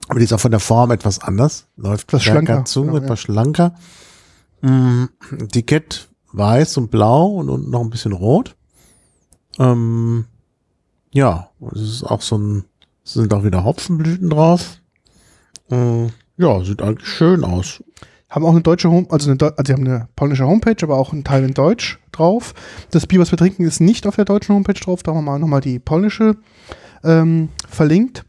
Aber 0.08 0.20
die 0.20 0.26
ist 0.26 0.34
auch 0.34 0.40
von 0.40 0.52
der 0.52 0.60
Form 0.60 0.92
etwas 0.92 1.20
anders. 1.20 1.68
Läuft 1.78 2.10
Etwas 2.10 2.22
stärker 2.24 2.46
schlanker, 2.46 2.66
zu, 2.66 2.84
genau, 2.84 2.98
etwas 2.98 3.20
schlanker. 3.20 3.74
Mm, 4.62 5.06
Etikett 5.40 6.10
weiß 6.32 6.78
und 6.78 6.92
blau 6.92 7.26
und 7.28 7.50
unten 7.50 7.72
noch 7.72 7.82
ein 7.82 7.90
bisschen 7.90 8.12
rot. 8.14 8.56
Ähm, 9.58 10.26
ja, 11.16 11.50
es 11.74 11.82
ist 11.82 12.04
auch 12.04 12.22
so 12.22 12.38
ein, 12.38 12.66
sind 13.06 13.34
auch 13.34 13.46
wieder 13.46 13.64
Hopfenblüten 13.64 14.30
drauf. 14.30 14.82
Äh, 15.72 16.08
ja, 16.38 16.62
sieht 16.62 16.82
eigentlich 16.82 17.08
schön 17.08 17.46
aus. 17.46 17.82
Haben 18.30 18.44
auch 18.44 18.52
eine 18.52 18.62
deutsche 18.62 18.90
Home, 18.90 19.08
also, 19.10 19.32
eine, 19.32 19.40
also 19.42 19.64
sie 19.66 19.74
haben 19.74 19.86
eine 19.86 20.10
polnische 20.18 20.46
Homepage, 20.46 20.76
aber 20.82 20.98
auch 20.98 21.14
einen 21.14 21.24
Teil 21.24 21.46
in 21.46 21.54
Deutsch 21.54 22.00
drauf. 22.12 22.54
Das 22.92 23.08
Bier, 23.08 23.22
was 23.22 23.32
wir 23.32 23.38
trinken, 23.38 23.64
ist 23.64 23.80
nicht 23.80 24.08
auf 24.08 24.18
der 24.18 24.26
deutschen 24.26 24.56
Homepage 24.56 24.74
drauf. 24.74 25.04
Da 25.04 25.12
haben 25.12 25.20
wir 25.20 25.32
mal 25.32 25.40
nochmal 25.40 25.62
die 25.62 25.80
polnische 25.80 26.36
ähm, 27.06 27.48
verlinkt. 27.70 28.26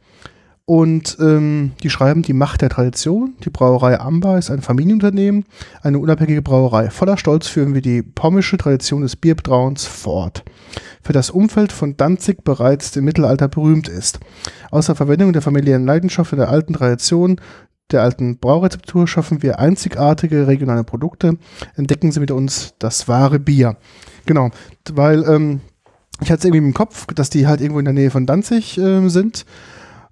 Und 0.68 1.16
ähm, 1.20 1.72
die 1.84 1.90
schreiben 1.90 2.22
die 2.22 2.32
Macht 2.32 2.60
der 2.60 2.70
Tradition. 2.70 3.34
Die 3.44 3.50
Brauerei 3.50 4.00
Amba 4.00 4.36
ist 4.36 4.50
ein 4.50 4.62
Familienunternehmen, 4.62 5.44
eine 5.80 6.00
unabhängige 6.00 6.42
Brauerei. 6.42 6.90
Voller 6.90 7.16
Stolz 7.16 7.46
führen 7.46 7.72
wir 7.72 7.82
die 7.82 8.02
pommische 8.02 8.56
Tradition 8.56 9.02
des 9.02 9.14
Bierbrauens 9.14 9.84
fort, 9.84 10.44
für 11.02 11.12
das 11.12 11.30
Umfeld 11.30 11.70
von 11.70 11.96
Danzig 11.96 12.42
bereits 12.42 12.96
im 12.96 13.04
Mittelalter 13.04 13.46
berühmt 13.46 13.86
ist. 13.86 14.18
Außer 14.72 14.96
Verwendung 14.96 15.32
der 15.32 15.40
familiären 15.40 15.86
Leidenschaft 15.86 16.32
und 16.32 16.38
der 16.38 16.50
alten 16.50 16.72
Tradition 16.72 17.40
der 17.92 18.02
alten 18.02 18.38
Braurezeptur 18.38 19.06
schaffen 19.06 19.44
wir 19.44 19.60
einzigartige 19.60 20.48
regionale 20.48 20.82
Produkte. 20.82 21.38
Entdecken 21.76 22.10
Sie 22.10 22.18
mit 22.18 22.32
uns 22.32 22.74
das 22.80 23.06
wahre 23.06 23.38
Bier. 23.38 23.76
Genau, 24.24 24.50
weil 24.92 25.22
ähm, 25.22 25.60
ich 26.20 26.30
hatte 26.30 26.40
es 26.40 26.44
irgendwie 26.44 26.66
im 26.66 26.74
Kopf, 26.74 27.06
dass 27.14 27.30
die 27.30 27.46
halt 27.46 27.60
irgendwo 27.60 27.78
in 27.78 27.84
der 27.84 27.94
Nähe 27.94 28.10
von 28.10 28.26
Danzig 28.26 28.76
ähm, 28.78 29.08
sind, 29.08 29.46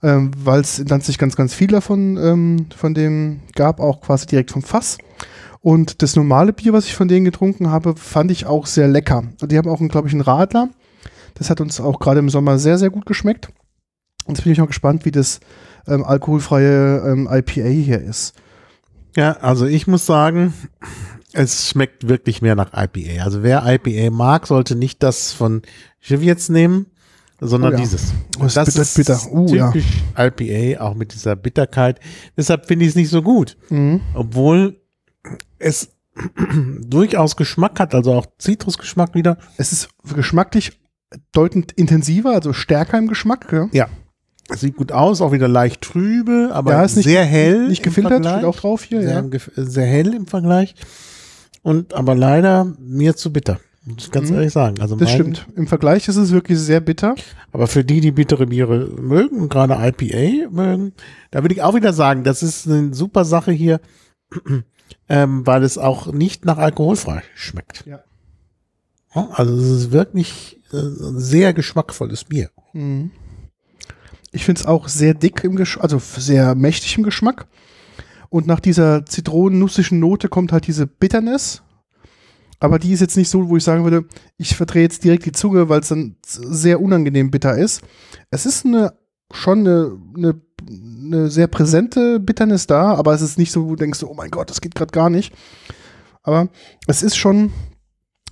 ähm, 0.05 0.31
weil 0.37 0.61
es 0.61 0.79
in 0.79 0.87
Danzig 0.87 1.17
ganz, 1.17 1.35
ganz 1.35 1.55
viel 1.55 1.69
davon 1.69 2.19
ähm, 2.19 2.67
von 2.77 2.93
dem 2.93 3.41
gab, 3.55 3.81
auch 3.81 4.03
quasi 4.03 4.27
direkt 4.27 4.51
vom 4.51 4.63
Fass. 4.63 4.99
Und 5.61 6.03
das 6.03 6.15
normale 6.15 6.53
Bier, 6.53 6.75
was 6.75 6.85
ich 6.85 6.95
von 6.95 7.09
denen 7.09 7.25
getrunken 7.25 7.71
habe, 7.71 7.97
fand 7.97 8.31
ich 8.31 8.45
auch 8.45 8.67
sehr 8.67 8.87
lecker. 8.87 9.25
Und 9.41 9.51
die 9.51 9.57
haben 9.57 9.69
auch, 9.69 9.81
glaube 9.89 10.07
ich, 10.09 10.13
einen 10.13 10.21
Radler. 10.21 10.69
Das 11.35 11.49
hat 11.49 11.63
uns 11.63 11.81
auch 11.81 12.01
gerade 12.01 12.21
im 12.21 12.29
Sommer 12.29 12.59
sehr, 12.59 12.77
sehr 12.77 12.91
gut 12.91 13.07
geschmeckt. 13.07 13.49
Und 14.27 14.37
jetzt 14.37 14.45
bin 14.45 14.53
ich 14.53 14.61
auch 14.61 14.67
gespannt, 14.67 15.07
wie 15.07 15.11
das 15.11 15.41
ähm, 15.89 16.05
alkoholfreie 16.05 16.99
ähm, 17.07 17.27
IPA 17.31 17.69
hier 17.69 18.01
ist. 18.01 18.35
Ja, 19.17 19.33
also 19.39 19.65
ich 19.65 19.87
muss 19.87 20.05
sagen, 20.05 20.53
es 21.33 21.71
schmeckt 21.71 22.09
wirklich 22.09 22.43
mehr 22.43 22.57
nach 22.57 22.73
IPA. 22.75 23.25
Also 23.25 23.43
wer 23.43 23.65
IPA 23.65 24.11
mag, 24.11 24.47
sollte 24.47 24.77
nicht 24.77 25.03
das 25.03 25.33
von 25.33 25.63
Chivets 26.01 26.51
nehmen, 26.51 26.87
sondern 27.47 27.73
Oh 27.73 27.77
ja. 27.77 27.81
dieses. 27.81 28.13
Oh, 28.41 28.45
ist 28.47 28.55
bitter, 28.97 29.15
bitter. 29.17 29.33
Uh, 29.33 29.55
ja. 29.55 29.71
typisch 29.73 30.03
IPA, 30.17 30.81
auch 30.83 30.95
mit 30.95 31.13
dieser 31.15 31.37
Bitterkeit. 31.37 32.01
Deshalb 32.37 32.67
finde 32.67 32.85
ich 32.85 32.91
es 32.91 32.95
nicht 32.97 33.11
so 33.11 33.23
gut. 33.23 33.57
Mhm. 33.71 34.01
Obwohl 34.15 34.81
es 35.59 35.91
durchaus 36.87 37.37
Geschmack 37.37 37.81
hat, 37.81 37.95
also 37.95 38.13
auch 38.15 38.27
Zitrusgeschmack 38.39 39.15
wieder. 39.15 39.39
Es 39.57 39.73
ist 39.73 39.89
geschmacklich 40.15 40.79
deutend 41.33 41.73
intensiver, 41.73 42.31
also 42.33 42.53
stärker 42.53 42.99
im 42.99 43.09
Geschmack. 43.09 43.51
Ja? 43.53 43.69
Ja. 43.73 43.89
Sieht 44.51 44.77
gut 44.77 44.93
aus, 44.93 45.21
auch 45.23 45.33
wieder 45.33 45.49
leicht 45.49 45.81
trübe, 45.81 46.51
aber 46.53 46.73
Ja, 46.73 46.83
ist 46.85 46.97
nicht- 46.97 47.07
sehr 47.07 47.25
hell. 47.25 47.69
Nicht 47.69 47.83
gefiltert, 47.83 48.25
steht 48.27 48.45
auch 48.45 48.57
drauf 48.57 48.83
hier. 48.83 49.01
sehr, 49.03 49.25
Ja. 49.33 49.41
sehr 49.57 49.87
hell 49.87 50.13
im 50.15 50.27
Vergleich. 50.27 50.75
Und 51.63 51.95
aber 51.95 52.15
leider 52.15 52.67
mir 52.79 53.17
zu 53.17 53.33
bitter. 53.33 53.59
Muss 53.87 54.05
ich 54.07 54.11
ganz 54.11 54.31
Mhm. 54.31 54.37
ehrlich 54.37 54.53
sagen. 54.53 54.81
Also 54.81 54.97
Das 54.97 55.09
mein- 55.09 55.15
stimmt. 55.15 55.47
Im 55.57 55.67
Vergleich 55.67 56.09
ist 56.09 56.17
es 56.17 56.31
wirklich 56.33 56.59
sehr 56.59 56.81
bitter. 56.81 57.15
Aber 57.53 57.67
für 57.67 57.85
die, 57.85 58.01
die 58.01 58.13
bittere 58.13 58.47
Biere 58.47 58.89
mögen 59.01 59.41
und 59.43 59.49
gerade 59.51 59.75
IPA 59.75 60.49
mögen, 60.51 60.93
da 61.31 61.43
würde 61.43 61.55
ich 61.55 61.63
auch 61.63 61.75
wieder 61.75 61.93
sagen, 61.93 62.25
das 62.25 62.43
ist 62.43 62.67
eine 62.67 62.95
super 62.95 63.25
Sache 63.27 63.53
hier, 63.53 63.81
ähm, 65.09 65.47
weil 65.47 65.63
es 65.63 65.77
auch 65.79 66.13
nicht 66.13 66.45
nach 66.45 66.59
alkoholfrei 66.59 67.23
schmeckt. 67.35 67.85
Ja. 67.87 68.01
Also 69.13 69.55
es 69.55 69.69
ist 69.83 69.93
wirklich 69.93 70.61
äh, 70.73 70.77
ein 70.79 71.21
sehr 71.21 71.53
geschmackvolles 71.53 72.25
Bier. 72.25 72.51
Mhm. 72.73 73.11
Ich 74.33 74.45
finde 74.45 74.61
es 74.63 74.67
auch 74.67 74.89
sehr 74.89 75.15
dick 75.15 75.45
im 75.45 75.55
Geschmack, 75.57 75.85
also 75.85 75.99
sehr 76.01 76.55
mächtig 76.57 76.97
im 76.97 77.05
Geschmack. 77.05 77.47
Und 78.31 78.49
nach 78.49 78.59
dieser 78.59 79.07
zitronennussigen 79.07 80.01
Note 80.01 80.29
kommt 80.29 80.51
halt 80.51 80.67
diese 80.67 80.89
Bitterness. 80.89 81.63
Aber 82.65 82.79
die 82.79 82.93
ist 82.93 83.01
jetzt 83.01 83.19
nicht 83.19 83.29
so, 83.29 83.51
wo 83.51 83.59
ich 83.59 83.63
sagen 83.63 83.85
würde, 83.85 84.07
ich 84.39 84.57
verdrehe 84.57 84.85
jetzt 84.85 85.05
direkt 85.05 85.27
die 85.27 85.33
Zunge, 85.33 85.69
weil 85.69 85.81
es 85.81 85.89
dann 85.89 86.17
sehr 86.25 86.81
unangenehm 86.81 87.31
bitter 87.31 87.59
ist. 87.59 87.83
Es 88.31 88.47
ist 88.47 88.65
eine, 88.65 88.95
schon 89.31 89.59
eine, 89.59 89.99
eine, 90.17 90.41
eine 90.67 91.31
sehr 91.31 91.47
präsente 91.47 92.19
Bitterness 92.21 92.67
da, 92.67 92.95
aber 92.95 93.13
es 93.13 93.21
ist 93.21 93.37
nicht 93.37 93.53
so, 93.53 93.67
wo 93.67 93.71
du 93.71 93.77
denkst, 93.77 94.03
oh 94.03 94.15
mein 94.15 94.31
Gott, 94.31 94.49
das 94.49 94.63
geht 94.63 94.75
gerade 94.75 94.93
gar 94.93 95.11
nicht. 95.11 95.35
Aber 96.23 96.49
es 96.87 97.03
ist 97.03 97.17
schon, 97.17 97.53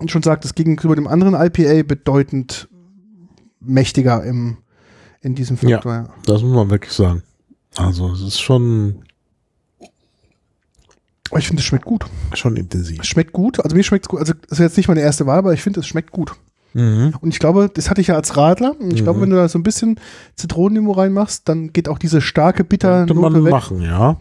wie 0.00 0.08
schon 0.08 0.22
sagt, 0.22 0.46
es 0.46 0.54
gegenüber 0.54 0.94
dem 0.94 1.08
anderen 1.08 1.34
IPA 1.34 1.82
bedeutend 1.82 2.70
mächtiger 3.60 4.24
im, 4.24 4.56
in 5.20 5.34
diesem. 5.34 5.58
Faktor. 5.58 5.92
Ja. 5.92 6.08
Das 6.24 6.40
muss 6.40 6.54
man 6.54 6.70
wirklich 6.70 6.94
sagen. 6.94 7.22
Also 7.76 8.10
es 8.12 8.22
ist 8.22 8.40
schon, 8.40 9.04
ich 11.38 11.46
finde, 11.46 11.60
es 11.60 11.66
schmeckt 11.66 11.84
gut. 11.84 12.04
schon 12.34 12.56
intensiv. 12.56 12.98
Es 13.00 13.06
schmeckt 13.06 13.32
gut. 13.32 13.60
Also 13.64 13.76
mir 13.76 13.82
schmeckt 13.82 14.04
es 14.04 14.08
gut. 14.08 14.20
Also 14.20 14.32
das 14.48 14.52
ist 14.52 14.58
jetzt 14.58 14.76
nicht 14.76 14.88
meine 14.88 15.00
erste 15.00 15.26
Wahl, 15.26 15.38
aber 15.38 15.52
ich 15.54 15.62
finde, 15.62 15.80
es 15.80 15.86
schmeckt 15.86 16.10
gut. 16.10 16.32
Mhm. 16.74 17.12
Und 17.20 17.30
ich 17.34 17.38
glaube, 17.38 17.70
das 17.72 17.90
hatte 17.90 18.00
ich 18.00 18.06
ja 18.08 18.14
als 18.16 18.36
Radler. 18.36 18.74
Und 18.80 18.92
ich 18.92 19.00
Mhm. 19.00 19.04
glaube, 19.04 19.20
wenn 19.20 19.30
du 19.30 19.36
da 19.36 19.48
so 19.48 19.58
ein 19.58 19.62
bisschen 19.62 19.98
Zitronenlimo 20.36 20.92
reinmachst, 20.92 21.48
dann 21.48 21.72
geht 21.72 21.88
auch 21.88 21.98
diese 21.98 22.20
starke 22.20 22.64
Könnte 22.64 23.14
man 23.14 23.44
weg. 23.44 23.50
machen, 23.50 23.82
ja. 23.82 24.20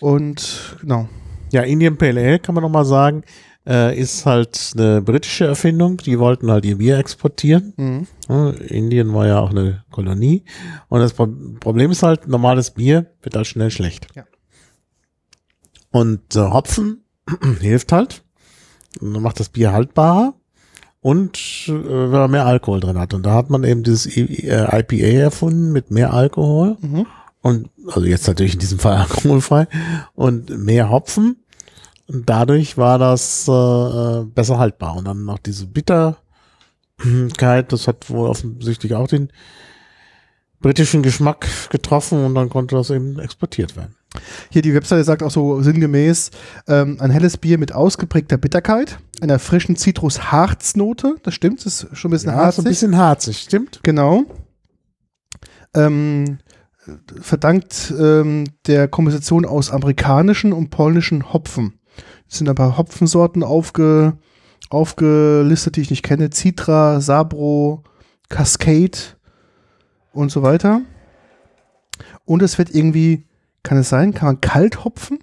Und 0.00 0.76
genau. 0.80 1.08
Ja, 1.52 1.62
Indian 1.62 1.96
Pale 1.96 2.20
Ale 2.20 2.38
kann 2.38 2.54
man 2.54 2.62
noch 2.62 2.70
mal 2.70 2.84
sagen, 2.84 3.22
äh, 3.66 3.98
ist 3.98 4.26
halt 4.26 4.72
eine 4.76 5.00
britische 5.00 5.46
Erfindung. 5.46 5.96
Die 5.98 6.18
wollten 6.18 6.50
halt 6.50 6.64
ihr 6.64 6.78
Bier 6.78 6.98
exportieren. 6.98 7.72
Mhm. 7.76 8.06
Ja, 8.28 8.50
Indien 8.50 9.14
war 9.14 9.26
ja 9.26 9.38
auch 9.40 9.50
eine 9.50 9.84
Kolonie. 9.90 10.44
Und 10.88 11.00
das 11.00 11.12
Pro 11.14 11.28
Problem 11.60 11.90
ist 11.90 12.02
halt, 12.02 12.28
normales 12.28 12.70
Bier 12.72 13.06
wird 13.22 13.34
halt 13.36 13.46
schnell 13.46 13.70
schlecht. 13.70 14.08
Ja. 14.14 14.24
Und 15.96 16.36
äh, 16.36 16.40
Hopfen 16.50 17.02
hilft 17.60 17.92
halt. 17.92 18.22
Und 19.00 19.14
dann 19.14 19.22
macht 19.22 19.40
das 19.40 19.48
Bier 19.48 19.72
haltbarer. 19.72 20.34
Und 21.00 21.38
äh, 21.68 21.72
wenn 21.72 22.10
man 22.10 22.30
mehr 22.30 22.46
Alkohol 22.46 22.80
drin 22.80 22.98
hat. 22.98 23.14
Und 23.14 23.24
da 23.24 23.32
hat 23.34 23.48
man 23.50 23.64
eben 23.64 23.82
dieses 23.82 24.06
I- 24.16 24.46
äh, 24.48 24.80
IPA 24.80 25.18
erfunden 25.24 25.72
mit 25.72 25.90
mehr 25.90 26.12
Alkohol. 26.12 26.76
Mhm. 26.80 27.06
Und 27.42 27.70
also 27.86 28.04
jetzt 28.04 28.26
natürlich 28.26 28.54
in 28.54 28.58
diesem 28.60 28.78
Fall 28.84 28.96
alkoholfrei. 28.96 29.68
Und 30.14 30.50
mehr 30.50 30.90
Hopfen. 30.90 31.36
Und 32.08 32.28
dadurch 32.28 32.76
war 32.76 32.98
das 32.98 33.46
äh, 33.48 33.52
äh, 33.52 34.24
besser 34.24 34.58
haltbar. 34.58 34.96
Und 34.96 35.06
dann 35.06 35.24
noch 35.24 35.38
diese 35.38 35.66
Bitterkeit, 35.66 36.16
das 37.72 37.86
hat 37.88 38.10
wohl 38.10 38.28
offensichtlich 38.28 38.94
auch 38.94 39.08
den 39.08 39.30
britischen 40.60 41.02
Geschmack 41.02 41.46
getroffen 41.70 42.24
und 42.24 42.34
dann 42.34 42.48
konnte 42.48 42.76
das 42.76 42.90
eben 42.90 43.18
exportiert 43.18 43.76
werden. 43.76 43.94
Hier 44.50 44.62
die 44.62 44.74
Webseite 44.74 45.04
sagt 45.04 45.22
auch 45.22 45.30
so 45.30 45.60
sinngemäß, 45.62 46.30
ähm, 46.68 46.96
ein 47.00 47.10
helles 47.10 47.36
Bier 47.36 47.58
mit 47.58 47.72
ausgeprägter 47.72 48.36
Bitterkeit, 48.38 48.98
einer 49.20 49.38
frischen 49.38 49.76
Zitrus-Harznote. 49.76 51.16
Das 51.22 51.34
stimmt, 51.34 51.64
das 51.64 51.84
ist 51.84 51.96
schon 51.96 52.10
ein 52.10 52.12
bisschen 52.12 52.30
Ja, 52.30 52.36
harzig. 52.36 52.64
ein 52.64 52.68
bisschen 52.68 52.96
harzig, 52.96 53.38
stimmt? 53.38 53.80
Genau. 53.82 54.24
ähm, 55.74 56.38
verdankt 57.20 57.92
ähm, 57.98 58.44
der 58.66 58.86
Komposition 58.88 59.44
aus 59.44 59.70
amerikanischen 59.70 60.52
und 60.52 60.70
polnischen 60.70 61.32
Hopfen. 61.32 61.80
Es 62.28 62.38
sind 62.38 62.48
ein 62.48 62.54
paar 62.54 62.76
Hopfensorten 62.78 63.42
aufge, 63.42 64.18
aufgelistet, 64.70 65.76
die 65.76 65.80
ich 65.80 65.90
nicht 65.90 66.02
kenne. 66.04 66.30
Citra, 66.30 67.00
Sabro, 67.00 67.82
Cascade 68.28 68.98
und 70.12 70.30
so 70.30 70.42
weiter. 70.42 70.80
Und 72.24 72.42
es 72.42 72.58
wird 72.58 72.74
irgendwie, 72.74 73.26
kann 73.66 73.78
es 73.78 73.88
sein, 73.88 74.14
kann 74.14 74.26
man 74.28 74.40
kalt 74.40 74.84
hopfen? 74.84 75.18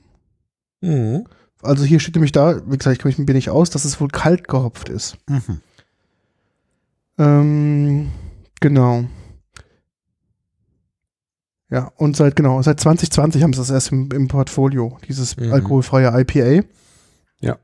Mhm. 0.82 1.26
Also 1.62 1.86
hier 1.86 2.00
steht 2.00 2.16
nämlich 2.16 2.32
da, 2.34 2.62
wie 2.70 2.78
gesagt, 2.78 2.98
ich 2.98 3.02
kenne 3.02 3.16
mich 3.16 3.26
mir 3.28 3.34
nicht 3.34 3.50
aus, 3.50 3.70
dass 3.70 3.86
es 3.86 4.00
wohl 4.02 4.10
kalt 4.10 4.48
gehopft 4.48 4.90
ist. 4.90 5.18
Mhm. 5.30 5.62
Ähm, 7.18 8.12
genau. 8.60 9.06
Ja, 11.70 11.92
und 11.98 12.16
seit, 12.16 12.36
genau, 12.36 12.62
seit 12.62 12.80
2020 12.80 13.42
haben 13.44 13.54
sie 13.54 13.60
das 13.60 13.70
erst 13.72 13.92
im, 13.92 14.10
im 14.12 14.28
Portfolio, 14.28 14.98
dieses 15.08 15.38
Mhm. 15.38 15.54
alkoholfreie 15.54 16.12
IPA. 16.22 16.66
Ja, 17.42 17.58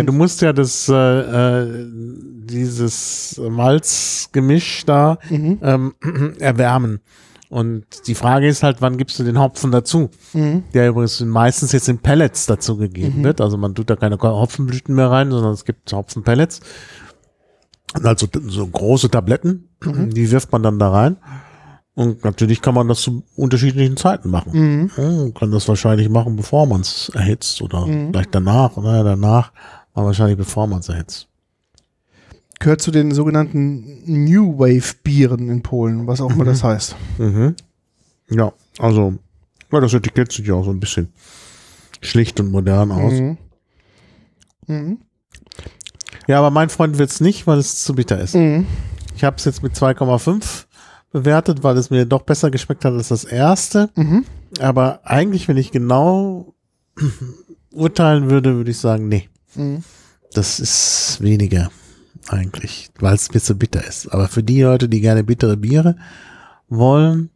Und- 0.00 0.06
du 0.06 0.12
musst 0.12 0.40
ja 0.42 0.52
das, 0.52 0.88
äh, 0.88 0.94
äh, 0.94 1.86
dieses 1.90 3.40
Malzgemisch 3.48 4.84
da 4.84 5.18
Mhm. 5.30 5.58
ähm, 5.62 5.94
erwärmen. 6.40 7.00
Und 7.48 7.84
die 8.08 8.14
Frage 8.16 8.48
ist 8.48 8.62
halt, 8.62 8.80
wann 8.80 8.96
gibst 8.98 9.18
du 9.18 9.24
den 9.24 9.38
Hopfen 9.38 9.70
dazu? 9.70 10.10
Mhm. 10.32 10.64
Der 10.74 10.88
übrigens 10.88 11.20
meistens 11.20 11.72
jetzt 11.72 11.88
in 11.88 11.98
Pellets 11.98 12.46
dazu 12.46 12.76
gegeben 12.76 13.20
Mhm. 13.20 13.24
wird. 13.24 13.40
Also 13.40 13.56
man 13.56 13.74
tut 13.74 13.88
da 13.90 13.96
keine 13.96 14.18
Hopfenblüten 14.20 14.94
mehr 14.94 15.10
rein, 15.10 15.30
sondern 15.30 15.52
es 15.52 15.64
gibt 15.64 15.92
Hopfenpellets. 15.92 16.60
Also 18.02 18.26
so 18.48 18.66
große 18.66 19.10
Tabletten, 19.10 19.68
Mhm. 19.84 20.10
die 20.12 20.30
wirft 20.30 20.52
man 20.52 20.62
dann 20.62 20.78
da 20.78 20.90
rein. 20.90 21.16
Und 21.94 22.24
natürlich 22.24 22.60
kann 22.60 22.74
man 22.74 22.88
das 22.88 23.00
zu 23.00 23.22
unterschiedlichen 23.36 23.96
Zeiten 23.96 24.28
machen. 24.28 24.52
Mhm. 24.52 24.90
Man 24.96 25.34
kann 25.34 25.50
das 25.50 25.66
wahrscheinlich 25.68 26.08
machen, 26.10 26.36
bevor 26.36 26.66
man 26.66 26.82
es 26.82 27.10
erhitzt 27.14 27.62
oder 27.62 27.86
Mhm. 27.86 28.10
vielleicht 28.10 28.34
danach. 28.34 28.76
Oder 28.76 29.02
danach, 29.02 29.52
aber 29.94 30.06
wahrscheinlich 30.06 30.36
bevor 30.36 30.66
man 30.66 30.80
es 30.80 30.88
erhitzt. 30.90 31.28
Gehört 32.58 32.80
zu 32.80 32.90
den 32.90 33.12
sogenannten 33.12 34.02
New 34.06 34.58
Wave 34.58 34.94
Bieren 35.02 35.48
in 35.50 35.62
Polen, 35.62 36.06
was 36.06 36.20
auch 36.20 36.30
immer 36.30 36.44
Mhm. 36.44 36.48
das 36.48 36.64
heißt. 36.64 36.96
Mhm. 37.18 37.54
Ja, 38.30 38.52
also, 38.78 39.14
ja, 39.72 39.80
das 39.80 39.92
Etikett 39.94 40.32
sieht 40.32 40.46
ja 40.46 40.54
auch 40.54 40.64
so 40.64 40.70
ein 40.70 40.80
bisschen 40.80 41.12
schlicht 42.00 42.40
und 42.40 42.50
modern 42.50 42.90
aus. 42.92 43.12
Mhm. 43.12 43.38
Mhm. 44.66 44.98
Ja, 46.26 46.38
aber 46.38 46.50
mein 46.50 46.70
Freund 46.70 46.98
wird 46.98 47.10
es 47.10 47.20
nicht, 47.20 47.46
weil 47.46 47.58
es 47.58 47.84
zu 47.84 47.94
bitter 47.94 48.20
ist. 48.20 48.34
Mhm. 48.34 48.66
Ich 49.14 49.22
habe 49.22 49.36
es 49.36 49.44
jetzt 49.44 49.62
mit 49.62 49.74
2,5 49.74 50.66
bewertet, 51.12 51.62
weil 51.62 51.76
es 51.76 51.90
mir 51.90 52.04
doch 52.04 52.22
besser 52.22 52.50
geschmeckt 52.50 52.84
hat 52.84 52.94
als 52.94 53.08
das 53.08 53.24
erste. 53.24 53.90
Mhm. 53.96 54.24
Aber 54.60 55.00
eigentlich, 55.04 55.46
wenn 55.46 55.56
ich 55.56 55.70
genau 55.72 56.54
urteilen 57.70 58.30
würde, 58.30 58.56
würde 58.56 58.70
ich 58.70 58.78
sagen, 58.78 59.08
nee, 59.08 59.28
das 60.32 60.58
ist 60.58 61.18
weniger 61.20 61.70
eigentlich, 62.28 62.90
weil 62.98 63.14
es 63.14 63.32
mir 63.32 63.40
zu 63.40 63.54
bitter 63.56 63.86
ist. 63.86 64.08
Aber 64.08 64.28
für 64.28 64.42
die 64.42 64.62
Leute, 64.62 64.88
die 64.88 65.00
gerne 65.00 65.24
bittere 65.24 65.56
Biere 65.56 65.96
wollen, 66.68 67.30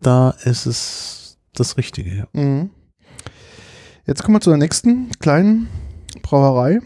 da 0.00 0.30
ist 0.44 0.66
es 0.66 1.38
das 1.54 1.76
Richtige. 1.76 2.14
Ja. 2.14 2.26
Mhm. 2.32 2.70
Jetzt 4.06 4.22
kommen 4.22 4.36
wir 4.36 4.40
zu 4.40 4.50
der 4.50 4.58
nächsten 4.58 5.10
kleinen 5.18 5.68
Brauerei. 6.22 6.80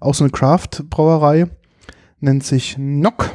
Auch 0.00 0.14
so 0.14 0.24
eine 0.24 0.30
Craft-Brauerei. 0.30 1.48
Nennt 2.20 2.44
sich 2.44 2.76
Nock. 2.78 3.30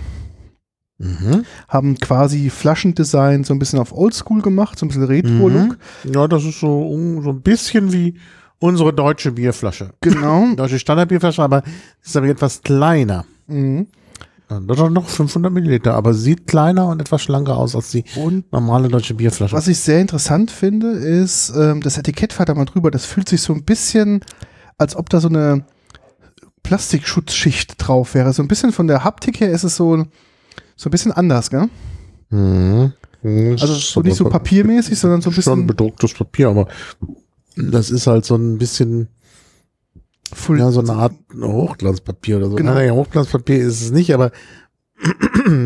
Mhm. 0.98 1.46
Haben 1.68 1.98
quasi 1.98 2.50
Flaschendesign 2.50 3.44
so 3.44 3.54
ein 3.54 3.60
bisschen 3.60 3.80
auf 3.80 3.92
Oldschool 3.92 4.42
gemacht, 4.42 4.80
so 4.80 4.86
ein 4.86 4.90
bisschen 4.90 5.04
Retro-Look. 5.04 5.78
Mhm. 6.04 6.14
Ja, 6.14 6.28
das 6.28 6.46
ist 6.46 6.60
so, 6.60 7.22
so 7.22 7.30
ein 7.30 7.42
bisschen 7.42 7.92
wie 7.92 8.18
unsere 8.60 8.94
deutsche 8.94 9.32
Bierflasche. 9.32 9.92
Genau. 10.02 10.48
Deutsche 10.56 10.80
Standardbierflasche, 10.80 11.44
aber 11.44 11.64
ist 12.04 12.16
aber 12.18 12.28
etwas 12.28 12.62
kleiner. 12.62 13.26
Mhm. 13.48 13.88
Das 14.50 14.80
hat 14.80 14.92
noch 14.92 15.10
500 15.10 15.52
Milliliter, 15.52 15.94
aber 15.94 16.14
sieht 16.14 16.48
kleiner 16.48 16.88
und 16.88 17.02
etwas 17.02 17.22
schlanker 17.22 17.58
aus 17.58 17.76
als 17.76 17.92
die 17.92 18.06
Und 18.16 18.50
normale 18.54 18.88
deutsche 18.88 19.14
Bierflasche. 19.14 19.54
was 19.54 19.68
ich 19.68 19.78
sehr 19.78 20.00
interessant 20.00 20.52
finde, 20.52 20.92
ist, 20.92 21.52
ähm, 21.54 21.82
das 21.82 21.98
Etikett 21.98 22.32
fährt 22.32 22.48
da 22.48 22.54
mal 22.54 22.64
drüber. 22.64 22.90
Das 22.90 23.06
fühlt 23.06 23.28
sich 23.28 23.42
so 23.42 23.52
ein 23.52 23.66
bisschen, 23.66 24.22
als 24.78 24.96
ob 24.96 25.10
da 25.10 25.20
so 25.20 25.28
eine 25.28 25.66
Plastikschutzschicht 26.64 27.76
drauf 27.78 28.14
wäre. 28.14 28.32
So 28.32 28.42
ein 28.42 28.48
bisschen 28.48 28.72
von 28.72 28.88
der 28.88 29.04
Haptik 29.04 29.42
her 29.42 29.52
ist 29.52 29.66
es 29.66 29.76
so, 29.76 30.06
so 30.78 30.88
ein 30.88 30.92
bisschen 30.92 31.12
anders, 31.12 31.50
gell? 31.50 31.68
Mhm. 32.30 32.94
Also 33.24 33.74
so 33.74 34.02
nicht 34.02 34.16
so 34.16 34.30
papiermäßig, 34.30 34.98
sondern 34.98 35.22
so 35.22 35.30
ein 35.30 35.34
Schon 35.34 35.42
bisschen 35.42 35.68
bedrucktes 35.68 36.14
Papier, 36.14 36.50
aber 36.50 36.68
das 37.58 37.90
ist 37.90 38.08
halt 38.08 38.26
so 38.26 38.36
ein 38.36 38.58
bisschen, 38.58 39.08
full. 40.34 40.60
ja, 40.60 40.72
so 40.72 40.80
eine 40.82 40.94
Art 40.94 41.14
Hochglanzpapier 41.40 42.38
oder 42.38 42.50
so. 42.50 42.56
Genau. 42.56 42.74
Nein, 42.74 42.92
Hochglanzpapier 42.92 43.58
ist 43.58 43.82
es 43.82 43.92
nicht, 43.92 44.14
aber 44.14 44.32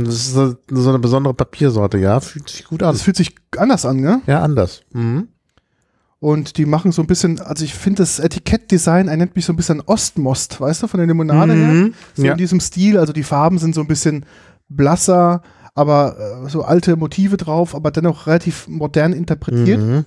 das 0.06 0.14
ist 0.16 0.34
so 0.34 0.90
eine 0.90 1.00
besondere 1.00 1.34
Papiersorte, 1.34 1.98
ja, 1.98 2.20
fühlt 2.20 2.50
sich 2.50 2.66
gut 2.66 2.84
an. 2.84 2.94
Das 2.94 3.02
fühlt 3.02 3.18
sich 3.18 3.36
anders 3.58 3.86
an, 3.86 4.02
gell? 4.02 4.20
Ja, 4.28 4.42
anders. 4.42 4.82
Mhm. 4.94 5.28
Und 6.20 6.58
die 6.58 6.66
machen 6.66 6.92
so 6.92 7.02
ein 7.02 7.08
bisschen, 7.08 7.40
also 7.40 7.66
ich 7.66 7.74
finde 7.74 8.04
das 8.04 8.20
Etikettdesign 8.20 9.08
erinnert 9.08 9.36
mich 9.36 9.46
so 9.46 9.54
ein 9.54 9.56
bisschen 9.56 9.80
an 9.80 9.88
Ostmost, 9.88 10.62
weißt 10.62 10.84
du, 10.84 10.88
von 10.88 11.00
der 11.00 11.08
Limonade 11.08 11.54
her. 11.54 11.68
Mhm. 11.74 11.94
So 12.16 12.24
Ja. 12.24 12.34
in 12.34 12.38
diesem 12.38 12.60
Stil, 12.60 12.98
also 13.00 13.12
die 13.12 13.24
Farben 13.24 13.58
sind 13.58 13.74
so 13.74 13.82
ein 13.82 13.88
bisschen 13.88 14.26
blasser, 14.70 15.42
aber 15.74 16.44
äh, 16.46 16.50
so 16.50 16.62
alte 16.64 16.96
Motive 16.96 17.38
drauf, 17.38 17.74
aber 17.74 17.90
dennoch 17.90 18.28
relativ 18.28 18.68
modern 18.68 19.14
interpretiert. 19.14 19.82
Mhm. 19.82 20.06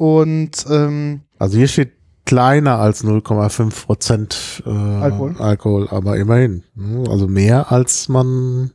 Und 0.00 0.64
ähm, 0.70 1.20
Also 1.38 1.58
hier 1.58 1.68
steht 1.68 1.92
kleiner 2.24 2.78
als 2.78 3.04
0,5 3.04 3.84
Prozent 3.84 4.62
äh, 4.64 4.70
Alkohol. 4.70 5.36
Alkohol, 5.38 5.88
aber 5.90 6.16
immerhin. 6.16 6.62
Also 7.06 7.28
mehr 7.28 7.70
als 7.70 8.08
man 8.08 8.70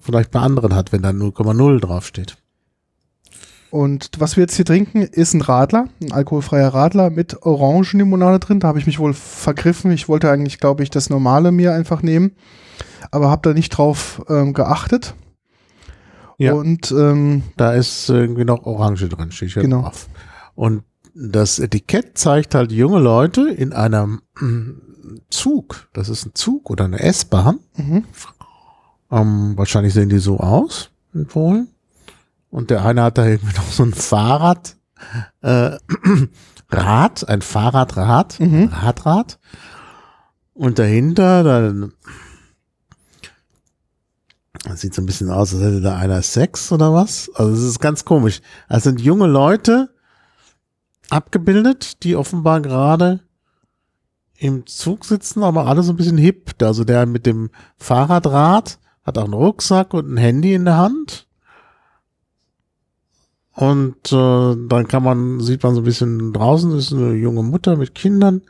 vielleicht 0.00 0.32
bei 0.32 0.40
anderen 0.40 0.74
hat, 0.74 0.90
wenn 0.90 1.02
da 1.02 1.10
0,0 1.10 1.78
draufsteht. 1.78 2.36
Und 3.70 4.10
was 4.18 4.36
wir 4.36 4.42
jetzt 4.42 4.56
hier 4.56 4.64
trinken, 4.64 5.02
ist 5.02 5.32
ein 5.32 5.42
Radler, 5.42 5.90
ein 6.02 6.10
alkoholfreier 6.10 6.74
Radler 6.74 7.10
mit 7.10 7.42
Orangenlimonade 7.46 8.40
drin. 8.40 8.58
Da 8.58 8.66
habe 8.66 8.80
ich 8.80 8.86
mich 8.86 8.98
wohl 8.98 9.14
vergriffen. 9.14 9.92
Ich 9.92 10.08
wollte 10.08 10.28
eigentlich, 10.28 10.58
glaube 10.58 10.82
ich, 10.82 10.90
das 10.90 11.08
normale 11.08 11.52
mir 11.52 11.72
einfach 11.72 12.02
nehmen, 12.02 12.32
aber 13.12 13.30
habe 13.30 13.48
da 13.48 13.54
nicht 13.54 13.70
drauf 13.70 14.24
ähm, 14.28 14.54
geachtet. 14.54 15.14
Ja. 16.38 16.52
Und 16.54 16.90
ähm, 16.92 17.42
Da 17.56 17.72
ist 17.72 18.08
irgendwie 18.10 18.44
noch 18.44 18.64
Orange 18.66 19.08
drin, 19.08 19.30
steht 19.32 19.52
hier 19.52 19.62
Genau. 19.62 19.82
drauf. 19.82 20.08
Und 20.54 20.82
das 21.14 21.58
Etikett 21.58 22.18
zeigt 22.18 22.54
halt 22.54 22.72
junge 22.72 22.98
Leute 22.98 23.48
in 23.48 23.72
einem 23.72 24.20
mm, 24.38 24.70
Zug. 25.30 25.88
Das 25.94 26.08
ist 26.10 26.26
ein 26.26 26.34
Zug 26.34 26.68
oder 26.70 26.84
eine 26.84 27.00
S-Bahn. 27.00 27.60
mhm. 27.76 28.04
Ähm, 29.10 29.52
wahrscheinlich 29.56 29.94
sehen 29.94 30.08
die 30.08 30.18
so 30.18 30.38
aus 30.40 30.90
in 31.14 31.26
Polen. 31.26 31.68
Und 32.50 32.70
der 32.70 32.84
eine 32.84 33.02
hat 33.04 33.18
da 33.18 33.24
irgendwie 33.26 33.54
noch 33.56 33.70
so 33.70 33.84
ein 33.84 33.94
Fahrrad, 33.94 34.76
äh, 35.42 35.76
Rad, 36.70 37.28
ein 37.28 37.42
Fahrradrad, 37.42 38.40
Mhm. 38.40 38.70
Radrad. 38.72 39.38
Und 40.54 40.78
dahinter, 40.78 41.44
dann, 41.44 41.92
das 44.66 44.80
sieht 44.80 44.94
so 44.94 45.02
ein 45.02 45.06
bisschen 45.06 45.30
aus, 45.30 45.54
als 45.54 45.62
hätte 45.62 45.80
da 45.80 45.96
einer 45.96 46.22
Sex 46.22 46.72
oder 46.72 46.92
was. 46.92 47.30
Also 47.34 47.52
es 47.52 47.62
ist 47.62 47.78
ganz 47.78 48.04
komisch. 48.04 48.40
Es 48.68 48.82
sind 48.82 49.00
junge 49.00 49.28
Leute 49.28 49.90
abgebildet, 51.08 52.02
die 52.02 52.16
offenbar 52.16 52.60
gerade 52.60 53.20
im 54.36 54.66
Zug 54.66 55.04
sitzen, 55.04 55.44
aber 55.44 55.66
alle 55.66 55.84
so 55.84 55.92
ein 55.92 55.96
bisschen 55.96 56.18
hip. 56.18 56.54
Also 56.60 56.82
der 56.82 57.06
mit 57.06 57.26
dem 57.26 57.50
Fahrradrad 57.78 58.80
hat 59.04 59.18
auch 59.18 59.24
einen 59.24 59.34
Rucksack 59.34 59.94
und 59.94 60.12
ein 60.12 60.16
Handy 60.16 60.54
in 60.54 60.64
der 60.64 60.78
Hand. 60.78 61.28
Und 63.52 64.12
äh, 64.12 64.56
dann 64.68 64.88
kann 64.88 65.04
man, 65.04 65.40
sieht 65.40 65.62
man 65.62 65.74
so 65.74 65.80
ein 65.80 65.84
bisschen 65.84 66.32
draußen, 66.32 66.76
ist 66.76 66.92
eine 66.92 67.12
junge 67.14 67.44
Mutter 67.44 67.76
mit 67.76 67.94
Kindern 67.94 68.42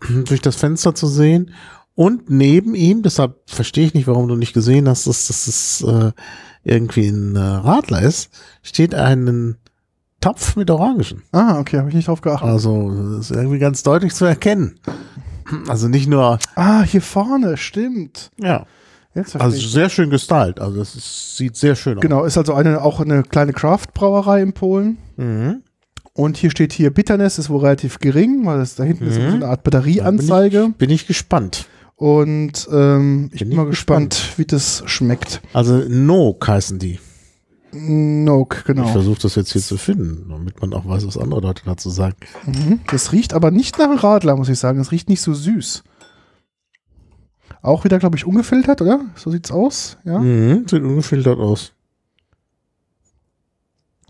durch 0.26 0.42
das 0.42 0.56
Fenster 0.56 0.94
zu 0.94 1.06
sehen. 1.06 1.52
Und 1.96 2.28
neben 2.30 2.74
ihm, 2.74 3.02
deshalb 3.02 3.36
verstehe 3.46 3.86
ich 3.86 3.94
nicht, 3.94 4.06
warum 4.06 4.26
du 4.28 4.34
nicht 4.36 4.52
gesehen 4.52 4.88
hast, 4.88 5.06
dass 5.06 5.28
das 5.28 5.44
dass, 5.46 5.84
äh, 5.88 6.12
irgendwie 6.64 7.08
ein 7.08 7.36
äh, 7.36 7.38
Radler 7.40 8.02
ist, 8.02 8.30
steht 8.62 8.94
ein 8.94 9.56
Topf 10.20 10.56
mit 10.56 10.70
Orangen. 10.70 11.22
Ah, 11.32 11.58
okay, 11.60 11.78
habe 11.78 11.88
ich 11.90 11.94
nicht 11.94 12.08
drauf 12.08 12.20
geachtet. 12.22 12.48
Also 12.48 12.90
das 13.18 13.30
ist 13.30 13.36
irgendwie 13.36 13.58
ganz 13.58 13.82
deutlich 13.82 14.14
zu 14.14 14.24
erkennen. 14.24 14.78
Also 15.68 15.88
nicht 15.88 16.08
nur, 16.08 16.38
Ah, 16.56 16.82
hier 16.82 17.02
vorne, 17.02 17.56
stimmt. 17.58 18.30
ja, 18.40 18.64
also 19.38 19.56
ich. 19.56 19.70
sehr 19.70 19.90
schön 19.90 20.10
gestylt. 20.10 20.58
Also 20.58 20.80
ist, 20.80 21.36
sieht 21.36 21.54
sehr 21.56 21.76
schön 21.76 21.98
aus. 21.98 22.02
Genau, 22.02 22.24
ist 22.24 22.36
also 22.38 22.54
eine, 22.54 22.82
auch 22.82 22.98
eine 22.98 23.22
kleine 23.22 23.52
Craft-Brauerei 23.52 24.40
in 24.42 24.52
Polen. 24.54 24.96
Mhm. 25.16 25.62
Und 26.14 26.36
hier 26.38 26.50
steht 26.50 26.72
hier 26.72 26.92
Bitterness 26.92 27.38
ist 27.38 27.50
wohl 27.50 27.60
relativ 27.60 27.98
gering, 27.98 28.46
weil 28.46 28.58
das 28.58 28.74
da 28.76 28.82
hinten 28.84 29.06
ist 29.06 29.14
so 29.16 29.20
Mhm. 29.20 29.34
eine 29.34 29.46
Art 29.48 29.62
Batterieanzeige. 29.62 30.70
Bin 30.78 30.90
ich 30.90 31.06
gespannt. 31.06 31.66
Und 31.96 32.68
ähm, 32.72 33.30
ich 33.32 33.40
Bin 33.40 33.50
bin, 33.50 33.56
mal 33.56 33.64
ich 33.64 33.70
gespannt, 33.70 34.32
wie 34.36 34.44
das 34.44 34.82
schmeckt. 34.86 35.40
Also 35.52 35.78
Nook 35.88 36.46
heißen 36.48 36.78
die. 36.78 36.98
Nook, 37.72 38.58
Ich 38.60 38.64
genau. 38.64 38.86
versuche 38.86 39.20
das 39.22 39.34
jetzt 39.34 39.52
hier 39.52 39.60
zu 39.62 39.76
finden, 39.76 40.28
damit 40.28 40.60
man 40.60 40.72
auch 40.74 40.86
weiß, 40.86 41.06
was 41.06 41.18
andere 41.18 41.40
Leute 41.40 41.62
dazu 41.64 41.90
sagen. 41.90 42.16
Mhm. 42.46 42.80
Das 42.90 43.10
riecht 43.12 43.34
aber 43.34 43.50
nicht 43.50 43.78
nach 43.78 44.02
Radler, 44.02 44.36
muss 44.36 44.48
ich 44.48 44.58
sagen. 44.58 44.78
Es 44.80 44.92
riecht 44.92 45.08
nicht 45.08 45.20
so 45.22 45.34
süß. 45.34 45.82
Auch 47.62 47.84
wieder, 47.84 47.98
glaube 47.98 48.16
ich, 48.16 48.26
ungefiltert, 48.26 48.80
oder? 48.82 49.00
So 49.16 49.30
sieht's 49.30 49.50
aus. 49.50 49.96
Ja, 50.04 50.18
Mhm, 50.18 50.66
sieht 50.68 50.82
ungefiltert 50.82 51.38
aus. 51.38 51.72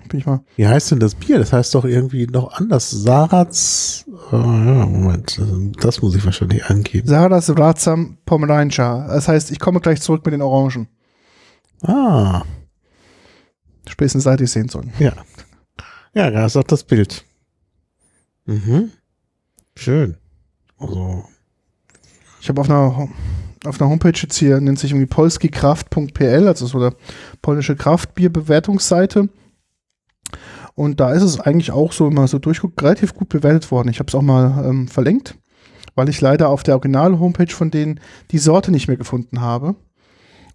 Bin 0.08 0.20
ich 0.20 0.26
mal. 0.26 0.42
Wie 0.56 0.66
heißt 0.66 0.90
denn 0.90 1.00
das 1.00 1.14
Bier? 1.14 1.38
Das 1.38 1.52
heißt 1.52 1.74
doch 1.74 1.84
irgendwie 1.84 2.26
noch 2.26 2.52
anders. 2.54 2.90
Sarats. 2.90 4.04
Oh, 4.30 4.36
ja, 4.36 4.86
Moment. 4.86 5.40
Das 5.80 6.02
muss 6.02 6.14
ich 6.14 6.24
wahrscheinlich 6.24 6.64
angeben. 6.66 7.06
Saras 7.08 7.56
Razam 7.56 8.18
Pomeranicha. 8.26 9.06
Das 9.08 9.28
heißt, 9.28 9.50
ich 9.50 9.58
komme 9.60 9.80
gleich 9.80 10.00
zurück 10.00 10.24
mit 10.24 10.32
den 10.34 10.42
Orangen. 10.42 10.88
Ah, 11.82 12.42
Spätestens 13.88 14.24
seit 14.24 14.40
ich 14.40 14.50
sehen 14.50 14.68
sollen. 14.68 14.92
ja. 14.98 15.12
Ja, 16.14 16.30
da 16.30 16.46
ist 16.46 16.56
auch 16.56 16.62
das 16.64 16.84
Bild. 16.84 17.24
Mhm. 18.46 18.90
Schön. 19.76 20.16
Also, 20.78 21.24
Ich 22.40 22.48
habe 22.48 22.60
auf 22.60 22.70
einer, 22.70 23.08
auf 23.66 23.80
einer 23.80 23.90
Homepage 23.90 24.12
jetzt 24.14 24.36
hier, 24.36 24.60
nennt 24.60 24.78
sich 24.78 24.92
irgendwie 24.92 25.06
polskikraft.pl, 25.06 26.46
also 26.46 26.66
so 26.66 26.78
eine 26.78 26.94
polnische 27.42 27.74
Kraftbierbewertungsseite. 27.74 29.28
Und 30.74 31.00
da 31.00 31.12
ist 31.12 31.22
es 31.22 31.40
eigentlich 31.40 31.70
auch 31.70 31.92
so, 31.92 32.06
wenn 32.06 32.14
man 32.14 32.26
so 32.26 32.38
durchguckt, 32.38 32.82
relativ 32.82 33.14
gut 33.14 33.28
bewertet 33.28 33.70
worden. 33.70 33.88
Ich 33.88 33.98
habe 33.98 34.08
es 34.08 34.14
auch 34.14 34.22
mal 34.22 34.64
ähm, 34.64 34.88
verlinkt, 34.88 35.36
weil 35.94 36.08
ich 36.08 36.20
leider 36.20 36.48
auf 36.48 36.62
der 36.62 36.74
Original-Homepage 36.74 37.52
von 37.52 37.70
denen 37.70 38.00
die 38.30 38.38
Sorte 38.38 38.70
nicht 38.70 38.88
mehr 38.88 38.96
gefunden 38.96 39.40
habe. 39.40 39.76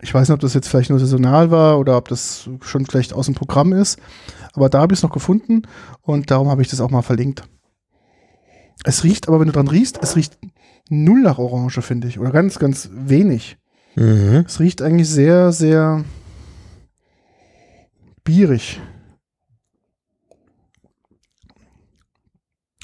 Ich 0.02 0.14
weiß 0.14 0.30
nicht, 0.30 0.34
ob 0.34 0.40
das 0.40 0.54
jetzt 0.54 0.70
vielleicht 0.70 0.90
nur 0.90 1.00
saisonal 1.00 1.52
war 1.52 1.78
oder 1.78 1.98
ob 1.98 2.08
das 2.08 2.50
schon 2.62 2.86
vielleicht 2.86 3.14
aus 3.14 3.26
dem 3.26 3.36
Programm 3.36 3.74
ist. 3.74 4.00
Aber 4.54 4.70
da 4.70 4.80
habe 4.80 4.94
ich 4.94 5.00
es 5.00 5.04
noch 5.04 5.12
gefunden 5.12 5.64
und 6.02 6.32
darum 6.32 6.50
habe 6.50 6.62
ich 6.62 6.70
das 6.70 6.82
auch 6.82 6.90
mal 6.90 7.02
verlinkt. 7.02 7.44
Es 8.86 9.04
riecht, 9.04 9.28
aber 9.28 9.40
wenn 9.40 9.48
du 9.48 9.54
dran 9.54 9.68
riechst, 9.68 10.00
es 10.02 10.16
riecht 10.16 10.38
null 10.90 11.22
nach 11.22 11.38
Orange, 11.38 11.82
finde 11.82 12.08
ich. 12.08 12.20
Oder 12.20 12.32
ganz, 12.32 12.60
ganz 12.60 12.90
wenig. 12.94 13.58
mhm. 13.96 14.46
Es 14.48 14.60
riecht 14.60 14.82
eigentlich 14.82 15.10
sehr, 15.10 15.52
sehr 15.52 16.04
bierig. 18.24 18.80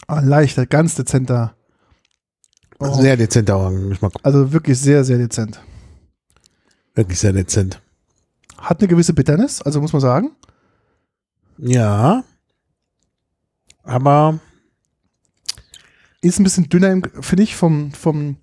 Ah, 0.08 0.20
leichter, 0.20 0.66
ganz 0.66 0.96
dezenter. 0.96 1.56
Orange. 2.80 3.02
sehr 3.02 3.18
dezenter 3.18 3.58
Orangengeschmack. 3.58 4.14
Also 4.24 4.52
wirklich 4.52 4.80
sehr, 4.80 5.04
sehr 5.04 5.18
dezent. 5.18 5.62
Wirklich 6.94 7.20
sehr 7.20 7.34
dezent. 7.34 7.82
Hat 8.58 8.80
eine 8.80 8.88
gewisse 8.88 9.14
Bitternis, 9.14 9.62
also 9.62 9.82
muss 9.82 9.94
man 9.94 10.02
sagen. 10.02 10.32
Ja. 11.58 12.24
Aber 13.84 14.40
Ist 16.22 16.40
ein 16.40 16.44
bisschen 16.44 16.70
dünner, 16.70 17.02
finde 17.22 17.44
ich, 17.44 17.56
vom, 17.56 17.92
vom, 17.92 18.38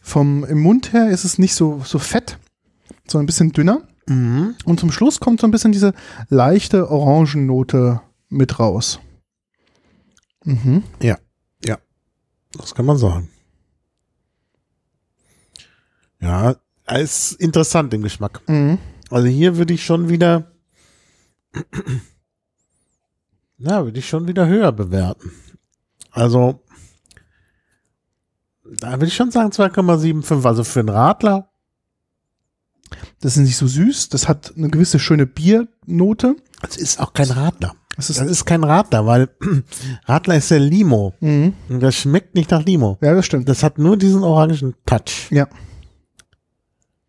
vom 0.00 0.44
im 0.44 0.60
Mund 0.60 0.92
her 0.92 1.08
ist 1.10 1.24
es 1.24 1.38
nicht 1.38 1.54
so, 1.54 1.80
so 1.84 1.98
fett, 1.98 2.38
sondern 3.06 3.24
ein 3.24 3.26
bisschen 3.26 3.52
dünner. 3.52 3.82
mhm. 4.06 4.54
Und 4.64 4.80
zum 4.80 4.92
Schluss 4.92 5.18
kommt 5.20 5.40
so 5.40 5.46
ein 5.46 5.50
bisschen 5.50 5.72
diese 5.72 5.92
leichte 6.28 6.90
Orangennote 6.90 8.00
mit 8.28 8.58
raus. 8.58 9.00
Mhm. 10.44 10.84
das 12.54 12.74
kann 12.74 12.84
man 12.84 12.98
sagen. 12.98 13.30
Ja, 16.20 16.54
ist 16.86 17.32
interessant 17.32 17.92
im 17.94 18.02
Geschmack. 18.02 18.42
Mhm. 18.48 18.78
Also 19.10 19.26
hier 19.26 19.56
würde 19.56 19.74
ich 19.74 19.84
schon 19.84 20.08
wieder, 20.08 20.52
na, 23.58 23.84
würde 23.84 23.98
ich 23.98 24.08
schon 24.08 24.28
wieder 24.28 24.46
höher 24.46 24.72
bewerten. 24.72 25.32
Also, 26.10 26.62
da 28.64 28.92
würde 28.92 29.06
ich 29.06 29.14
schon 29.16 29.30
sagen 29.30 29.50
2,75. 29.50 30.46
Also 30.46 30.64
für 30.64 30.80
einen 30.80 30.88
Radler, 30.90 31.50
Das 33.20 33.36
ist 33.36 33.42
nicht 33.44 33.56
so 33.56 33.66
süß. 33.66 34.10
Das 34.10 34.28
hat 34.28 34.54
eine 34.56 34.68
gewisse 34.68 34.98
schöne 34.98 35.26
Biernote. 35.26 36.36
das 36.60 36.76
ist 36.76 37.00
auch 37.00 37.12
kein 37.14 37.30
Radler. 37.30 37.74
Das 37.96 38.06
Das 38.08 38.18
ist, 38.18 38.30
ist 38.30 38.44
kein 38.46 38.64
Radler, 38.64 39.04
weil 39.06 39.28
Radler 40.06 40.36
ist 40.36 40.50
ja 40.50 40.56
Limo. 40.56 41.14
mhm. 41.20 41.52
Und 41.68 41.80
das 41.80 41.94
schmeckt 41.96 42.34
nicht 42.34 42.50
nach 42.50 42.64
Limo. 42.64 42.98
Ja, 43.02 43.14
das 43.14 43.26
stimmt. 43.26 43.48
Das 43.48 43.62
hat 43.62 43.78
nur 43.78 43.96
diesen 43.96 44.22
orangen 44.22 44.74
Touch 44.86 45.30
Ja. 45.30 45.46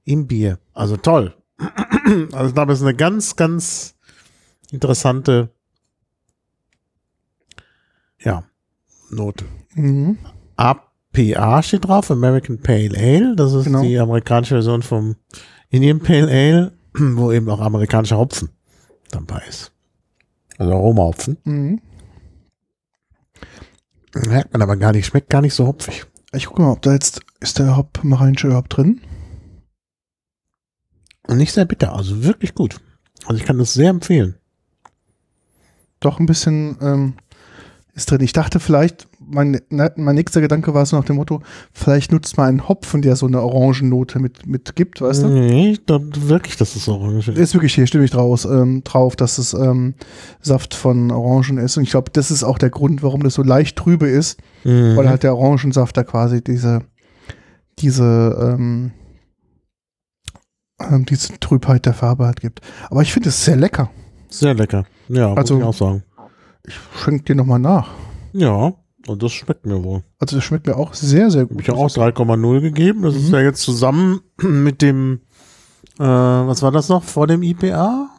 im 0.03 0.27
Bier. 0.27 0.59
Also 0.73 0.97
toll. 0.97 1.33
Also 2.33 2.47
ich 2.49 2.53
glaube, 2.53 2.71
das 2.73 2.79
ist 2.79 2.85
eine 2.85 2.95
ganz, 2.95 3.35
ganz 3.37 3.95
interessante 4.71 5.49
ja, 8.19 8.43
Note. 9.09 9.45
Mhm. 9.75 10.17
APA 10.57 11.63
steht 11.63 11.85
drauf, 11.87 12.11
American 12.11 12.59
Pale 12.59 12.97
Ale. 12.97 13.35
Das 13.35 13.53
ist 13.53 13.65
Genau. 13.65 13.81
die 13.83 13.97
amerikanische 13.99 14.55
Version 14.55 14.81
vom 14.81 15.15
Indian 15.69 15.99
Pale 15.99 16.27
Ale, 16.29 16.73
wo 16.93 17.31
eben 17.31 17.49
auch 17.49 17.59
amerikanischer 17.61 18.17
Hopfen 18.17 18.49
dabei 19.11 19.41
ist. 19.47 19.71
Also 20.63 20.75
Aromahopfen. 20.75 21.37
Mhm. 21.43 21.81
Merkt 24.15 24.53
man 24.53 24.61
aber 24.61 24.77
gar 24.77 24.93
nicht, 24.93 25.05
schmeckt 25.05 25.29
gar 25.29 25.41
nicht 25.41 25.53
so 25.53 25.67
hopfig. 25.67 26.05
Ich 26.31 26.45
gucke 26.45 26.61
mal, 26.61 26.71
ob 26.71 26.81
da 26.81 26.93
jetzt, 26.93 27.19
ist 27.41 27.59
der 27.59 27.75
Hopmarinche 27.75 28.47
überhaupt 28.47 28.77
drin? 28.77 29.01
Und 31.27 31.37
nicht 31.37 31.51
sehr 31.51 31.65
bitter, 31.65 31.93
also 31.93 32.23
wirklich 32.23 32.55
gut. 32.55 32.79
Also 33.25 33.41
ich 33.41 33.45
kann 33.45 33.57
das 33.57 33.73
sehr 33.73 33.89
empfehlen. 33.89 34.35
Doch 35.99 36.19
ein 36.19 36.27
bisschen 36.27 36.77
ähm, 36.81 37.15
ist 37.93 38.09
drin. 38.09 38.21
Ich 38.21 38.33
dachte 38.33 38.61
vielleicht, 38.61 39.07
mein, 39.33 39.59
ne, 39.69 39.91
mein 39.97 40.15
nächster 40.15 40.39
Gedanke 40.41 40.73
war 40.73 40.85
so 40.85 40.95
nach 40.95 41.05
dem 41.05 41.15
Motto, 41.17 41.41
vielleicht 41.73 42.11
nutzt 42.11 42.37
man 42.37 42.47
einen 42.47 42.67
Hopfen, 42.69 43.01
der 43.01 43.15
so 43.15 43.25
eine 43.25 43.41
Orangennote 43.41 44.19
mit, 44.19 44.45
mit 44.47 44.75
gibt, 44.75 45.01
weißt 45.01 45.23
du? 45.23 45.27
Nee, 45.27 45.77
dann 45.85 46.11
wirklich, 46.29 46.55
dass 46.57 46.75
es 46.75 46.87
orange 46.87 47.29
ist. 47.31 47.37
Ist 47.37 47.53
wirklich 47.53 47.73
hier, 47.75 47.87
stimme 47.87 48.05
ich 48.05 48.11
draus, 48.11 48.45
ähm, 48.45 48.83
drauf, 48.83 49.15
dass 49.15 49.37
es 49.37 49.53
ähm, 49.53 49.95
Saft 50.41 50.73
von 50.75 51.11
Orangen 51.11 51.57
ist. 51.57 51.77
Und 51.77 51.83
ich 51.83 51.89
glaube, 51.91 52.11
das 52.11 52.31
ist 52.31 52.43
auch 52.43 52.57
der 52.57 52.69
Grund, 52.69 53.03
warum 53.03 53.23
das 53.23 53.33
so 53.33 53.43
leicht 53.43 53.75
trübe 53.77 54.07
ist, 54.07 54.39
Mhm. 54.63 54.95
weil 54.95 55.09
halt 55.09 55.23
der 55.23 55.35
Orangensaft 55.35 55.97
da 55.97 56.03
quasi 56.03 56.41
diese, 56.43 56.81
diese, 57.79 58.55
ähm, 58.57 58.91
ähm, 60.79 61.05
diese 61.05 61.39
Trübheit 61.39 61.85
der 61.85 61.93
Farbe 61.93 62.25
halt 62.25 62.41
gibt. 62.41 62.61
Aber 62.89 63.01
ich 63.01 63.13
finde 63.13 63.29
es 63.29 63.43
sehr 63.45 63.55
lecker. 63.55 63.89
Sehr 64.29 64.53
lecker. 64.53 64.85
Ja, 65.09 65.33
Also- 65.33 65.55
muss 65.55 65.61
ich 65.63 65.67
auch 65.67 65.73
sagen. 65.87 66.03
Ich 66.65 66.75
schenke 67.03 67.23
dir 67.25 67.35
nochmal 67.35 67.59
nach. 67.59 67.89
Ja, 68.31 68.73
und 69.07 69.21
das 69.23 69.31
schmeckt 69.33 69.65
mir 69.65 69.83
wohl. 69.83 70.03
Also 70.19 70.35
das 70.37 70.43
schmeckt 70.45 70.67
mir 70.67 70.77
auch 70.77 70.93
sehr, 70.93 71.29
sehr 71.31 71.41
Habe 71.41 71.53
gut. 71.53 71.61
ich 71.61 71.67
ja 71.67 71.73
auch 71.73 71.89
3,0 71.89 72.61
gegeben. 72.61 73.01
Das 73.03 73.15
ist 73.15 73.27
Mhm. 73.29 73.33
ja 73.33 73.41
jetzt 73.41 73.61
zusammen 73.61 74.21
mit 74.41 74.81
dem, 74.81 75.21
äh, 75.99 76.03
was 76.03 76.61
war 76.61 76.71
das 76.71 76.89
noch 76.89 77.03
vor 77.03 77.27
dem 77.27 77.43
IPA? 77.43 78.09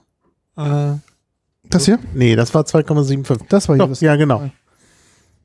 Äh, 0.57 0.93
Das 1.71 1.85
hier? 1.87 1.99
nee, 2.15 2.37
das 2.37 2.53
war 2.55 2.65
2,75. 2.65 3.41
Das 3.49 3.69
war 3.69 3.77
hier 3.77 3.87
Doch, 3.87 4.01
ja, 4.01 4.17
genau. 4.17 4.51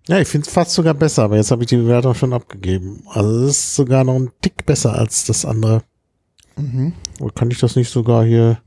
Ja, 0.08 0.18
ich 0.20 0.28
finde 0.28 0.48
es 0.48 0.54
fast 0.54 0.72
sogar 0.72 0.94
besser, 0.96 1.24
aber 1.24 1.36
jetzt 1.36 1.52
habe 1.52 1.64
ich 1.64 1.70
die 1.70 1.78
Bewertung 1.78 2.16
schon 2.16 2.34
abgegeben. 2.34 3.04
Also 3.10 3.46
es 3.46 3.52
ist 3.60 3.76
sogar 3.76 4.04
noch 4.04 4.16
ein 4.16 4.32
Tick 4.42 4.66
besser 4.66 4.94
als 4.96 5.26
das 5.26 5.46
andere. 5.46 5.84
Mhm. 6.58 6.94
Oder 7.20 7.32
kann 7.34 7.52
ich 7.52 7.60
das 7.60 7.76
nicht 7.76 7.92
sogar 7.92 8.26
hier 8.26 8.58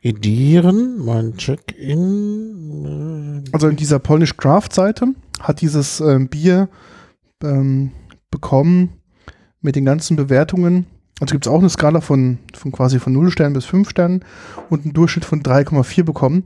edieren? 0.00 1.04
Mein 1.04 1.36
Check-in. 1.36 3.42
äh, 3.46 3.50
Also 3.52 3.68
in 3.68 3.76
dieser 3.76 3.98
Polnish 3.98 4.36
Craft 4.36 4.68
Seite 4.72 5.08
hat 5.40 5.60
dieses 5.60 6.00
ähm, 6.00 6.28
Bier 6.28 6.68
ähm, 7.42 7.92
bekommen 8.30 9.00
mit 9.60 9.76
den 9.76 9.84
ganzen 9.84 10.16
Bewertungen. 10.16 10.86
Also 11.20 11.32
gibt 11.32 11.46
es 11.46 11.52
auch 11.52 11.60
eine 11.60 11.70
Skala 11.70 12.00
von, 12.00 12.38
von 12.54 12.72
quasi 12.72 12.98
von 12.98 13.12
0 13.12 13.30
Sternen 13.30 13.54
bis 13.54 13.64
5 13.64 13.88
Sternen 13.88 14.24
und 14.68 14.84
einen 14.84 14.92
Durchschnitt 14.92 15.24
von 15.24 15.42
3,4 15.42 16.02
bekommen. 16.02 16.44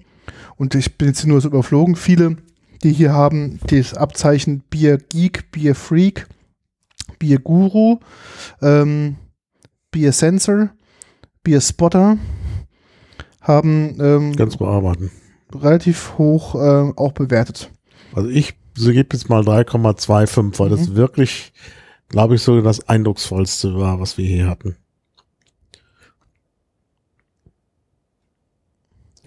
Und 0.56 0.74
ich 0.74 0.96
bin 0.96 1.08
jetzt 1.08 1.26
nur 1.26 1.40
so 1.40 1.48
überflogen. 1.48 1.96
Viele, 1.96 2.36
die 2.82 2.92
hier 2.92 3.12
haben, 3.12 3.58
das 3.66 3.94
Abzeichen 3.94 4.60
Bier 4.70 4.98
Geek, 4.98 5.50
Bier 5.50 5.74
Freak, 5.74 6.28
Bier 7.18 7.38
Guru, 7.40 7.98
ähm, 8.62 9.16
Bier 9.90 10.12
Sensor, 10.12 10.70
Bier 11.42 11.60
Spotter, 11.60 12.18
haben 13.40 13.96
ähm, 14.00 14.36
Ganz 14.36 14.56
bearbeiten. 14.56 15.10
relativ 15.52 16.16
hoch 16.18 16.54
äh, 16.54 16.92
auch 16.96 17.12
bewertet. 17.12 17.70
Also 18.14 18.28
ich 18.28 18.59
so 18.76 18.92
gebe 18.92 19.08
jetzt 19.16 19.28
mal 19.28 19.42
3,25, 19.42 20.58
weil 20.58 20.70
das 20.70 20.88
Mhm. 20.88 20.94
wirklich, 20.96 21.52
glaube 22.08 22.34
ich, 22.36 22.42
so 22.42 22.60
das 22.60 22.88
eindrucksvollste 22.88 23.74
war, 23.76 24.00
was 24.00 24.16
wir 24.18 24.26
hier 24.26 24.48
hatten. 24.48 24.76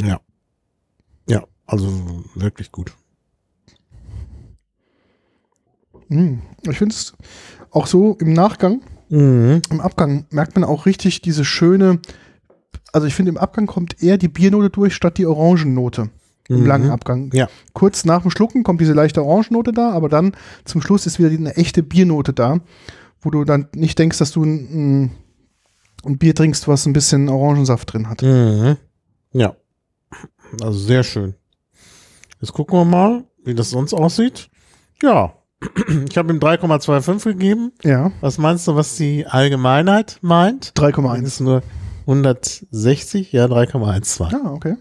Ja. 0.02 0.20
Ja, 1.30 1.44
also 1.66 2.24
wirklich 2.36 2.72
gut. 2.72 2.94
Mm, 6.10 6.40
Ich 6.70 6.78
finde 6.78 6.94
es 6.96 7.14
auch 7.72 7.88
so 7.88 8.18
im 8.20 8.34
Nachgang, 8.34 8.82
Mhm. 9.10 9.62
im 9.70 9.80
Abgang 9.82 10.26
merkt 10.32 10.56
man 10.56 10.64
auch 10.64 10.86
richtig 10.86 11.22
diese 11.22 11.46
schöne, 11.46 12.00
also 12.92 13.08
ich 13.08 13.14
finde, 13.16 13.30
im 13.30 13.38
Abgang 13.38 13.68
kommt 13.68 14.02
eher 14.02 14.18
die 14.18 14.28
Biernote 14.28 14.70
durch, 14.70 14.94
statt 14.96 15.18
die 15.18 15.26
Orangennote. 15.26 16.10
Im 16.50 16.62
Mhm. 16.62 16.66
langen 16.66 16.90
Abgang. 16.92 17.30
Ja. 17.34 17.48
Kurz 17.74 18.04
nach 18.06 18.22
dem 18.24 18.32
Schlucken 18.32 18.64
kommt 18.64 18.82
diese 18.82 18.94
leichte 18.94 19.24
Orangennote 19.24 19.72
da, 19.72 19.92
aber 19.92 20.10
dann 20.10 20.36
zum 20.66 20.82
Schluss 20.82 21.06
ist 21.06 21.18
wieder 21.20 21.30
eine 21.30 21.56
echte 21.56 21.84
Biernote 21.84 22.34
da, 22.34 22.60
wo 23.22 23.30
du 23.30 23.46
dann 23.46 23.68
nicht 23.76 23.98
denkst, 23.98 24.18
dass 24.18 24.32
du 24.34 24.44
ein, 24.44 25.12
ein 26.06 26.18
Bier 26.18 26.36
trinkst, 26.36 26.68
was 26.68 26.86
ein 26.86 26.92
bisschen 26.94 27.30
Orangensaft 27.30 27.94
drin 27.94 28.10
hat. 28.10 28.22
Mhm. 28.24 28.76
Ja. 29.32 29.56
Also 30.62 30.78
sehr 30.78 31.04
schön. 31.04 31.36
Jetzt 32.42 32.52
gucken 32.54 32.78
wir 32.78 32.86
mal, 32.86 33.24
wie 33.46 33.56
das 33.56 33.70
sonst 33.70 33.94
aussieht. 33.94 34.50
Ja. 35.02 35.34
Ich 36.10 36.18
habe 36.18 36.34
ihm 36.34 36.40
3,25 36.40 37.24
gegeben. 37.32 37.72
Ja, 37.84 38.12
Was 38.20 38.38
meinst 38.38 38.68
du, 38.68 38.76
was 38.76 38.98
die 38.98 39.26
Allgemeinheit 39.26 40.18
meint? 40.22 40.78
Das 40.78 40.84
3,1. 40.94 41.24
ist 41.24 41.40
nur 41.40 41.64
160, 42.06 43.32
ja, 43.32 43.46
3,12. 43.46 44.34
Ah, 44.34 44.52
okay. 44.52 44.76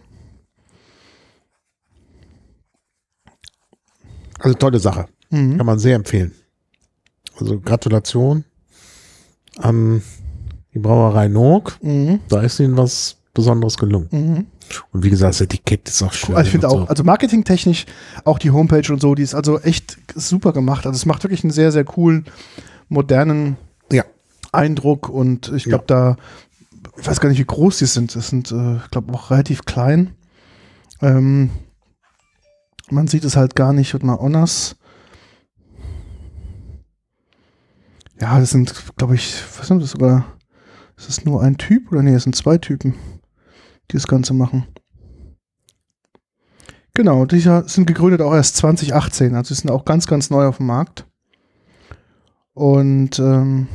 Also 4.42 4.56
tolle 4.56 4.78
Sache. 4.78 5.06
Mhm. 5.30 5.56
Kann 5.56 5.66
man 5.66 5.78
sehr 5.78 5.96
empfehlen. 5.96 6.32
Also 7.38 7.58
Gratulation 7.60 8.44
an 9.58 10.02
die 10.74 10.78
Brauerei 10.78 11.28
Nook. 11.28 11.78
Mhm. 11.82 12.20
Da 12.28 12.42
ist 12.42 12.60
ihnen 12.60 12.76
was 12.76 13.16
Besonderes 13.34 13.78
gelungen. 13.78 14.08
Mhm. 14.10 14.46
Und 14.92 15.04
wie 15.04 15.10
gesagt, 15.10 15.34
das 15.34 15.40
Etikett 15.40 15.88
ist 15.88 16.02
auch 16.02 16.12
schön. 16.12 16.34
Also 16.34 16.46
ich 16.46 16.52
finde 16.52 16.68
auch, 16.68 16.88
also 16.88 17.04
marketingtechnisch, 17.04 17.86
auch 18.24 18.38
die 18.38 18.50
Homepage 18.50 18.90
und 18.92 19.00
so, 19.00 19.14
die 19.14 19.22
ist 19.22 19.34
also 19.34 19.58
echt 19.60 19.98
super 20.14 20.52
gemacht. 20.52 20.86
Also 20.86 20.96
es 20.96 21.06
macht 21.06 21.24
wirklich 21.24 21.44
einen 21.44 21.50
sehr, 21.52 21.72
sehr 21.72 21.84
coolen, 21.84 22.26
modernen 22.88 23.56
Ja. 23.90 24.04
Eindruck 24.50 25.08
und 25.08 25.52
ich 25.54 25.64
glaube 25.64 25.84
da, 25.86 26.16
ich 26.98 27.06
weiß 27.06 27.20
gar 27.20 27.28
nicht, 27.28 27.38
wie 27.38 27.44
groß 27.44 27.78
die 27.78 27.86
sind. 27.86 28.14
Das 28.14 28.28
sind, 28.28 28.50
äh, 28.52 28.76
ich 28.76 28.90
glaube, 28.90 29.12
auch 29.14 29.30
relativ 29.30 29.64
klein. 29.64 30.14
Ähm, 31.00 31.50
man 32.92 33.06
sieht 33.06 33.24
es 33.24 33.36
halt 33.36 33.56
gar 33.56 33.72
nicht. 33.72 33.94
Und 33.94 34.04
mal 34.04 34.18
Honors. 34.18 34.76
Ja, 38.20 38.38
das 38.38 38.50
sind, 38.50 38.96
glaube 38.96 39.16
ich, 39.16 39.42
was 39.58 39.66
sind 39.66 39.82
das 39.82 39.90
sogar? 39.90 40.26
Ist 40.96 41.08
das 41.08 41.24
nur 41.24 41.42
ein 41.42 41.56
Typ 41.56 41.90
oder 41.90 42.02
nee, 42.02 42.14
es 42.14 42.22
sind 42.22 42.36
zwei 42.36 42.58
Typen, 42.58 42.94
die 43.90 43.96
das 43.96 44.06
Ganze 44.06 44.34
machen. 44.34 44.66
Genau, 46.94 47.24
die 47.24 47.40
sind 47.40 47.86
gegründet 47.86 48.20
auch 48.20 48.34
erst 48.34 48.56
2018, 48.58 49.34
also 49.34 49.54
sie 49.54 49.60
sind 49.60 49.70
auch 49.70 49.86
ganz, 49.86 50.06
ganz 50.06 50.28
neu 50.28 50.46
auf 50.46 50.58
dem 50.58 50.66
Markt. 50.66 51.06
Und 52.52 53.18
ähm, 53.18 53.66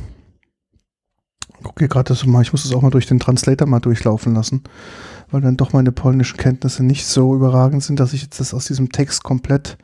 guck 1.62 1.76
gerade 1.76 2.04
das 2.04 2.24
mal, 2.24 2.42
ich 2.42 2.52
muss 2.52 2.62
das 2.62 2.72
auch 2.72 2.82
mal 2.82 2.90
durch 2.90 3.06
den 3.06 3.18
Translator 3.18 3.66
mal 3.66 3.80
durchlaufen 3.80 4.34
lassen, 4.34 4.62
weil 5.30 5.40
dann 5.40 5.56
doch 5.56 5.72
meine 5.72 5.92
polnischen 5.92 6.36
Kenntnisse 6.36 6.84
nicht 6.84 7.06
so 7.06 7.34
überragend 7.34 7.82
sind, 7.82 8.00
dass 8.00 8.12
ich 8.12 8.22
jetzt 8.22 8.40
das 8.40 8.54
aus 8.54 8.66
diesem 8.66 8.90
Text 8.90 9.22
komplett 9.22 9.78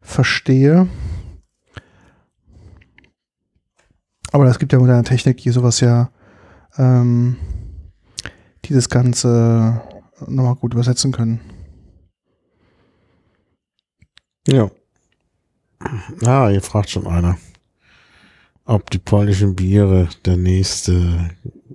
verstehe. 0.00 0.88
Aber 4.32 4.46
es 4.46 4.58
gibt 4.58 4.72
ja 4.72 4.78
moderne 4.78 5.04
Technik, 5.04 5.38
die 5.38 5.50
sowas 5.50 5.80
ja, 5.80 6.10
ähm, 6.76 7.36
die 8.64 8.74
das 8.74 8.88
Ganze 8.88 9.80
nochmal 10.26 10.56
gut 10.56 10.74
übersetzen 10.74 11.12
können. 11.12 11.40
Ja. 14.48 14.70
Ah, 16.24 16.48
hier 16.48 16.62
fragt 16.62 16.90
schon 16.90 17.06
einer, 17.06 17.36
ob 18.64 18.90
die 18.90 18.98
polnischen 18.98 19.56
Biere 19.56 20.08
der 20.24 20.36
nächste 20.36 21.30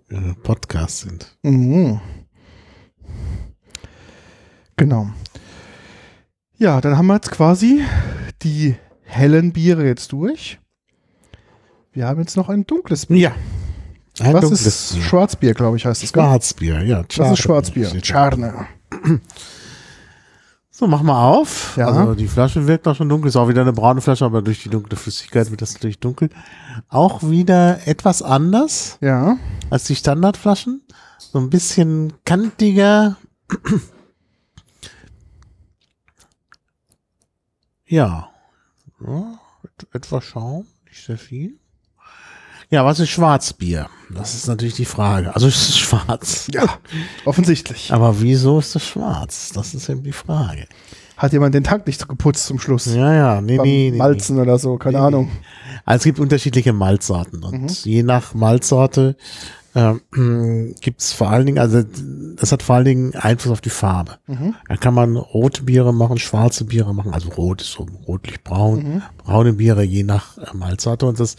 äh, 0.09 0.33
Podcast 0.43 0.99
sind. 0.99 1.37
Mhm. 1.43 1.99
Genau. 4.81 5.07
Ja, 6.57 6.81
dann 6.81 6.97
haben 6.97 7.05
wir 7.05 7.13
jetzt 7.13 7.29
quasi 7.29 7.83
die 8.41 8.75
hellen 9.03 9.53
Biere 9.53 9.85
jetzt 9.85 10.11
durch. 10.11 10.57
Wir 11.93 12.07
haben 12.07 12.19
jetzt 12.19 12.35
noch 12.35 12.49
ein 12.49 12.65
dunkles 12.65 13.05
Bier. 13.05 13.31
Ja. 14.17 14.25
Ein 14.25 14.33
Was 14.33 14.41
dunkles 14.41 14.65
ist 14.65 14.93
Bier. 14.95 15.03
Schwarzbier, 15.03 15.53
glaube 15.53 15.77
ich, 15.77 15.85
heißt 15.85 16.01
es. 16.01 16.09
Schwarzbier, 16.09 16.81
ja. 16.81 17.03
Das 17.15 17.31
ist 17.33 17.43
Schwarzbier. 17.43 17.91
Charne. 18.01 18.65
So, 20.73 20.87
mach 20.87 21.03
mal 21.03 21.27
auf. 21.27 21.77
Ja. 21.77 21.89
Also 21.89 22.15
die 22.15 22.27
Flasche 22.27 22.65
wirkt 22.65 22.87
auch 22.87 22.95
schon 22.95 23.07
dunkel. 23.07 23.27
Ist 23.27 23.35
auch 23.35 23.47
wieder 23.47 23.61
eine 23.61 23.73
braune 23.73 24.01
Flasche, 24.01 24.25
aber 24.25 24.41
durch 24.41 24.63
die 24.63 24.69
dunkle 24.69 24.97
Flüssigkeit 24.97 25.51
wird 25.51 25.61
das 25.61 25.73
natürlich 25.75 25.99
dunkel. 25.99 26.29
Auch 26.87 27.21
wieder 27.21 27.85
etwas 27.87 28.23
anders 28.23 28.97
Ja. 28.99 29.37
als 29.69 29.83
die 29.83 29.95
Standardflaschen. 29.95 30.81
So 31.19 31.37
ein 31.37 31.51
bisschen 31.51 32.13
kantiger. 32.25 33.17
ja. 37.91 38.29
ja. 39.05 39.39
et- 39.63 39.87
Etwas 39.95 40.23
Schaum, 40.25 40.65
nicht 40.87 41.05
sehr 41.05 41.17
viel. 41.17 41.55
Ja, 42.69 42.85
was 42.85 42.99
ist 42.99 43.09
Schwarzbier? 43.09 43.89
Das 44.09 44.33
ist 44.33 44.47
natürlich 44.47 44.75
die 44.75 44.85
Frage. 44.85 45.35
Also 45.35 45.47
es 45.47 45.69
ist 45.69 45.77
schwarz. 45.79 46.47
Ja, 46.53 46.77
offensichtlich. 47.25 47.91
Aber 47.91 48.21
wieso 48.21 48.59
ist 48.59 48.75
es 48.75 48.85
schwarz? 48.85 49.51
Das 49.53 49.73
ist 49.73 49.89
eben 49.89 50.03
die 50.03 50.13
Frage. 50.13 50.67
Hat 51.17 51.33
jemand 51.33 51.53
den 51.53 51.65
Tank 51.65 51.85
nicht 51.85 52.07
geputzt 52.07 52.45
zum 52.45 52.59
Schluss? 52.59 52.85
Ja, 52.85 53.13
ja, 53.13 53.41
nee, 53.41 53.57
Beim 53.57 53.65
nee, 53.67 53.89
nee. 53.91 53.97
Malzen 53.97 54.39
oder 54.39 54.57
so, 54.57 54.77
keine 54.77 54.97
Nee, 54.97 55.01
nee. 55.01 55.07
Ahnung. 55.07 55.31
Also 55.85 55.97
es 55.97 56.03
gibt 56.05 56.19
unterschiedliche 56.19 56.71
Malzsorten 56.73 57.43
und 57.43 57.61
Mhm. 57.61 57.67
je 57.83 58.03
nach 58.03 58.33
Malzsorte 58.33 59.17
ähm, 59.75 60.75
gibt 60.81 61.01
es 61.01 61.13
vor 61.13 61.29
allen 61.29 61.45
Dingen, 61.45 61.59
also 61.59 61.83
das 62.35 62.51
hat 62.51 62.63
vor 62.63 62.75
allen 62.75 62.85
Dingen 62.85 63.15
Einfluss 63.15 63.51
auf 63.53 63.61
die 63.61 63.69
Farbe. 63.69 64.17
Mhm. 64.27 64.55
Da 64.67 64.77
kann 64.77 64.93
man 64.93 65.15
rote 65.15 65.63
Biere 65.63 65.93
machen, 65.93 66.17
schwarze 66.17 66.65
Biere 66.65 66.93
machen, 66.93 67.13
also 67.13 67.29
rot 67.29 67.61
ist 67.61 67.71
so 67.71 67.85
rotlich-braun, 68.07 68.83
Mhm. 68.83 69.01
braune 69.17 69.53
Biere 69.53 69.83
je 69.83 70.03
nach 70.03 70.37
äh, 70.37 70.53
Malzsorte 70.53 71.05
und 71.05 71.19
das 71.19 71.35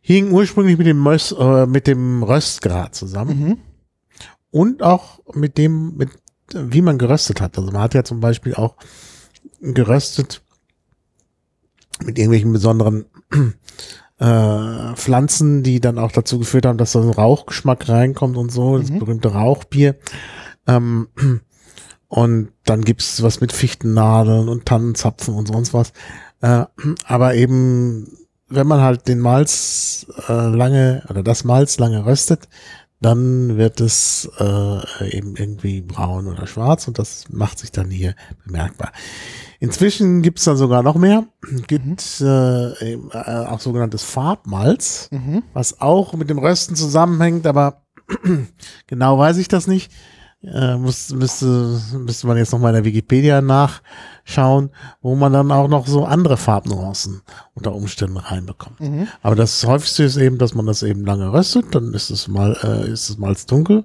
hing 0.00 0.32
ursprünglich 0.32 0.76
mit 0.78 0.86
dem, 0.86 1.02
Mös, 1.02 1.32
äh, 1.32 1.66
mit 1.66 1.86
dem 1.86 2.22
Röstgrad 2.22 2.94
zusammen 2.94 3.38
Mhm. 3.40 3.56
und 4.50 4.82
auch 4.82 5.20
mit 5.34 5.56
dem, 5.58 5.96
mit 5.96 6.10
wie 6.52 6.82
man 6.82 6.98
geröstet 6.98 7.40
hat. 7.40 7.56
Also 7.56 7.70
man 7.72 7.80
hat 7.82 7.94
ja 7.94 8.04
zum 8.04 8.20
Beispiel 8.20 8.54
auch 8.54 8.76
geröstet 9.60 10.42
mit 12.04 12.18
irgendwelchen 12.18 12.52
besonderen 12.52 13.06
äh, 14.24 14.94
Pflanzen, 14.96 15.62
die 15.62 15.80
dann 15.80 15.98
auch 15.98 16.12
dazu 16.12 16.38
geführt 16.38 16.66
haben, 16.66 16.78
dass 16.78 16.92
da 16.92 17.02
so 17.02 17.08
ein 17.08 17.14
Rauchgeschmack 17.14 17.88
reinkommt 17.88 18.36
und 18.36 18.50
so, 18.50 18.78
das 18.78 18.90
Mhm. 18.90 18.98
berühmte 19.00 19.32
Rauchbier. 19.32 19.96
Ähm, 20.66 21.08
und 22.08 22.48
dann 22.64 22.82
gibt's 22.82 23.22
was 23.22 23.40
mit 23.40 23.52
Fichtennadeln 23.52 24.48
und 24.48 24.66
Tannenzapfen 24.66 25.34
und 25.34 25.46
sonst 25.48 25.74
was. 25.74 25.92
Äh, 26.40 26.64
aber 27.06 27.34
eben, 27.34 28.16
wenn 28.48 28.66
man 28.66 28.80
halt 28.80 29.08
den 29.08 29.20
Malz 29.20 30.06
äh, 30.28 30.32
lange 30.32 31.02
oder 31.10 31.22
das 31.22 31.44
Malz 31.44 31.78
lange 31.78 32.06
röstet, 32.06 32.48
dann 33.00 33.58
wird 33.58 33.80
es 33.80 34.30
äh, 34.38 35.10
eben 35.10 35.36
irgendwie 35.36 35.82
braun 35.82 36.26
oder 36.26 36.46
schwarz 36.46 36.88
und 36.88 36.98
das 36.98 37.24
macht 37.30 37.58
sich 37.58 37.70
dann 37.72 37.90
hier 37.90 38.14
bemerkbar. 38.46 38.92
Inzwischen 39.64 40.22
gibt's 40.22 40.44
dann 40.44 40.56
sogar 40.56 40.82
noch 40.82 40.96
mehr. 40.96 41.24
Gibt 41.66 42.20
äh, 42.20 42.92
eben, 42.92 43.10
äh, 43.12 43.16
auch 43.16 43.60
sogenanntes 43.60 44.02
Farbmalz, 44.02 45.08
Mhm. 45.10 45.42
was 45.52 45.80
auch 45.80 46.12
mit 46.14 46.30
dem 46.30 46.38
Rösten 46.38 46.76
zusammenhängt, 46.76 47.46
aber 47.46 47.82
genau 48.86 49.18
weiß 49.18 49.38
ich 49.38 49.48
das 49.48 49.66
nicht. 49.66 49.90
Äh, 50.42 50.76
muss, 50.76 51.10
müsste, 51.10 51.80
müsste 51.98 52.26
man 52.26 52.36
jetzt 52.36 52.52
noch 52.52 52.58
mal 52.58 52.68
in 52.68 52.74
der 52.74 52.84
Wikipedia 52.84 53.40
nachschauen, 53.40 54.68
wo 55.00 55.14
man 55.14 55.32
dann 55.32 55.50
auch 55.50 55.68
noch 55.68 55.86
so 55.86 56.04
andere 56.04 56.36
Farbnuancen 56.36 57.22
unter 57.54 57.74
Umständen 57.74 58.18
reinbekommt. 58.18 58.78
Mhm. 58.78 59.08
Aber 59.22 59.36
das 59.36 59.64
häufigste 59.64 60.04
ist 60.04 60.18
eben, 60.18 60.36
dass 60.36 60.54
man 60.54 60.66
das 60.66 60.82
eben 60.82 61.06
lange 61.06 61.32
röstet, 61.32 61.74
dann 61.74 61.94
ist 61.94 62.10
es 62.10 62.28
mal, 62.28 62.58
äh, 62.62 62.90
ist 62.92 63.08
es 63.08 63.16
Malz 63.16 63.46
dunkel 63.46 63.84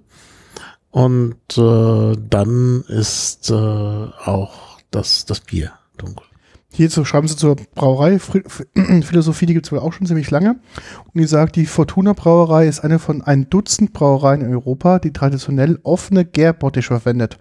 und 0.92 1.38
äh, 1.58 2.18
dann 2.30 2.84
ist 2.90 3.50
äh, 3.52 3.54
auch 3.54 4.69
das, 4.92 5.26
das 5.26 5.42
Bier 5.42 5.74
dunkel. 5.98 6.26
Hierzu 6.72 7.04
schreiben 7.04 7.28
sie 7.28 7.36
zur 7.36 7.56
Brauerei. 7.56 8.20
Philosophie, 9.02 9.48
die 9.48 9.54
gibt 9.54 9.66
es 9.66 9.72
wohl 9.72 9.80
auch 9.80 9.92
schon 9.92 10.06
ziemlich 10.06 10.30
lange. 10.30 10.52
Und 10.52 11.20
die 11.20 11.26
sagt, 11.26 11.56
die 11.56 11.66
Fortuna 11.66 12.14
Brauerei 12.14 12.68
ist 12.68 12.82
eine 12.82 13.00
von 13.00 13.24
ein 13.24 13.50
Dutzend 13.50 13.92
Brauereien 13.92 14.42
in 14.42 14.52
Europa, 14.52 15.00
die 15.00 15.12
traditionell 15.12 15.80
offene 15.82 16.26
Gärbottiche 16.26 16.88
verwendet. 17.00 17.40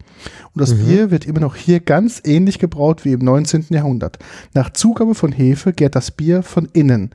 Und 0.55 0.63
das 0.63 0.75
Mhm. 0.75 0.87
Bier 0.87 1.11
wird 1.11 1.27
immer 1.27 1.41
noch 1.41 1.57
hier 1.57 1.81
ganz 1.81 2.23
ähnlich 2.25 2.59
gebraut 2.59 3.05
wie 3.05 3.13
im 3.13 3.21
19. 3.21 3.67
Jahrhundert. 3.69 4.19
Nach 4.55 4.71
Zugabe 4.71 5.15
von 5.15 5.31
Hefe 5.31 5.75
gärt 5.75 5.95
das 5.95 6.11
Bier 6.11 6.43
von 6.43 6.65
innen, 6.73 7.11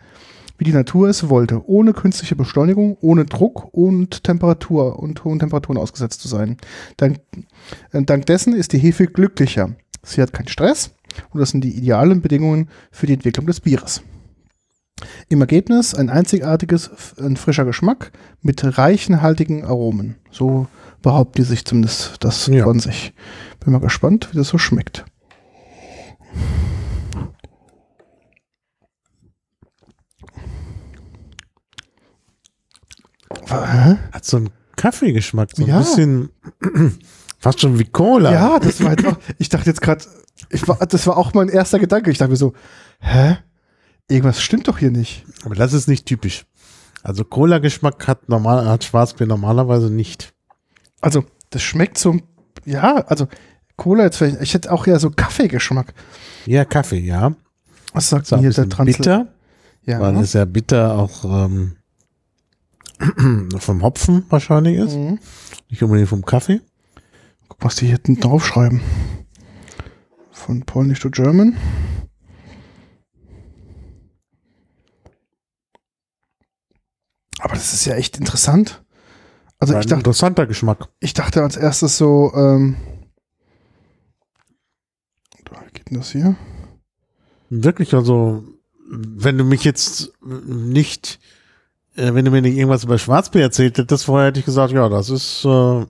wie 0.60 0.66
die 0.66 0.72
Natur 0.72 1.10
es 1.10 1.30
wollte, 1.30 1.68
ohne 1.68 1.94
künstliche 1.94 2.36
Beschleunigung, 2.36 2.96
ohne 3.02 3.26
Druck 3.26 3.74
und 3.74 4.24
Temperatur 4.24 5.00
und 5.00 5.24
hohen 5.24 5.40
Temperaturen 5.40 5.80
ausgesetzt 5.80 6.22
zu 6.22 6.28
sein. 6.28 6.58
Dank, 6.98 7.20
äh, 7.92 8.04
dank 8.04 8.28
dessen 8.28 8.54
ist 8.54 8.72
die 8.72 8.78
Hefe 8.78 9.08
glücklicher. 9.08 9.72
Sie 10.04 10.22
hat 10.22 10.34
keinen 10.34 10.48
Stress 10.48 10.92
und 11.32 11.40
das 11.40 11.50
sind 11.52 11.62
die 11.64 11.76
idealen 11.76 12.22
Bedingungen 12.22 12.70
für 12.92 13.08
die 13.08 13.14
Entwicklung 13.14 13.46
des 13.48 13.60
Bieres. 13.62 14.02
Im 15.30 15.42
Ergebnis 15.42 15.96
ein 15.96 16.10
einzigartiges, 16.10 16.92
ein 17.20 17.36
frischer 17.38 17.66
Geschmack 17.66 18.12
mit 18.42 18.78
reichen, 18.78 19.22
haltigen 19.22 19.66
Aromen. 19.66 20.16
So 20.32 20.68
behaupten 21.02 21.38
die 21.42 21.48
sich 21.48 21.66
zumindest 21.66 22.18
das 22.24 22.48
Ja. 22.48 22.64
von 22.64 22.80
sich. 22.80 23.14
Bin 23.60 23.74
mal 23.74 23.80
gespannt, 23.80 24.30
wie 24.32 24.38
das 24.38 24.50
so 24.50 24.58
schmeckt. 24.58 25.06
Hat 33.50 34.26
so 34.26 34.38
einen 34.38 34.50
Kaffeegeschmack, 34.76 35.50
so 35.56 35.64
ein 35.64 35.68
Ja. 35.70 35.80
bisschen 35.80 36.30
fast 37.44 37.60
schon 37.62 37.78
wie 37.78 37.84
Cola. 37.86 38.32
Ja, 38.32 38.60
das 38.60 38.82
war 38.82 38.90
halt 38.92 39.06
auch, 39.06 39.18
ich 39.38 39.50
dachte 39.50 39.70
jetzt 39.70 39.82
gerade, 39.82 40.06
ich 40.50 40.66
war, 40.68 40.78
das 40.78 41.06
war 41.08 41.18
auch 41.18 41.34
mein 41.34 41.50
erster 41.50 41.78
Gedanke. 41.78 42.10
Ich 42.10 42.18
dachte 42.18 42.32
mir 42.32 42.38
so, 42.38 42.54
hä? 43.00 43.38
Irgendwas 44.10 44.42
stimmt 44.42 44.68
doch 44.68 44.78
hier 44.78 44.92
nicht. 44.92 45.26
Aber 45.46 45.54
das 45.56 45.74
ist 45.74 45.88
nicht 45.88 46.06
typisch. 46.06 46.46
Also 47.04 47.26
Cola-Geschmack 47.26 48.08
hat 48.08 48.30
normal, 48.30 48.66
hat 48.68 48.84
Schwarzbier 48.86 49.28
normalerweise 49.28 49.90
nicht. 49.92 50.34
Also, 51.02 51.26
das 51.50 51.62
schmeckt 51.62 51.98
so, 51.98 52.18
ja, 52.66 52.96
also 53.08 53.28
Cola 53.76 54.04
jetzt 54.06 54.18
vielleicht, 54.18 54.42
ich 54.42 54.54
hätte 54.54 54.72
auch 54.72 54.88
ja 54.88 55.00
so 55.00 55.10
Kaffeegeschmack. 55.10 55.94
Ja, 56.46 56.64
Kaffee, 56.64 57.00
ja. 57.00 57.36
Was 57.94 58.10
sagt 58.10 58.32
ein 58.32 58.40
hier 58.40 58.52
der 58.52 58.70
Transl 58.70 58.98
bitter, 58.98 59.28
Ja. 59.86 60.00
weil 60.00 60.16
es 60.18 60.32
ja 60.34 60.46
bitter 60.46 60.96
auch 60.98 61.26
ähm, 61.26 61.76
vom 63.58 63.82
Hopfen 63.84 64.26
wahrscheinlich 64.30 64.78
ist, 64.78 64.96
Mhm. 64.96 65.20
nicht 65.70 65.84
unbedingt 65.84 66.10
vom 66.10 66.24
Kaffee. 66.24 66.62
Guck, 67.50 67.64
was 67.64 67.76
die 67.76 67.86
hier 67.86 67.96
hinten 67.96 68.20
draufschreiben. 68.20 68.82
Von 70.32 70.64
Polnisch 70.66 71.00
to 71.00 71.10
German. 71.10 71.58
Aber 77.40 77.56
das 77.56 77.74
ist 77.74 77.86
ja 77.86 77.96
echt 77.96 78.18
interessant. 78.18 78.84
Also 79.60 79.74
War 79.74 79.80
ich 79.82 79.86
ein 79.86 79.90
dachte, 79.90 80.00
interessanter 80.00 80.48
Geschmack. 80.48 80.90
ich 81.00 81.14
dachte 81.14 81.42
als 81.42 81.56
erstes 81.58 81.98
so, 81.98 82.32
ähm, 82.36 82.76
wie 85.38 85.72
geht 85.74 85.90
denn 85.90 85.98
das 85.98 86.12
hier? 86.12 86.36
Wirklich, 87.50 87.94
also, 87.94 88.44
wenn 88.90 89.38
du 89.38 89.44
mich 89.44 89.64
jetzt 89.64 90.12
nicht, 90.22 91.20
äh, 91.96 92.14
wenn 92.14 92.26
du 92.26 92.32
mir 92.32 92.42
nicht 92.42 92.56
irgendwas 92.58 92.84
über 92.84 92.98
Schwarzbier 92.98 93.42
erzählt 93.44 93.78
hättest, 93.78 94.06
vorher 94.06 94.28
hätte 94.28 94.40
ich 94.40 94.46
gesagt, 94.46 94.74
ja, 94.74 94.90
das 94.90 95.10
ist 95.10 95.46
äh, 95.46 95.86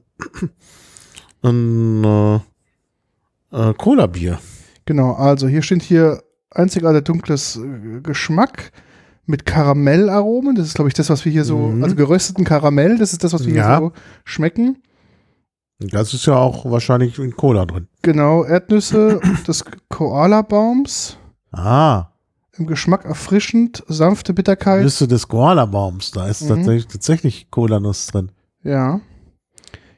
ein 1.43 2.03
äh, 2.03 2.35
äh, 3.51 3.73
Cola-Bier. 3.73 4.39
Genau, 4.85 5.13
also 5.13 5.47
hier 5.47 5.61
steht 5.61 5.81
hier 5.81 6.23
einzigartiger 6.51 7.01
dunkles 7.01 7.57
äh, 7.57 8.01
Geschmack 8.01 8.71
mit 9.25 9.45
Karamellaromen. 9.45 10.55
Das 10.55 10.67
ist, 10.67 10.75
glaube 10.75 10.89
ich, 10.89 10.93
das, 10.93 11.09
was 11.09 11.23
wir 11.25 11.31
hier 11.31 11.45
so, 11.45 11.57
Mhm. 11.57 11.83
also 11.83 11.95
gerösteten 11.95 12.43
Karamell, 12.43 12.97
das 12.97 13.13
ist 13.13 13.23
das, 13.23 13.33
was 13.33 13.45
wir 13.45 13.53
Ja. 13.53 13.67
hier 13.79 13.87
so 13.87 13.91
schmecken. 14.25 14.77
Das 15.79 16.13
ist 16.13 16.25
ja 16.27 16.35
auch 16.35 16.69
wahrscheinlich 16.69 17.17
in 17.19 17.35
Cola 17.35 17.65
drin. 17.65 17.87
Genau, 18.03 18.43
Erdnüsse 18.43 19.19
des 19.47 19.63
Koala-Baums. 19.89 21.17
Ah, 21.51 22.07
Im 22.55 22.67
Geschmack 22.67 23.05
erfrischend, 23.05 23.83
sanfte 23.87 24.33
Bitterkeit. 24.33 24.83
Nüsse 24.83 25.07
des 25.07 25.27
Koala-Baums, 25.27 26.11
da 26.11 26.27
ist 26.27 26.43
Mhm. 26.43 26.49
tatsächlich, 26.49 26.87
tatsächlich 26.87 27.51
Cola-Nuss 27.51 28.07
drin. 28.07 28.31
Ja. 28.63 28.99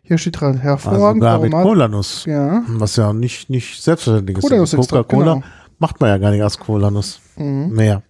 Hier 0.07 0.17
steht 0.17 0.39
dran, 0.39 0.51
Also 0.53 0.63
hervorragend. 0.63 1.21
mit 1.21 1.29
aromat- 1.53 1.63
Cola-Nuss. 1.63 2.25
ja. 2.25 2.63
Was 2.67 2.95
ja 2.95 3.11
nicht, 3.13 3.49
nicht 3.49 3.81
selbstverständlich 3.81 4.37
ist. 4.37 4.43
Cola-Nuss-Extrakt, 4.43 5.09
Coca-Cola 5.09 5.33
genau. 5.35 5.45
macht 5.79 5.99
man 5.99 6.09
ja 6.09 6.17
gar 6.17 6.31
nicht 6.31 6.43
aus 6.43 6.57
Cola-Nuss 6.59 7.19
Mhm. 7.37 7.69
mehr. 7.73 8.03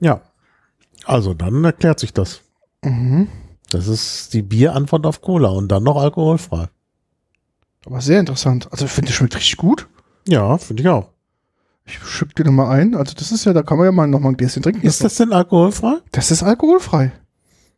Ja. 0.00 0.20
Also 1.04 1.34
dann 1.34 1.62
erklärt 1.64 2.00
sich 2.00 2.12
das. 2.12 2.40
Mhm. 2.82 3.28
Das 3.70 3.88
ist 3.88 4.32
die 4.34 4.42
Bierantwort 4.42 5.06
auf 5.06 5.20
Cola 5.20 5.48
und 5.50 5.68
dann 5.68 5.82
noch 5.82 5.96
alkoholfrei. 5.96 6.68
Aber 7.86 8.00
sehr 8.00 8.20
interessant. 8.20 8.68
Also 8.70 8.86
ich 8.86 8.90
finde, 8.90 9.08
das 9.08 9.16
schmeckt 9.16 9.36
richtig 9.36 9.56
gut. 9.58 9.86
Ja, 10.26 10.56
finde 10.58 10.82
ich 10.82 10.88
auch. 10.88 11.08
Ich 11.86 11.98
schütte 12.02 12.42
die 12.42 12.44
nochmal 12.44 12.78
ein. 12.80 12.94
Also 12.94 13.12
das 13.14 13.30
ist 13.30 13.44
ja, 13.44 13.52
da 13.52 13.62
kann 13.62 13.76
man 13.76 13.84
ja 13.86 13.92
mal 13.92 14.06
nochmal 14.06 14.32
ein 14.32 14.36
Gläschen 14.38 14.62
trinken. 14.62 14.86
Ist 14.86 15.04
das 15.04 15.16
denn 15.16 15.32
alkoholfrei? 15.34 15.96
das 16.12 16.30
ist 16.30 16.42
alkoholfrei. 16.42 17.12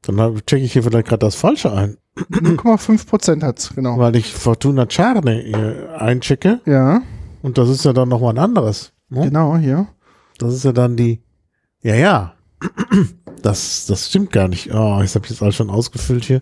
Dann 0.07 0.37
checke 0.47 0.63
ich 0.65 0.73
hier 0.73 0.83
vielleicht 0.83 1.09
gerade 1.09 1.27
das 1.27 1.35
Falsche 1.35 1.73
ein, 1.73 1.97
0,5 2.31 3.07
Prozent 3.07 3.43
hat's, 3.43 3.75
genau. 3.75 3.99
weil 3.99 4.17
ich 4.17 4.33
Fortuna 4.33 4.87
Charne 4.89 5.97
einchecke 5.99 6.61
Ja, 6.65 7.03
und 7.43 7.59
das 7.59 7.69
ist 7.69 7.85
ja 7.85 7.93
dann 7.93 8.09
nochmal 8.09 8.35
ein 8.35 8.39
anderes. 8.39 8.93
ne? 9.09 9.23
genau, 9.25 9.57
hier. 9.57 9.89
Das 10.39 10.55
ist 10.55 10.65
ja 10.65 10.73
dann 10.73 10.97
die. 10.97 11.23
Ja, 11.83 11.95
ja. 11.95 12.35
Das, 13.43 13.87
das 13.87 14.09
stimmt 14.09 14.33
gar 14.33 14.49
nicht. 14.49 14.73
Oh, 14.73 14.99
jetzt 15.01 15.15
habe 15.15 15.25
ich 15.27 15.31
das 15.31 15.43
alles 15.43 15.57
schon 15.57 15.71
ausgefüllt 15.71 16.25
hier. 16.25 16.41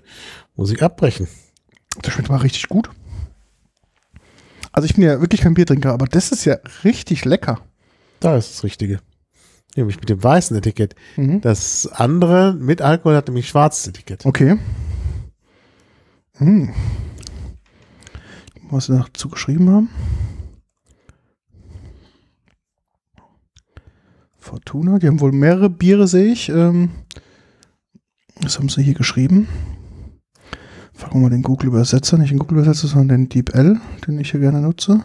Muss 0.56 0.70
ich 0.70 0.82
abbrechen. 0.82 1.28
Das 2.02 2.12
schmeckt 2.14 2.28
mal 2.30 2.36
richtig 2.38 2.68
gut. 2.68 2.88
Also 4.72 4.86
ich 4.86 4.94
bin 4.94 5.04
ja 5.04 5.20
wirklich 5.20 5.40
kein 5.42 5.54
Biertrinker, 5.54 5.92
aber 5.92 6.06
das 6.06 6.32
ist 6.32 6.44
ja 6.44 6.56
richtig 6.82 7.24
lecker. 7.24 7.60
Da 8.20 8.36
ist 8.36 8.52
das 8.54 8.64
Richtige. 8.64 9.00
Nämlich 9.76 9.98
mit 9.98 10.08
dem 10.08 10.22
weißen 10.22 10.56
Etikett. 10.56 10.94
Mhm. 11.16 11.40
Das 11.40 11.88
andere 11.92 12.54
mit 12.54 12.80
Alkohol 12.80 13.16
hat 13.16 13.26
nämlich 13.26 13.48
schwarzes 13.48 13.88
Etikett. 13.88 14.24
Okay. 14.24 14.58
Hm. 16.36 16.72
Was 18.70 18.86
sie 18.86 18.96
dazu 18.96 19.28
geschrieben 19.28 19.70
haben. 19.70 19.88
Fortuna, 24.38 24.98
die 24.98 25.08
haben 25.08 25.20
wohl 25.20 25.32
mehrere 25.32 25.70
Biere, 25.70 26.06
sehe 26.06 26.32
ich. 26.32 26.48
Ähm, 26.48 26.90
was 28.40 28.58
haben 28.58 28.68
sie 28.68 28.82
hier 28.82 28.94
geschrieben? 28.94 29.48
Fragen 30.92 31.14
wir 31.14 31.22
mal 31.22 31.30
den 31.30 31.42
Google-Übersetzer, 31.42 32.18
nicht 32.18 32.30
den 32.30 32.38
Google-Übersetzer, 32.38 32.88
sondern 32.88 33.08
den 33.08 33.28
DeepL, 33.28 33.80
den 34.06 34.18
ich 34.18 34.32
hier 34.32 34.40
gerne 34.40 34.60
nutze. 34.60 35.04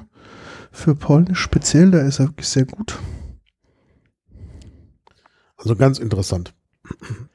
Für 0.71 0.93
Polnisch 0.93 1.39
speziell, 1.39 1.89
da 1.89 1.99
ist 2.01 2.19
er 2.19 2.27
wirklich 2.27 2.47
sehr 2.47 2.65
gut. 2.65 2.99
Also 5.59 5.75
ganz 5.75 5.99
interessant. 5.99 6.53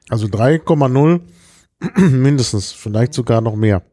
Also 0.09 0.27
3,0 0.27 1.21
mindestens, 2.09 2.71
vielleicht 2.71 3.13
sogar 3.13 3.41
noch 3.41 3.55
mehr. 3.55 3.83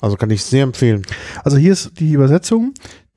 Also 0.00 0.16
kann 0.16 0.30
ich 0.30 0.44
sehr 0.44 0.62
empfehlen. 0.62 1.04
Also 1.42 1.56
hier 1.56 1.72
ist 1.72 1.98
die 1.98 2.12
Übersetzung. 2.12 2.74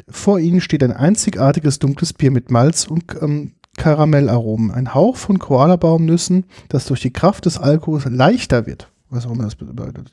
Vor 0.10 0.40
Ihnen 0.40 0.62
steht 0.62 0.84
ein 0.84 0.92
einzigartiges 0.92 1.80
dunkles 1.80 2.14
Bier 2.14 2.32
mit 2.32 2.50
Malz 2.50 2.88
und 2.88 3.06
ähm, 3.22 3.54
Karamellaromen. 3.78 4.72
Ein 4.72 4.94
Hauch 4.94 5.16
von 5.16 5.40
Koalabaumnüssen, 5.40 6.46
das 6.70 6.86
durch 6.86 7.02
die 7.02 7.14
Kraft 7.14 7.46
des 7.46 7.58
Alkohols 7.58 8.06
leichter 8.06 8.66
wird. 8.66 8.92
Was 9.10 9.26
auch 9.26 9.32
immer 9.32 9.44
das 9.44 9.56
bedeutet. 9.56 10.12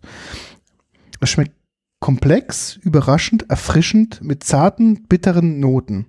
Es 1.21 1.31
schmeckt 1.31 1.53
komplex, 2.01 2.77
überraschend, 2.77 3.49
erfrischend 3.49 4.23
mit 4.23 4.45
zarten, 4.45 5.05
bitteren 5.09 5.59
Noten. 5.61 6.07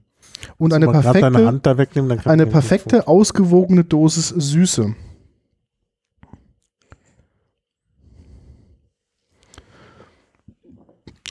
Und 0.58 0.74
eine 0.74 0.86
grad 0.88 1.06
deine 1.06 1.32
perfekte, 1.32 1.78
wegnehmen, 1.78 2.20
eine 2.26 2.46
perfekte, 2.46 3.08
ausgewogene 3.08 3.84
Dosis 3.84 4.30
Süße. 4.30 4.96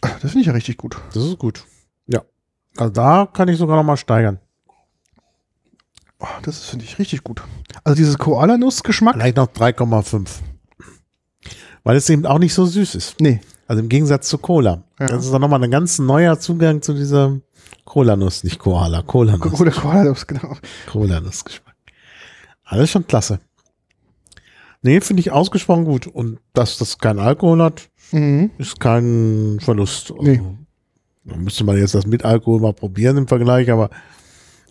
Das 0.00 0.32
finde 0.32 0.40
ich 0.40 0.46
ja 0.46 0.52
richtig 0.52 0.76
gut. 0.76 1.00
Das 1.14 1.24
ist 1.24 1.38
gut. 1.38 1.64
Ja. 2.06 2.22
Also 2.76 2.92
da 2.92 3.28
kann 3.32 3.48
ich 3.48 3.56
sogar 3.56 3.76
noch 3.76 3.84
mal 3.84 3.96
steigern. 3.96 4.40
Oh, 6.20 6.26
das 6.42 6.64
finde 6.64 6.84
ich 6.84 6.98
richtig 6.98 7.22
gut. 7.22 7.42
Also 7.84 7.96
dieses 7.96 8.18
Koala-Nuss-Geschmack. 8.18 9.14
Vielleicht 9.14 9.36
noch 9.36 9.46
3,5. 9.46 10.40
Weil 11.84 11.96
es 11.96 12.10
eben 12.10 12.26
auch 12.26 12.38
nicht 12.38 12.54
so 12.54 12.66
süß 12.66 12.96
ist. 12.96 13.20
Nee. 13.20 13.40
Also 13.68 13.82
im 13.82 13.88
Gegensatz 13.88 14.28
zu 14.28 14.38
Cola. 14.38 14.82
Ja. 14.98 15.06
Das 15.08 15.24
ist 15.26 15.32
dann 15.32 15.40
nochmal 15.42 15.62
ein 15.62 15.70
ganz 15.70 15.98
neuer 15.98 16.38
Zugang 16.40 16.82
zu 16.82 16.94
dieser 16.94 17.38
Cola-Nuss, 17.84 18.42
nicht 18.42 18.58
Koala, 18.58 19.02
Cola-Nuss. 19.02 19.60
Oder 19.60 19.70
Koala-Nuss, 19.70 20.26
genau. 20.26 20.56
Cola-Nuss-Geschmack. 20.90 21.74
Alles 22.64 22.90
schon 22.90 23.06
klasse. 23.06 23.40
Nee, 24.82 25.00
finde 25.00 25.20
ich 25.20 25.32
ausgesprochen 25.32 25.84
gut. 25.84 26.06
Und 26.06 26.38
dass 26.54 26.78
das 26.78 26.98
kein 26.98 27.18
Alkohol 27.18 27.62
hat, 27.62 27.88
Mhm. 28.10 28.50
ist 28.56 28.80
kein 28.80 29.58
Verlust. 29.60 30.10
Also, 30.12 30.22
Nee. 30.22 30.40
Da 31.24 31.36
müsste 31.36 31.62
man 31.64 31.76
jetzt 31.76 31.94
das 31.94 32.06
mit 32.06 32.24
Alkohol 32.24 32.60
mal 32.60 32.72
probieren 32.72 33.18
im 33.18 33.28
Vergleich, 33.28 33.70
aber 33.70 33.90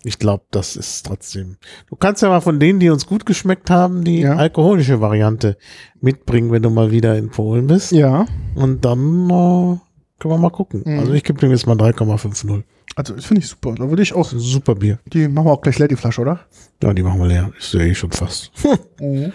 ich 0.04 0.18
glaube, 0.18 0.44
das 0.50 0.76
ist 0.76 1.06
trotzdem. 1.06 1.56
Du 1.88 1.96
kannst 1.96 2.22
ja 2.22 2.28
mal 2.28 2.40
von 2.40 2.58
denen, 2.60 2.80
die 2.80 2.90
uns 2.90 3.06
gut 3.06 3.26
geschmeckt 3.26 3.70
haben, 3.70 4.04
die 4.04 4.20
Ja. 4.20 4.36
alkoholische 4.36 5.00
Variante 5.00 5.56
mitbringen, 6.00 6.50
wenn 6.52 6.62
du 6.62 6.70
mal 6.70 6.90
wieder 6.90 7.16
in 7.16 7.30
Polen 7.30 7.66
bist. 7.66 7.92
Ja, 7.92 8.26
Und 8.54 8.84
dann 8.84 9.24
äh, 9.30 9.78
können 10.18 10.34
wir 10.34 10.38
mal 10.38 10.50
gucken. 10.50 10.82
Mhm. 10.84 10.98
Also 11.00 11.12
ich 11.12 11.24
gebe 11.24 11.38
dem 11.40 11.50
jetzt 11.50 11.66
mal 11.66 11.76
3,50. 11.76 12.62
also 12.96 13.14
das 13.14 13.24
finde 13.24 13.40
ich 13.42 13.48
super. 13.48 13.74
Da 13.74 13.88
würde 13.88 14.02
ich 14.02 14.14
auch, 14.14 14.28
super 14.30 14.74
Bier. 14.74 14.98
die 15.06 15.28
machen 15.28 15.46
wir 15.46 15.52
auch 15.52 15.60
gleich 15.62 15.78
leer, 15.78 15.88
die 15.88 15.96
Flasche, 15.96 16.20
oder? 16.20 16.40
Ja, 16.82 16.92
die 16.94 17.02
machen 17.02 17.20
wir 17.20 17.26
leer. 17.28 17.52
Ist 17.58 17.74
ja 17.74 17.80
eh 17.80 17.94
schon 17.94 18.12
fast. 18.12 18.52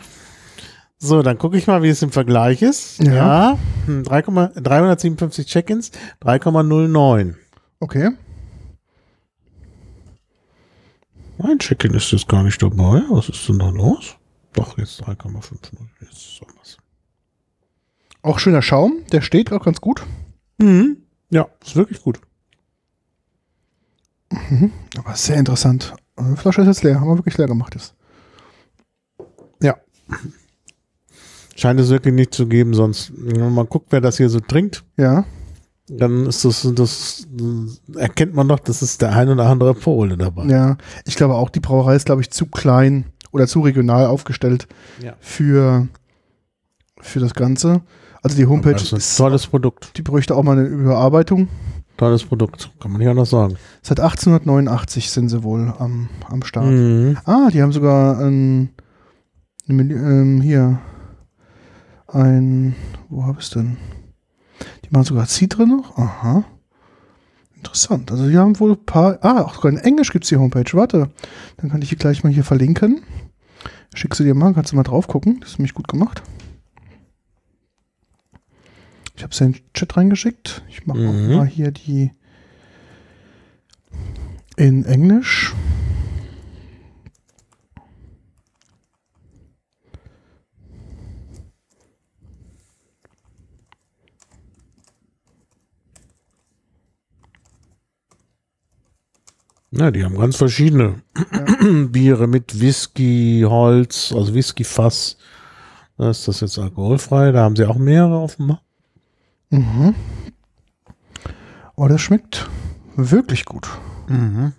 So, 1.06 1.22
dann 1.22 1.38
gucke 1.38 1.58
ich 1.58 1.68
mal, 1.68 1.84
wie 1.84 1.90
es 1.90 2.02
im 2.02 2.12
Vergleich 2.12 2.62
ist. 2.62 3.04
Ja. 3.04 3.14
Ja, 3.14 3.60
hm, 3.88 4.04
3, 4.06 4.22
357 4.56 5.46
Check-ins, 5.48 5.92
3,09. 6.24 7.34
Okay. 7.82 8.12
Mein 11.38 11.60
Check-in 11.60 11.94
ist 11.94 12.12
jetzt 12.12 12.28
gar 12.28 12.44
nicht 12.44 12.62
dabei. 12.62 13.02
Was 13.10 13.30
ist 13.30 13.48
denn 13.50 13.60
da 13.60 13.70
los? 13.70 14.16
Doch, 14.54 14.78
jetzt 14.78 15.04
3,50. 15.04 15.72
Jetzt 16.02 16.12
ist 16.12 16.42
was. 16.60 16.78
Auch 18.22 18.40
schöner 18.40 18.62
Schaum, 18.62 19.04
der 19.12 19.22
steht 19.22 19.52
auch 19.52 19.64
ganz 19.66 19.82
gut. 19.82 20.06
Mhm. 20.60 20.98
Ja, 21.30 21.48
ist 21.64 21.76
wirklich 21.76 22.02
gut. 22.02 22.22
Aber 24.98 25.16
sehr 25.16 25.38
interessant. 25.38 25.96
Die 26.20 26.36
Flasche 26.38 26.62
ist 26.62 26.68
jetzt 26.68 26.84
leer, 26.84 27.00
haben 27.00 27.08
wir 27.08 27.18
wirklich 27.18 27.38
leer 27.38 27.48
gemacht 27.48 27.76
jetzt. 27.76 27.96
Ja. 29.62 29.78
Scheint 31.56 31.80
es 31.80 31.90
wirklich 31.90 32.14
nicht 32.14 32.34
zu 32.34 32.48
geben, 32.48 32.74
sonst, 32.74 33.12
wenn 33.16 33.54
man 33.54 33.68
guckt, 33.68 33.88
wer 33.92 34.02
das 34.02 34.18
hier 34.18 34.30
so 34.30 34.40
trinkt, 34.40 34.84
Ja. 34.98 35.26
Dann 35.90 36.26
ist 36.28 36.46
das, 36.46 36.68
das 36.76 37.28
erkennt 37.96 38.34
man 38.34 38.48
doch, 38.48 38.60
das 38.60 38.82
ist 38.82 39.02
der 39.02 39.12
ein 39.16 39.30
oder 39.30 39.46
andere 39.48 39.74
Pole 39.74 40.18
dabei. 40.18 40.46
Ja, 40.46 40.78
ich 41.06 41.16
glaube 41.16 41.36
auch, 41.36 41.50
die 41.50 41.60
Brauerei 41.60 41.96
ist, 41.96 42.06
glaube 42.06 42.22
ich, 42.22 42.32
zu 42.32 42.46
klein 42.46 43.06
oder 43.32 43.48
zu 43.48 43.62
regional 43.62 44.06
aufgestellt 44.06 44.68
Ja. 45.02 45.14
für, 45.20 45.88
für 47.02 47.20
das 47.20 47.34
Ganze. 47.34 47.82
Also 48.22 48.38
die 48.38 48.46
Homepage 48.46 48.72
Das 48.74 48.94
ist 48.94 49.20
ein 49.20 49.24
tolles 49.26 49.48
Produkt. 49.48 49.98
die 49.98 50.02
bräuchte 50.02 50.36
auch 50.36 50.44
mal 50.44 50.58
eine 50.58 50.66
Überarbeitung. 50.68 51.50
Tolles 51.98 52.24
Produkt. 52.24 52.72
Kann 52.80 52.92
man 52.92 53.00
nicht 53.00 53.10
anders 53.10 53.30
sagen. 53.32 53.56
Seit 53.82 54.00
1889 54.00 55.12
sind 55.12 55.30
sie 55.30 55.44
wohl 55.44 55.74
am, 55.78 56.10
am 56.30 56.42
Start. 56.44 56.66
Mhm. 56.68 57.18
Ah, 57.26 57.50
die 57.52 57.62
haben 57.62 57.72
sogar 57.74 58.18
ein, 58.20 58.70
ein 59.68 59.80
ähm, 59.92 60.42
hier 60.42 60.80
ein, 62.08 62.76
wo 63.10 63.24
habe 63.26 63.40
ich 63.40 63.46
es 63.46 63.52
denn? 63.52 63.78
Die 64.86 64.90
machen 64.92 65.06
sogar 65.06 65.26
Citre 65.28 65.68
noch. 65.68 65.98
Aha. 65.98 66.44
Interessant. 67.56 68.12
Also 68.12 68.28
die 68.30 68.38
haben 68.38 68.60
wohl 68.60 68.72
ein 68.74 68.86
paar, 68.86 69.20
ah, 69.22 69.42
auch 69.44 69.56
sogar 69.56 69.72
in 69.72 69.78
Englisch 69.78 70.12
gibt 70.12 70.26
es 70.26 70.30
die 70.30 70.38
Homepage. 70.38 70.66
Warte, 70.74 71.10
dann 71.58 71.70
kann 71.70 71.82
ich 71.82 71.90
die 71.90 71.96
gleich 71.96 72.24
mal 72.24 72.32
hier 72.34 72.44
verlinken. 72.44 73.02
Schickst 73.96 74.20
du 74.20 74.24
dir 74.24 74.34
mal, 74.36 74.54
kannst 74.54 74.72
du 74.72 74.76
mal 74.76 74.84
drauf 74.84 75.08
gucken. 75.08 75.40
Das 75.40 75.52
ist 75.52 75.60
nämlich 75.60 75.74
gut 75.74 75.88
gemacht. 75.88 76.22
Ich 79.16 79.24
habe 79.24 79.32
es 79.32 79.40
in 79.42 79.54
den 79.54 79.62
Chat 79.74 79.96
reingeschickt. 79.96 80.64
Ich 80.70 80.86
mache 80.88 80.98
Mhm. 81.00 81.08
auch 81.32 81.38
mal 81.38 81.46
hier 81.48 81.72
die 81.72 82.12
in 84.58 84.84
Englisch. 84.86 85.54
Ja, 99.76 99.90
die 99.90 100.04
haben 100.04 100.18
ganz 100.20 100.36
verschiedene 100.36 101.02
Biere 101.90 102.28
mit 102.28 102.60
Whisky, 102.60 103.44
Holz, 103.48 104.14
also 104.16 104.36
Whisky-Fass. 104.36 105.18
Da 105.98 106.12
ist 106.12 106.28
das 106.28 106.42
jetzt 106.42 106.60
alkoholfrei. 106.60 107.32
Da 107.32 107.42
haben 107.42 107.56
sie 107.56 107.66
auch 107.66 107.78
mehrere 107.78 108.20
offenbar. 108.20 108.62
Mhm. 109.50 109.96
Oh, 111.76 111.88
das 111.88 112.02
schmeckt 112.02 112.48
wirklich 112.96 113.46
gut. 113.46 113.68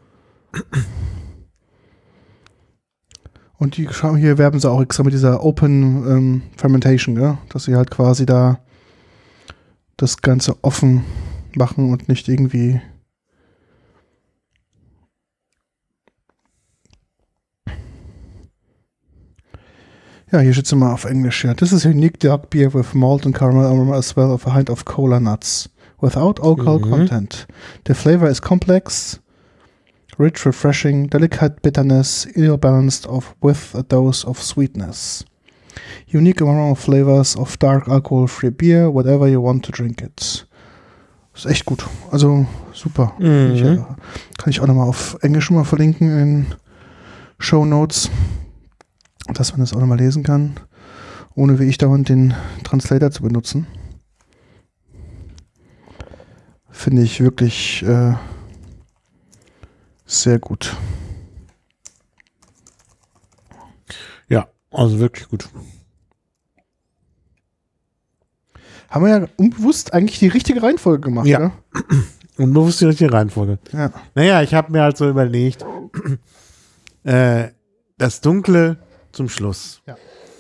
Und 3.57 3.77
die 3.77 3.89
hier 3.89 4.37
werben 4.37 4.59
sie 4.59 4.69
auch 4.69 4.83
extra 4.83 5.05
mit 5.05 5.13
dieser 5.13 5.45
Open 5.45 6.07
ähm, 6.09 6.43
Fermentation, 6.57 7.21
ja? 7.21 7.39
dass 7.51 7.65
sie 7.65 7.77
halt 7.77 7.91
quasi 7.91 8.27
da 8.27 8.59
das 9.97 10.23
Ganze 10.23 10.57
offen 10.63 11.05
machen 11.55 11.93
und 11.93 12.09
nicht 12.09 12.29
irgendwie. 12.29 12.81
Hier 20.41 20.53
steht 20.53 20.67
es 20.67 20.75
mal 20.75 20.93
auf 20.93 21.05
Englisch. 21.05 21.45
Ja. 21.45 21.55
This 21.55 21.73
is 21.73 21.87
a 21.87 21.91
unique 21.91 22.19
dark 22.19 22.51
beer 22.51 22.73
with 22.75 22.95
malt 22.95 23.25
and 23.27 23.35
caramel 23.35 23.67
aroma 23.67 23.97
as 23.97 24.17
well 24.17 24.33
as 24.35 24.47
a 24.47 24.55
hint 24.55 24.71
of 24.71 24.85
cola 24.85 25.21
nuts. 25.21 25.71
Without 26.01 26.41
alcohol 26.43 26.81
Mhm. 26.81 26.91
content. 26.91 27.47
The 27.87 27.95
flavor 27.95 28.29
is 28.29 28.41
complex, 28.43 29.21
rich, 30.19 30.45
refreshing, 30.45 31.09
delicate 31.09 31.63
bitterness, 31.63 32.27
ill 32.35 32.57
balanced 32.59 33.07
of 33.07 33.35
with 33.41 33.75
a 33.75 33.83
dose 33.83 34.27
of 34.27 34.43
sweetness. 34.43 35.25
Unique 36.13 36.43
aroma 36.43 36.75
flavors 36.75 37.37
of 37.37 37.57
dark 37.59 37.89
alcohol-free 37.89 38.51
beer, 38.51 38.93
whatever 38.93 39.27
you 39.29 39.43
want 39.43 39.65
to 39.65 39.73
drink 39.73 40.03
it. 40.03 40.47
Ist 41.35 41.47
echt 41.47 41.65
gut. 41.65 41.85
Also 42.11 42.47
super. 42.73 43.15
Mhm. 43.19 43.53
Ich, 43.55 43.63
äh, 43.63 43.77
kann 43.77 44.51
ich 44.51 44.61
auch 44.61 44.67
nochmal 44.67 44.89
auf 44.89 45.17
Englisch 45.23 45.51
mal 45.51 45.65
verlinken 45.65 46.19
in 46.19 46.47
Show 47.39 47.65
Notes, 47.65 48.11
dass 49.33 49.53
man 49.53 49.61
das 49.61 49.73
auch 49.73 49.81
nochmal 49.81 49.99
lesen 49.99 50.23
kann, 50.23 50.55
ohne 51.35 51.59
wie 51.59 51.65
ich 51.65 51.79
dauernd 51.79 52.09
den 52.09 52.35
Translator 52.63 53.11
zu 53.11 53.23
benutzen. 53.23 53.67
Finde 56.71 57.03
ich 57.03 57.21
wirklich 57.21 57.83
äh, 57.85 58.15
sehr 60.07 60.39
gut. 60.39 60.77
Ja, 64.29 64.49
also 64.71 64.99
wirklich 64.99 65.29
gut. 65.29 65.49
Haben 68.91 69.05
wir 69.07 69.19
ja 69.19 69.29
unbewusst 69.37 69.93
eigentlich 69.93 70.19
die 70.19 70.29
richtige 70.29 70.63
Reihenfolge 70.63 71.01
gemacht, 71.01 71.27
Ja. 71.27 71.39
oder? 71.39 71.53
Unbewusst 72.37 72.81
die 72.81 72.87
richtige 72.87 73.13
Reihenfolge. 73.13 73.59
Ja. 73.73 73.93
Naja, 74.17 74.43
ich 74.43 74.55
habe 74.55 74.73
mir 74.73 74.83
halt 74.83 74.97
so 74.97 75.09
überlegt, 75.09 75.65
äh, 77.05 77.49
das 77.97 78.21
Dunkle 78.21 78.77
zum 79.15 79.29
Schluss. 79.29 79.81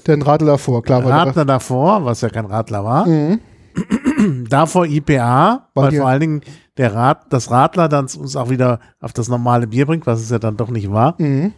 Den 0.06 0.20
Radler 0.22 0.52
davor, 0.52 0.82
klar. 0.82 1.04
Radler 1.04 1.44
davor, 1.44 2.04
was 2.04 2.20
ja 2.20 2.28
kein 2.28 2.44
Radler 2.46 2.84
war. 2.84 3.06
Mhm. 3.06 3.40
Davor 4.48 4.86
IPA, 4.86 5.68
Weil 5.74 5.84
weil, 5.92 5.98
vor 5.98 6.06
allen 6.08 6.20
Dingen 6.20 6.40
der 6.76 6.94
Rad, 6.94 7.26
das 7.32 7.50
Radler 7.50 7.88
dann 7.88 8.04
uns 8.04 8.36
auch 8.36 8.48
wieder 8.48 8.78
auf 9.00 9.12
das 9.12 9.28
normale 9.28 9.66
Bier 9.66 9.84
bringt, 9.86 10.06
was 10.06 10.20
es 10.20 10.30
ja 10.30 10.38
dann 10.38 10.56
doch 10.56 10.70
nicht 10.70 10.90
war. 10.92 11.14
Mhm. 11.20 11.52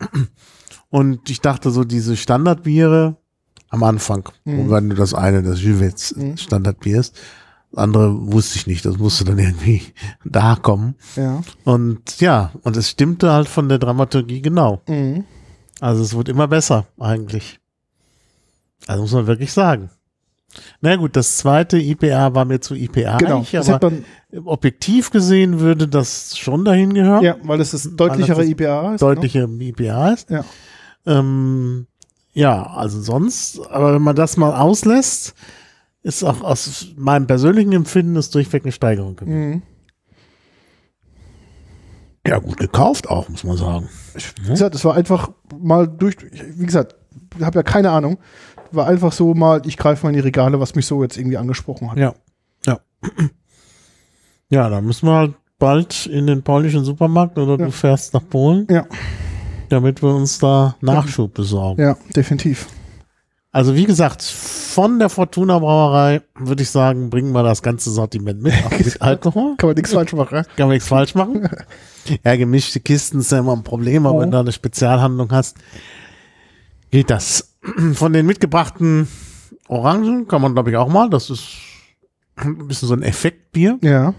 Und 0.90 1.28
ich 1.28 1.40
dachte 1.40 1.70
so, 1.70 1.84
diese 1.84 2.16
Standardbiere 2.16 3.16
am 3.70 3.82
Anfang, 3.82 4.28
Mhm. 4.44 4.70
war 4.70 4.80
nur 4.80 4.96
das 4.96 5.12
eine, 5.12 5.42
das 5.42 5.60
Juvetz 5.62 6.14
Mhm. 6.16 6.36
Standardbier 6.38 7.00
ist. 7.00 7.16
Das 7.72 7.82
andere 7.84 8.32
wusste 8.32 8.56
ich 8.56 8.66
nicht, 8.66 8.86
das 8.86 8.96
musste 8.96 9.24
dann 9.24 9.38
irgendwie 9.38 9.82
da 10.24 10.56
kommen. 10.56 10.94
Ja. 11.16 11.42
Und 11.64 12.20
ja, 12.20 12.52
und 12.62 12.76
es 12.78 12.88
stimmte 12.90 13.30
halt 13.32 13.48
von 13.48 13.68
der 13.68 13.78
Dramaturgie 13.78 14.40
genau. 14.40 14.80
Mhm. 14.88 15.24
Also 15.80 16.02
es 16.02 16.16
wird 16.16 16.28
immer 16.28 16.48
besser 16.48 16.86
eigentlich. 16.98 17.60
Also 18.86 19.02
muss 19.02 19.12
man 19.12 19.26
wirklich 19.26 19.52
sagen. 19.52 19.90
Na 20.80 20.96
gut, 20.96 21.14
das 21.14 21.36
zweite 21.36 21.78
IPA 21.78 22.34
war 22.34 22.44
mir 22.44 22.60
zu 22.60 22.74
IPA, 22.74 23.18
Genau. 23.18 23.44
Das 23.52 23.68
aber 23.68 23.90
man, 23.90 24.04
objektiv 24.46 25.10
gesehen 25.10 25.60
würde 25.60 25.86
das 25.88 26.38
schon 26.38 26.64
dahin 26.64 26.94
gehören. 26.94 27.22
ja, 27.22 27.36
weil 27.42 27.60
es 27.60 27.72
das 27.72 27.88
deutlichere 27.96 28.40
das 28.40 28.48
IPA 28.48 28.94
ist. 28.94 29.02
Deutliche 29.02 29.40
IPA 29.40 30.12
ist. 30.14 30.30
Ja. 30.30 30.44
Ähm, 31.06 31.86
ja, 32.32 32.66
also 32.66 33.00
sonst, 33.00 33.60
aber 33.70 33.94
wenn 33.94 34.02
man 34.02 34.16
das 34.16 34.36
mal 34.36 34.54
auslässt, 34.54 35.34
ist 36.02 36.24
auch 36.24 36.40
aus 36.42 36.86
meinem 36.96 37.26
persönlichen 37.26 37.72
Empfinden 37.72 38.16
ist 38.16 38.34
durchweg 38.34 38.62
eine 38.64 38.72
Steigerung 38.72 39.10
Ne? 39.10 39.16
gewesen. 39.16 39.48
Mhm. 39.50 39.62
Ja, 42.26 42.38
gut 42.38 42.58
gekauft 42.58 43.08
auch, 43.08 43.28
muss 43.28 43.44
man 43.44 43.56
sagen. 43.56 43.88
Wie 44.42 44.50
gesagt, 44.50 44.74
es 44.74 44.84
war 44.84 44.94
einfach 44.94 45.30
mal 45.58 45.86
durch, 45.88 46.16
ich- 46.30 46.58
wie 46.58 46.66
gesagt, 46.66 46.94
ich 47.38 47.44
habe 47.44 47.58
ja 47.58 47.62
keine 47.62 47.90
Ahnung. 47.90 48.18
War 48.70 48.86
einfach 48.86 49.12
so 49.12 49.32
mal, 49.34 49.62
ich 49.64 49.76
greife 49.78 50.04
mal 50.04 50.10
in 50.10 50.14
die 50.16 50.20
Regale, 50.20 50.60
was 50.60 50.74
mich 50.74 50.84
so 50.86 51.02
jetzt 51.02 51.16
irgendwie 51.16 51.38
angesprochen 51.38 51.90
hat. 51.90 51.98
Ja, 51.98 52.14
ja. 52.66 52.78
Ja, 54.50 54.68
da 54.70 54.80
müssen 54.80 55.06
wir 55.06 55.14
halt 55.14 55.34
bald 55.58 56.06
in 56.06 56.26
den 56.26 56.42
polnischen 56.42 56.82
Supermarkt 56.84 57.36
oder 57.38 57.58
Ja. 57.58 57.66
du 57.66 57.70
fährst 57.72 58.14
nach 58.14 58.26
Polen. 58.28 58.66
Ja. 58.70 58.86
Damit 59.68 60.02
wir 60.02 60.14
uns 60.14 60.38
da 60.38 60.74
Nachschub 60.80 61.34
besorgen. 61.34 61.82
Ja, 61.82 61.96
definitiv. 62.16 62.66
Also 63.50 63.74
wie 63.74 63.84
gesagt, 63.84 64.22
von 64.22 64.98
der 64.98 65.08
Fortuna 65.08 65.58
Brauerei 65.58 66.20
würde 66.38 66.62
ich 66.62 66.70
sagen, 66.70 67.08
bringen 67.10 67.32
wir 67.32 67.42
das 67.42 67.62
ganze 67.62 67.90
Sortiment 67.90 68.42
mit, 68.42 68.52
auch 68.66 68.70
mit 68.78 69.00
Alkohol. 69.00 69.56
Kann 69.56 69.68
man 69.70 69.74
nichts 69.76 69.92
falsch 69.92 70.12
machen. 70.12 70.34
ne? 70.38 70.44
Kann 70.56 70.68
man 70.68 70.74
nichts 70.74 70.88
falsch 70.88 71.14
machen. 71.14 71.48
Ja, 72.24 72.36
gemischte 72.36 72.80
Kisten 72.80 73.18
ist 73.18 73.32
ja 73.32 73.40
immer 73.40 73.52
ein 73.54 73.64
Problem, 73.64 74.06
aber 74.06 74.16
Oh. 74.16 74.20
wenn 74.22 74.30
du 74.30 74.38
eine 74.38 74.50
Spezialhandlung 74.52 75.30
hast, 75.30 75.58
geht 76.90 77.10
das. 77.10 77.52
Von 77.92 78.14
den 78.14 78.24
mitgebrachten 78.24 79.06
Orangen 79.68 80.26
kann 80.26 80.40
man, 80.40 80.54
glaube 80.54 80.70
ich, 80.70 80.76
auch 80.78 80.88
mal. 80.88 81.10
Das 81.10 81.28
ist 81.28 81.56
ein 82.36 82.66
bisschen 82.66 82.88
so 82.88 82.94
ein 82.94 83.02
Effektbier. 83.02 83.78
Ja. 83.82 84.14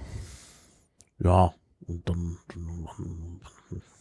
Ja, 1.17 1.51
und 1.87 2.07
dann, 2.07 2.37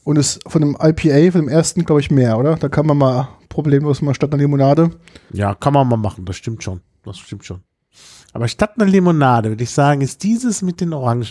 Und 0.05 0.19
es 0.19 0.39
von 0.47 0.61
dem 0.61 0.77
IPA, 0.79 1.33
von 1.33 1.41
dem 1.43 1.49
ersten, 1.49 1.87
glaube 1.87 2.03
ich, 2.03 2.11
mehr, 2.11 2.37
oder? 2.39 2.57
Da 2.57 2.69
kann 2.69 2.85
man 2.87 2.99
mal 2.99 3.29
problemlos 3.59 4.03
mal 4.03 4.15
statt 4.15 4.33
einer 4.33 4.41
Limonade. 4.41 4.91
ja, 5.33 5.53
kann 5.53 5.73
man 5.73 5.89
mal 5.89 5.97
machen, 5.97 6.25
das 6.25 6.37
stimmt 6.37 6.63
schon. 6.63 6.81
Das 7.03 7.19
stimmt 7.19 7.45
schon. 7.45 7.61
Aber 8.33 8.47
statt 8.47 8.75
einer 8.77 8.89
Limonade 8.89 9.49
würde 9.49 9.65
ich 9.65 9.71
sagen, 9.71 10.01
ist 10.01 10.23
dieses 10.23 10.63
mit 10.63 10.81
den 10.81 10.93
Orangen 10.93 11.25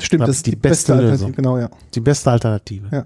Stimmt, 0.00 0.22
das 0.22 0.36
ist 0.36 0.46
die 0.46 0.52
die, 0.52 0.56
beste 0.56 0.68
beste 0.68 0.92
Alternative. 0.92 1.10
Lösung. 1.12 1.32
Genau, 1.32 1.58
ja. 1.58 1.68
die 1.92 2.00
beste 2.00 2.30
Alternative. 2.30 2.88
Ja. 2.92 3.04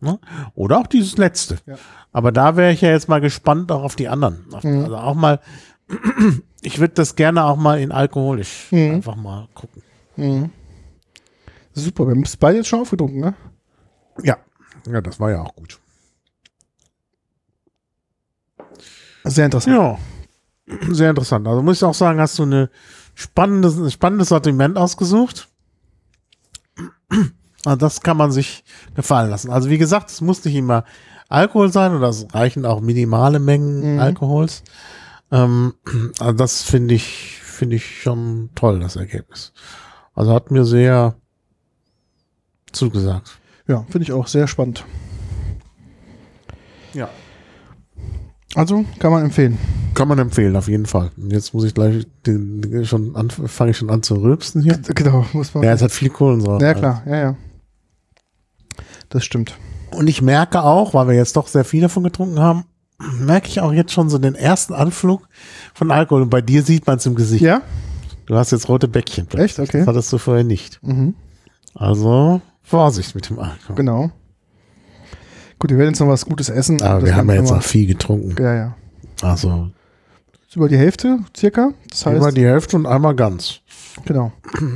Ne? 0.00 0.18
Oder 0.56 0.80
auch 0.80 0.88
dieses 0.88 1.16
letzte. 1.16 1.58
Ja. 1.64 1.76
Aber 2.12 2.32
da 2.32 2.56
wäre 2.56 2.72
ich 2.72 2.80
ja 2.80 2.90
jetzt 2.90 3.08
mal 3.08 3.20
gespannt 3.20 3.70
auch 3.70 3.84
auf 3.84 3.94
die 3.94 4.08
anderen. 4.08 4.44
Mhm. 4.62 4.82
Also 4.84 4.96
auch 4.96 5.14
mal, 5.14 5.40
ich 6.62 6.80
würde 6.80 6.94
das 6.94 7.14
gerne 7.14 7.44
auch 7.44 7.56
mal 7.56 7.78
in 7.80 7.92
alkoholisch 7.92 8.66
Mhm. 8.72 8.96
einfach 8.96 9.14
mal 9.14 9.46
gucken. 9.54 9.82
Mhm. 10.16 10.50
Super, 11.72 12.04
wir 12.06 12.14
haben 12.16 12.22
es 12.22 12.36
beide 12.36 12.56
jetzt 12.58 12.66
schon 12.68 12.80
aufgetrunken, 12.80 13.20
ne? 13.20 13.34
Ja. 14.24 14.38
Ja, 14.90 15.00
das 15.00 15.20
war 15.20 15.30
ja 15.30 15.42
auch 15.42 15.54
gut. 15.54 15.78
Sehr 19.26 19.44
interessant. 19.46 19.76
Ja. 19.76 19.98
Sehr 20.92 21.10
interessant. 21.10 21.46
Also 21.46 21.62
muss 21.62 21.76
ich 21.76 21.84
auch 21.84 21.94
sagen, 21.94 22.20
hast 22.20 22.38
du 22.38 22.42
eine 22.44 22.70
spannendes, 23.14 23.76
ein 23.78 23.90
spannendes 23.90 24.28
Sortiment 24.28 24.76
ausgesucht. 24.78 25.48
Also 27.64 27.78
das 27.78 28.00
kann 28.00 28.16
man 28.16 28.30
sich 28.30 28.62
gefallen 28.94 29.28
lassen. 29.28 29.50
Also 29.50 29.68
wie 29.70 29.78
gesagt, 29.78 30.08
es 30.08 30.20
muss 30.20 30.44
nicht 30.44 30.54
immer 30.54 30.84
Alkohol 31.28 31.72
sein 31.72 31.96
oder 31.96 32.08
es 32.10 32.24
reichen 32.32 32.64
auch 32.64 32.80
minimale 32.80 33.40
Mengen 33.40 33.94
Mhm. 33.94 33.98
Alkohols. 33.98 34.62
Ähm, 35.32 35.74
also 36.20 36.32
das 36.34 36.62
finde 36.62 36.94
ich, 36.94 37.40
finde 37.42 37.74
ich 37.74 38.02
schon 38.02 38.50
toll, 38.54 38.78
das 38.78 38.94
Ergebnis. 38.94 39.52
Also 40.14 40.32
hat 40.32 40.52
mir 40.52 40.64
sehr 40.64 41.16
zugesagt. 42.70 43.36
Ja, 43.66 43.84
finde 43.90 44.04
ich 44.04 44.12
auch 44.12 44.28
sehr 44.28 44.46
spannend. 44.46 44.84
Ja. 46.92 47.08
Also 48.56 48.86
kann 48.98 49.12
man 49.12 49.22
empfehlen. 49.22 49.58
Kann 49.92 50.08
man 50.08 50.18
empfehlen, 50.18 50.56
auf 50.56 50.66
jeden 50.66 50.86
Fall. 50.86 51.10
Jetzt 51.28 51.52
muss 51.52 51.64
ich 51.64 51.74
gleich 51.74 52.06
den, 52.26 52.86
schon 52.86 53.14
an, 53.14 53.28
fange 53.30 53.72
ich 53.72 53.76
schon 53.76 53.90
an 53.90 54.02
zu 54.02 54.14
rülpsen 54.14 54.62
hier. 54.62 54.78
Genau, 54.94 55.26
muss 55.34 55.52
man. 55.52 55.62
Ja, 55.62 55.74
es 55.74 55.82
hat 55.82 55.92
viel 55.92 56.08
Kohlensäure. 56.08 56.62
Ja, 56.62 56.72
klar, 56.72 57.02
ja, 57.06 57.16
ja. 57.16 57.36
Das 59.10 59.24
stimmt. 59.24 59.58
Und 59.90 60.08
ich 60.08 60.22
merke 60.22 60.62
auch, 60.62 60.94
weil 60.94 61.08
wir 61.08 61.14
jetzt 61.14 61.36
doch 61.36 61.48
sehr 61.48 61.64
viel 61.64 61.82
davon 61.82 62.02
getrunken 62.02 62.40
haben, 62.40 62.64
merke 63.20 63.48
ich 63.48 63.60
auch 63.60 63.74
jetzt 63.74 63.92
schon 63.92 64.08
so 64.08 64.16
den 64.16 64.34
ersten 64.34 64.72
Anflug 64.72 65.28
von 65.74 65.90
Alkohol. 65.90 66.22
Und 66.22 66.30
bei 66.30 66.40
dir 66.40 66.62
sieht 66.62 66.86
man 66.86 66.96
es 66.96 67.04
im 67.04 67.14
Gesicht. 67.14 67.42
Ja? 67.42 67.60
Du 68.24 68.36
hast 68.36 68.52
jetzt 68.52 68.70
rote 68.70 68.88
Bäckchen. 68.88 69.28
Echt? 69.32 69.58
Okay. 69.58 69.80
Das 69.80 69.86
hattest 69.86 70.12
du 70.14 70.18
vorher 70.18 70.44
nicht. 70.44 70.82
Mhm. 70.82 71.14
Also 71.74 72.40
Vorsicht 72.62 73.14
mit 73.14 73.28
dem 73.28 73.38
Alkohol. 73.38 73.76
Genau. 73.76 74.10
Gut, 75.58 75.70
wir 75.70 75.78
werden 75.78 75.90
jetzt 75.90 76.00
noch 76.00 76.08
was 76.08 76.26
Gutes 76.26 76.48
essen. 76.48 76.82
Aber 76.82 77.04
wir 77.04 77.16
haben 77.16 77.28
ja 77.28 77.36
jetzt 77.36 77.52
auch 77.52 77.62
viel 77.62 77.86
getrunken. 77.86 78.34
Ja, 78.42 78.54
ja. 78.54 78.76
Also 79.22 79.70
über 80.56 80.68
die 80.68 80.78
Hälfte 80.78 81.18
circa. 81.36 81.72
Das 81.90 82.06
heißt, 82.06 82.16
einmal 82.16 82.32
die 82.32 82.44
Hälfte 82.44 82.76
und 82.76 82.86
einmal 82.86 83.14
ganz. 83.14 83.60
genau. 84.04 84.32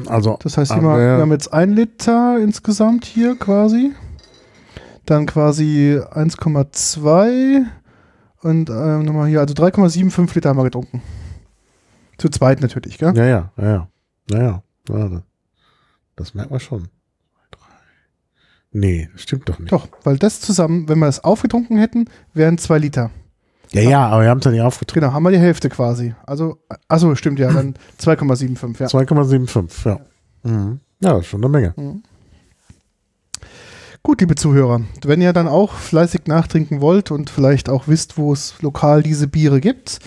Also 0.07 0.39
Das 0.43 0.57
heißt, 0.57 0.71
wir, 0.73 0.83
wir 0.83 1.19
haben 1.19 1.33
jetzt 1.33 1.53
ein 1.53 1.73
Liter 1.73 2.39
insgesamt 2.39 3.05
hier 3.07 3.37
quasi. 3.37 3.93
Dann 5.07 5.27
quasi 5.27 5.99
1,2 6.13 7.63
und 8.43 8.71
ähm, 8.71 9.05
nochmal 9.05 9.29
hier, 9.29 9.41
also 9.41 9.55
3,75 9.55 10.35
Liter 10.35 10.51
haben 10.51 10.59
wir 10.59 10.65
getrunken. 10.65 11.03
Zu 12.19 12.29
zweit 12.29 12.61
natürlich, 12.61 12.99
gell? 12.99 13.17
ja, 13.17 13.25
ja, 13.25 13.53
ja, 13.57 13.65
ja. 13.65 13.89
Ja, 14.31 14.39
ja. 14.39 14.63
ja. 14.89 15.23
Das 16.17 16.35
merkt 16.35 16.51
man 16.51 16.61
schon. 16.61 16.89
Nee, 18.73 19.09
stimmt 19.17 19.49
doch 19.49 19.59
nicht. 19.59 19.73
Doch, 19.73 19.89
weil 20.05 20.17
das 20.19 20.41
zusammen, 20.41 20.89
wenn 20.89 20.99
wir 20.99 21.09
es 21.09 21.25
aufgetrunken 21.25 21.79
hätten, 21.79 22.07
wären 22.35 22.59
zwei 22.59 22.79
Liter. 22.79 23.11
Ja, 23.73 23.83
ja, 23.83 24.07
aber 24.09 24.23
wir 24.23 24.31
haben 24.31 24.39
es 24.39 24.45
ja 24.45 24.51
nicht 24.51 24.63
aufgetrunken. 24.63 25.03
Genau, 25.03 25.13
haben 25.15 25.23
wir 25.23 25.31
die 25.31 25.39
Hälfte 25.39 25.69
quasi. 25.69 26.15
Also, 26.27 26.59
achso, 26.89 27.15
stimmt 27.15 27.39
ja, 27.39 27.53
dann 27.53 27.75
2,75, 28.01 28.81
ja. 28.81 28.87
2,75, 28.87 29.89
ja. 29.89 30.01
Mhm. 30.43 30.81
Ja, 31.01 31.15
das 31.15 31.21
ist 31.21 31.27
schon 31.29 31.41
eine 31.43 31.49
Menge. 31.49 31.75
Gut, 34.03 34.21
liebe 34.21 34.35
Zuhörer, 34.35 34.81
wenn 35.05 35.21
ihr 35.21 35.33
dann 35.33 35.47
auch 35.47 35.75
fleißig 35.75 36.23
nachtrinken 36.27 36.81
wollt 36.81 37.11
und 37.11 37.29
vielleicht 37.29 37.69
auch 37.69 37.87
wisst, 37.87 38.19
wo 38.19 38.33
es 38.33 38.55
lokal 38.61 39.03
diese 39.03 39.29
Biere 39.29 39.61
gibt, 39.61 39.99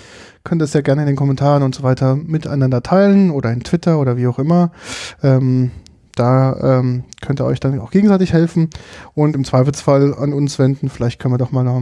könnt 0.44 0.62
ihr 0.62 0.66
es 0.66 0.74
ja 0.74 0.82
gerne 0.82 1.02
in 1.02 1.08
den 1.08 1.16
Kommentaren 1.16 1.64
und 1.64 1.76
so 1.76 1.84
weiter 1.84 2.16
miteinander 2.16 2.82
teilen 2.84 3.32
oder 3.32 3.52
in 3.52 3.62
Twitter 3.62 4.00
oder 4.00 4.18
wie 4.18 4.28
auch 4.28 4.40
immer. 4.40 4.72
Ähm, 5.22 5.72
da 6.16 6.80
ähm, 6.80 7.04
könnt 7.22 7.40
ihr 7.42 7.46
euch 7.46 7.60
dann 7.60 7.80
auch 7.80 7.92
gegenseitig 7.92 8.34
helfen 8.34 8.70
und 9.14 9.36
im 9.36 9.44
Zweifelsfall 9.44 10.14
an 10.16 10.34
uns 10.34 10.60
wenden. 10.60 10.90
Vielleicht 10.90 11.20
können 11.20 11.34
wir 11.34 11.38
doch 11.40 11.52
mal 11.52 11.64
noch 11.64 11.82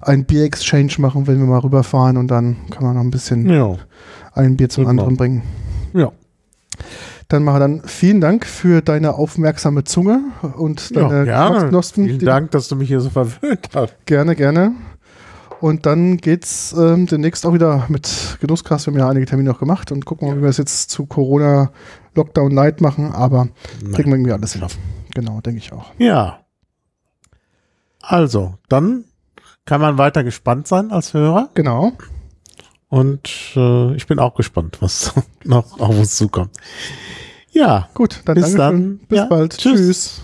ein 0.00 0.24
Bier-Exchange 0.24 0.92
machen, 0.98 1.26
wenn 1.26 1.38
wir 1.38 1.46
mal 1.46 1.58
rüberfahren 1.58 2.16
und 2.16 2.28
dann 2.28 2.56
kann 2.70 2.84
man 2.84 2.94
noch 2.94 3.02
ein 3.02 3.10
bisschen 3.10 3.48
Ja. 3.48 3.76
ein 4.32 4.56
Bier 4.56 4.68
zum 4.68 4.84
Genau. 4.84 4.90
anderen 4.90 5.16
bringen. 5.16 5.42
Ja. 5.92 6.10
Dann 7.28 7.44
mache 7.44 7.60
dann 7.60 7.82
vielen 7.84 8.20
Dank 8.20 8.44
für 8.44 8.80
deine 8.82 9.14
aufmerksame 9.14 9.84
Zunge 9.84 10.20
und 10.56 10.90
Ja, 10.90 11.08
deine 11.08 11.24
gerne. 11.24 11.50
Geschmacksknospen, 11.54 12.04
Vielen 12.06 12.18
Dank, 12.26 12.50
dass 12.50 12.66
du 12.68 12.76
mich 12.76 12.88
hier 12.88 13.00
so 13.00 13.10
verwöhnt 13.10 13.68
hast. 13.74 13.94
Gerne, 14.06 14.34
gerne. 14.34 14.72
Und 15.60 15.84
dann 15.84 16.16
geht's 16.16 16.74
ähm, 16.76 17.06
demnächst 17.06 17.44
auch 17.44 17.52
wieder 17.52 17.84
mit 17.88 18.38
Genusskast. 18.40 18.86
Wir 18.86 18.92
haben 18.94 18.98
ja 18.98 19.08
einige 19.10 19.26
Termine 19.26 19.50
noch 19.50 19.58
gemacht 19.60 19.92
und 19.92 20.06
gucken 20.06 20.26
mal, 20.26 20.38
wie 20.38 20.42
wir 20.42 20.48
es 20.48 20.56
jetzt 20.56 20.90
zu 20.90 21.04
Corona 21.04 21.70
Lockdown 22.14 22.52
Night 22.54 22.80
machen. 22.80 23.12
Aber 23.12 23.48
kriegen 23.92 24.10
wir 24.10 24.16
irgendwie 24.16 24.32
alles 24.32 24.52
hin. 24.54 24.64
Genau, 25.14 25.40
denke 25.40 25.58
ich 25.58 25.72
auch. 25.72 25.92
Ja. 25.98 26.40
Also, 28.00 28.54
dann 28.68 29.04
kann 29.66 29.80
man 29.80 29.98
weiter 29.98 30.24
gespannt 30.24 30.66
sein 30.66 30.90
als 30.90 31.14
Hörer. 31.14 31.50
Genau. 31.54 31.92
Und 32.88 33.28
äh, 33.56 33.94
ich 33.94 34.06
bin 34.06 34.18
auch 34.18 34.34
gespannt, 34.34 34.78
was 34.80 35.12
noch 35.44 35.78
auf 35.78 35.90
uns 35.96 36.16
zukommt. 36.16 36.50
Ja, 37.52 37.88
Gut, 37.94 38.22
dann 38.24 38.34
Bis 38.36 38.54
Dankeschön. 38.54 38.58
dann. 38.58 38.98
Bis 39.08 39.18
Ja, 39.18 39.24
bald. 39.26 39.56
tschüss. 39.56 39.74
Tschüss. 39.80 40.22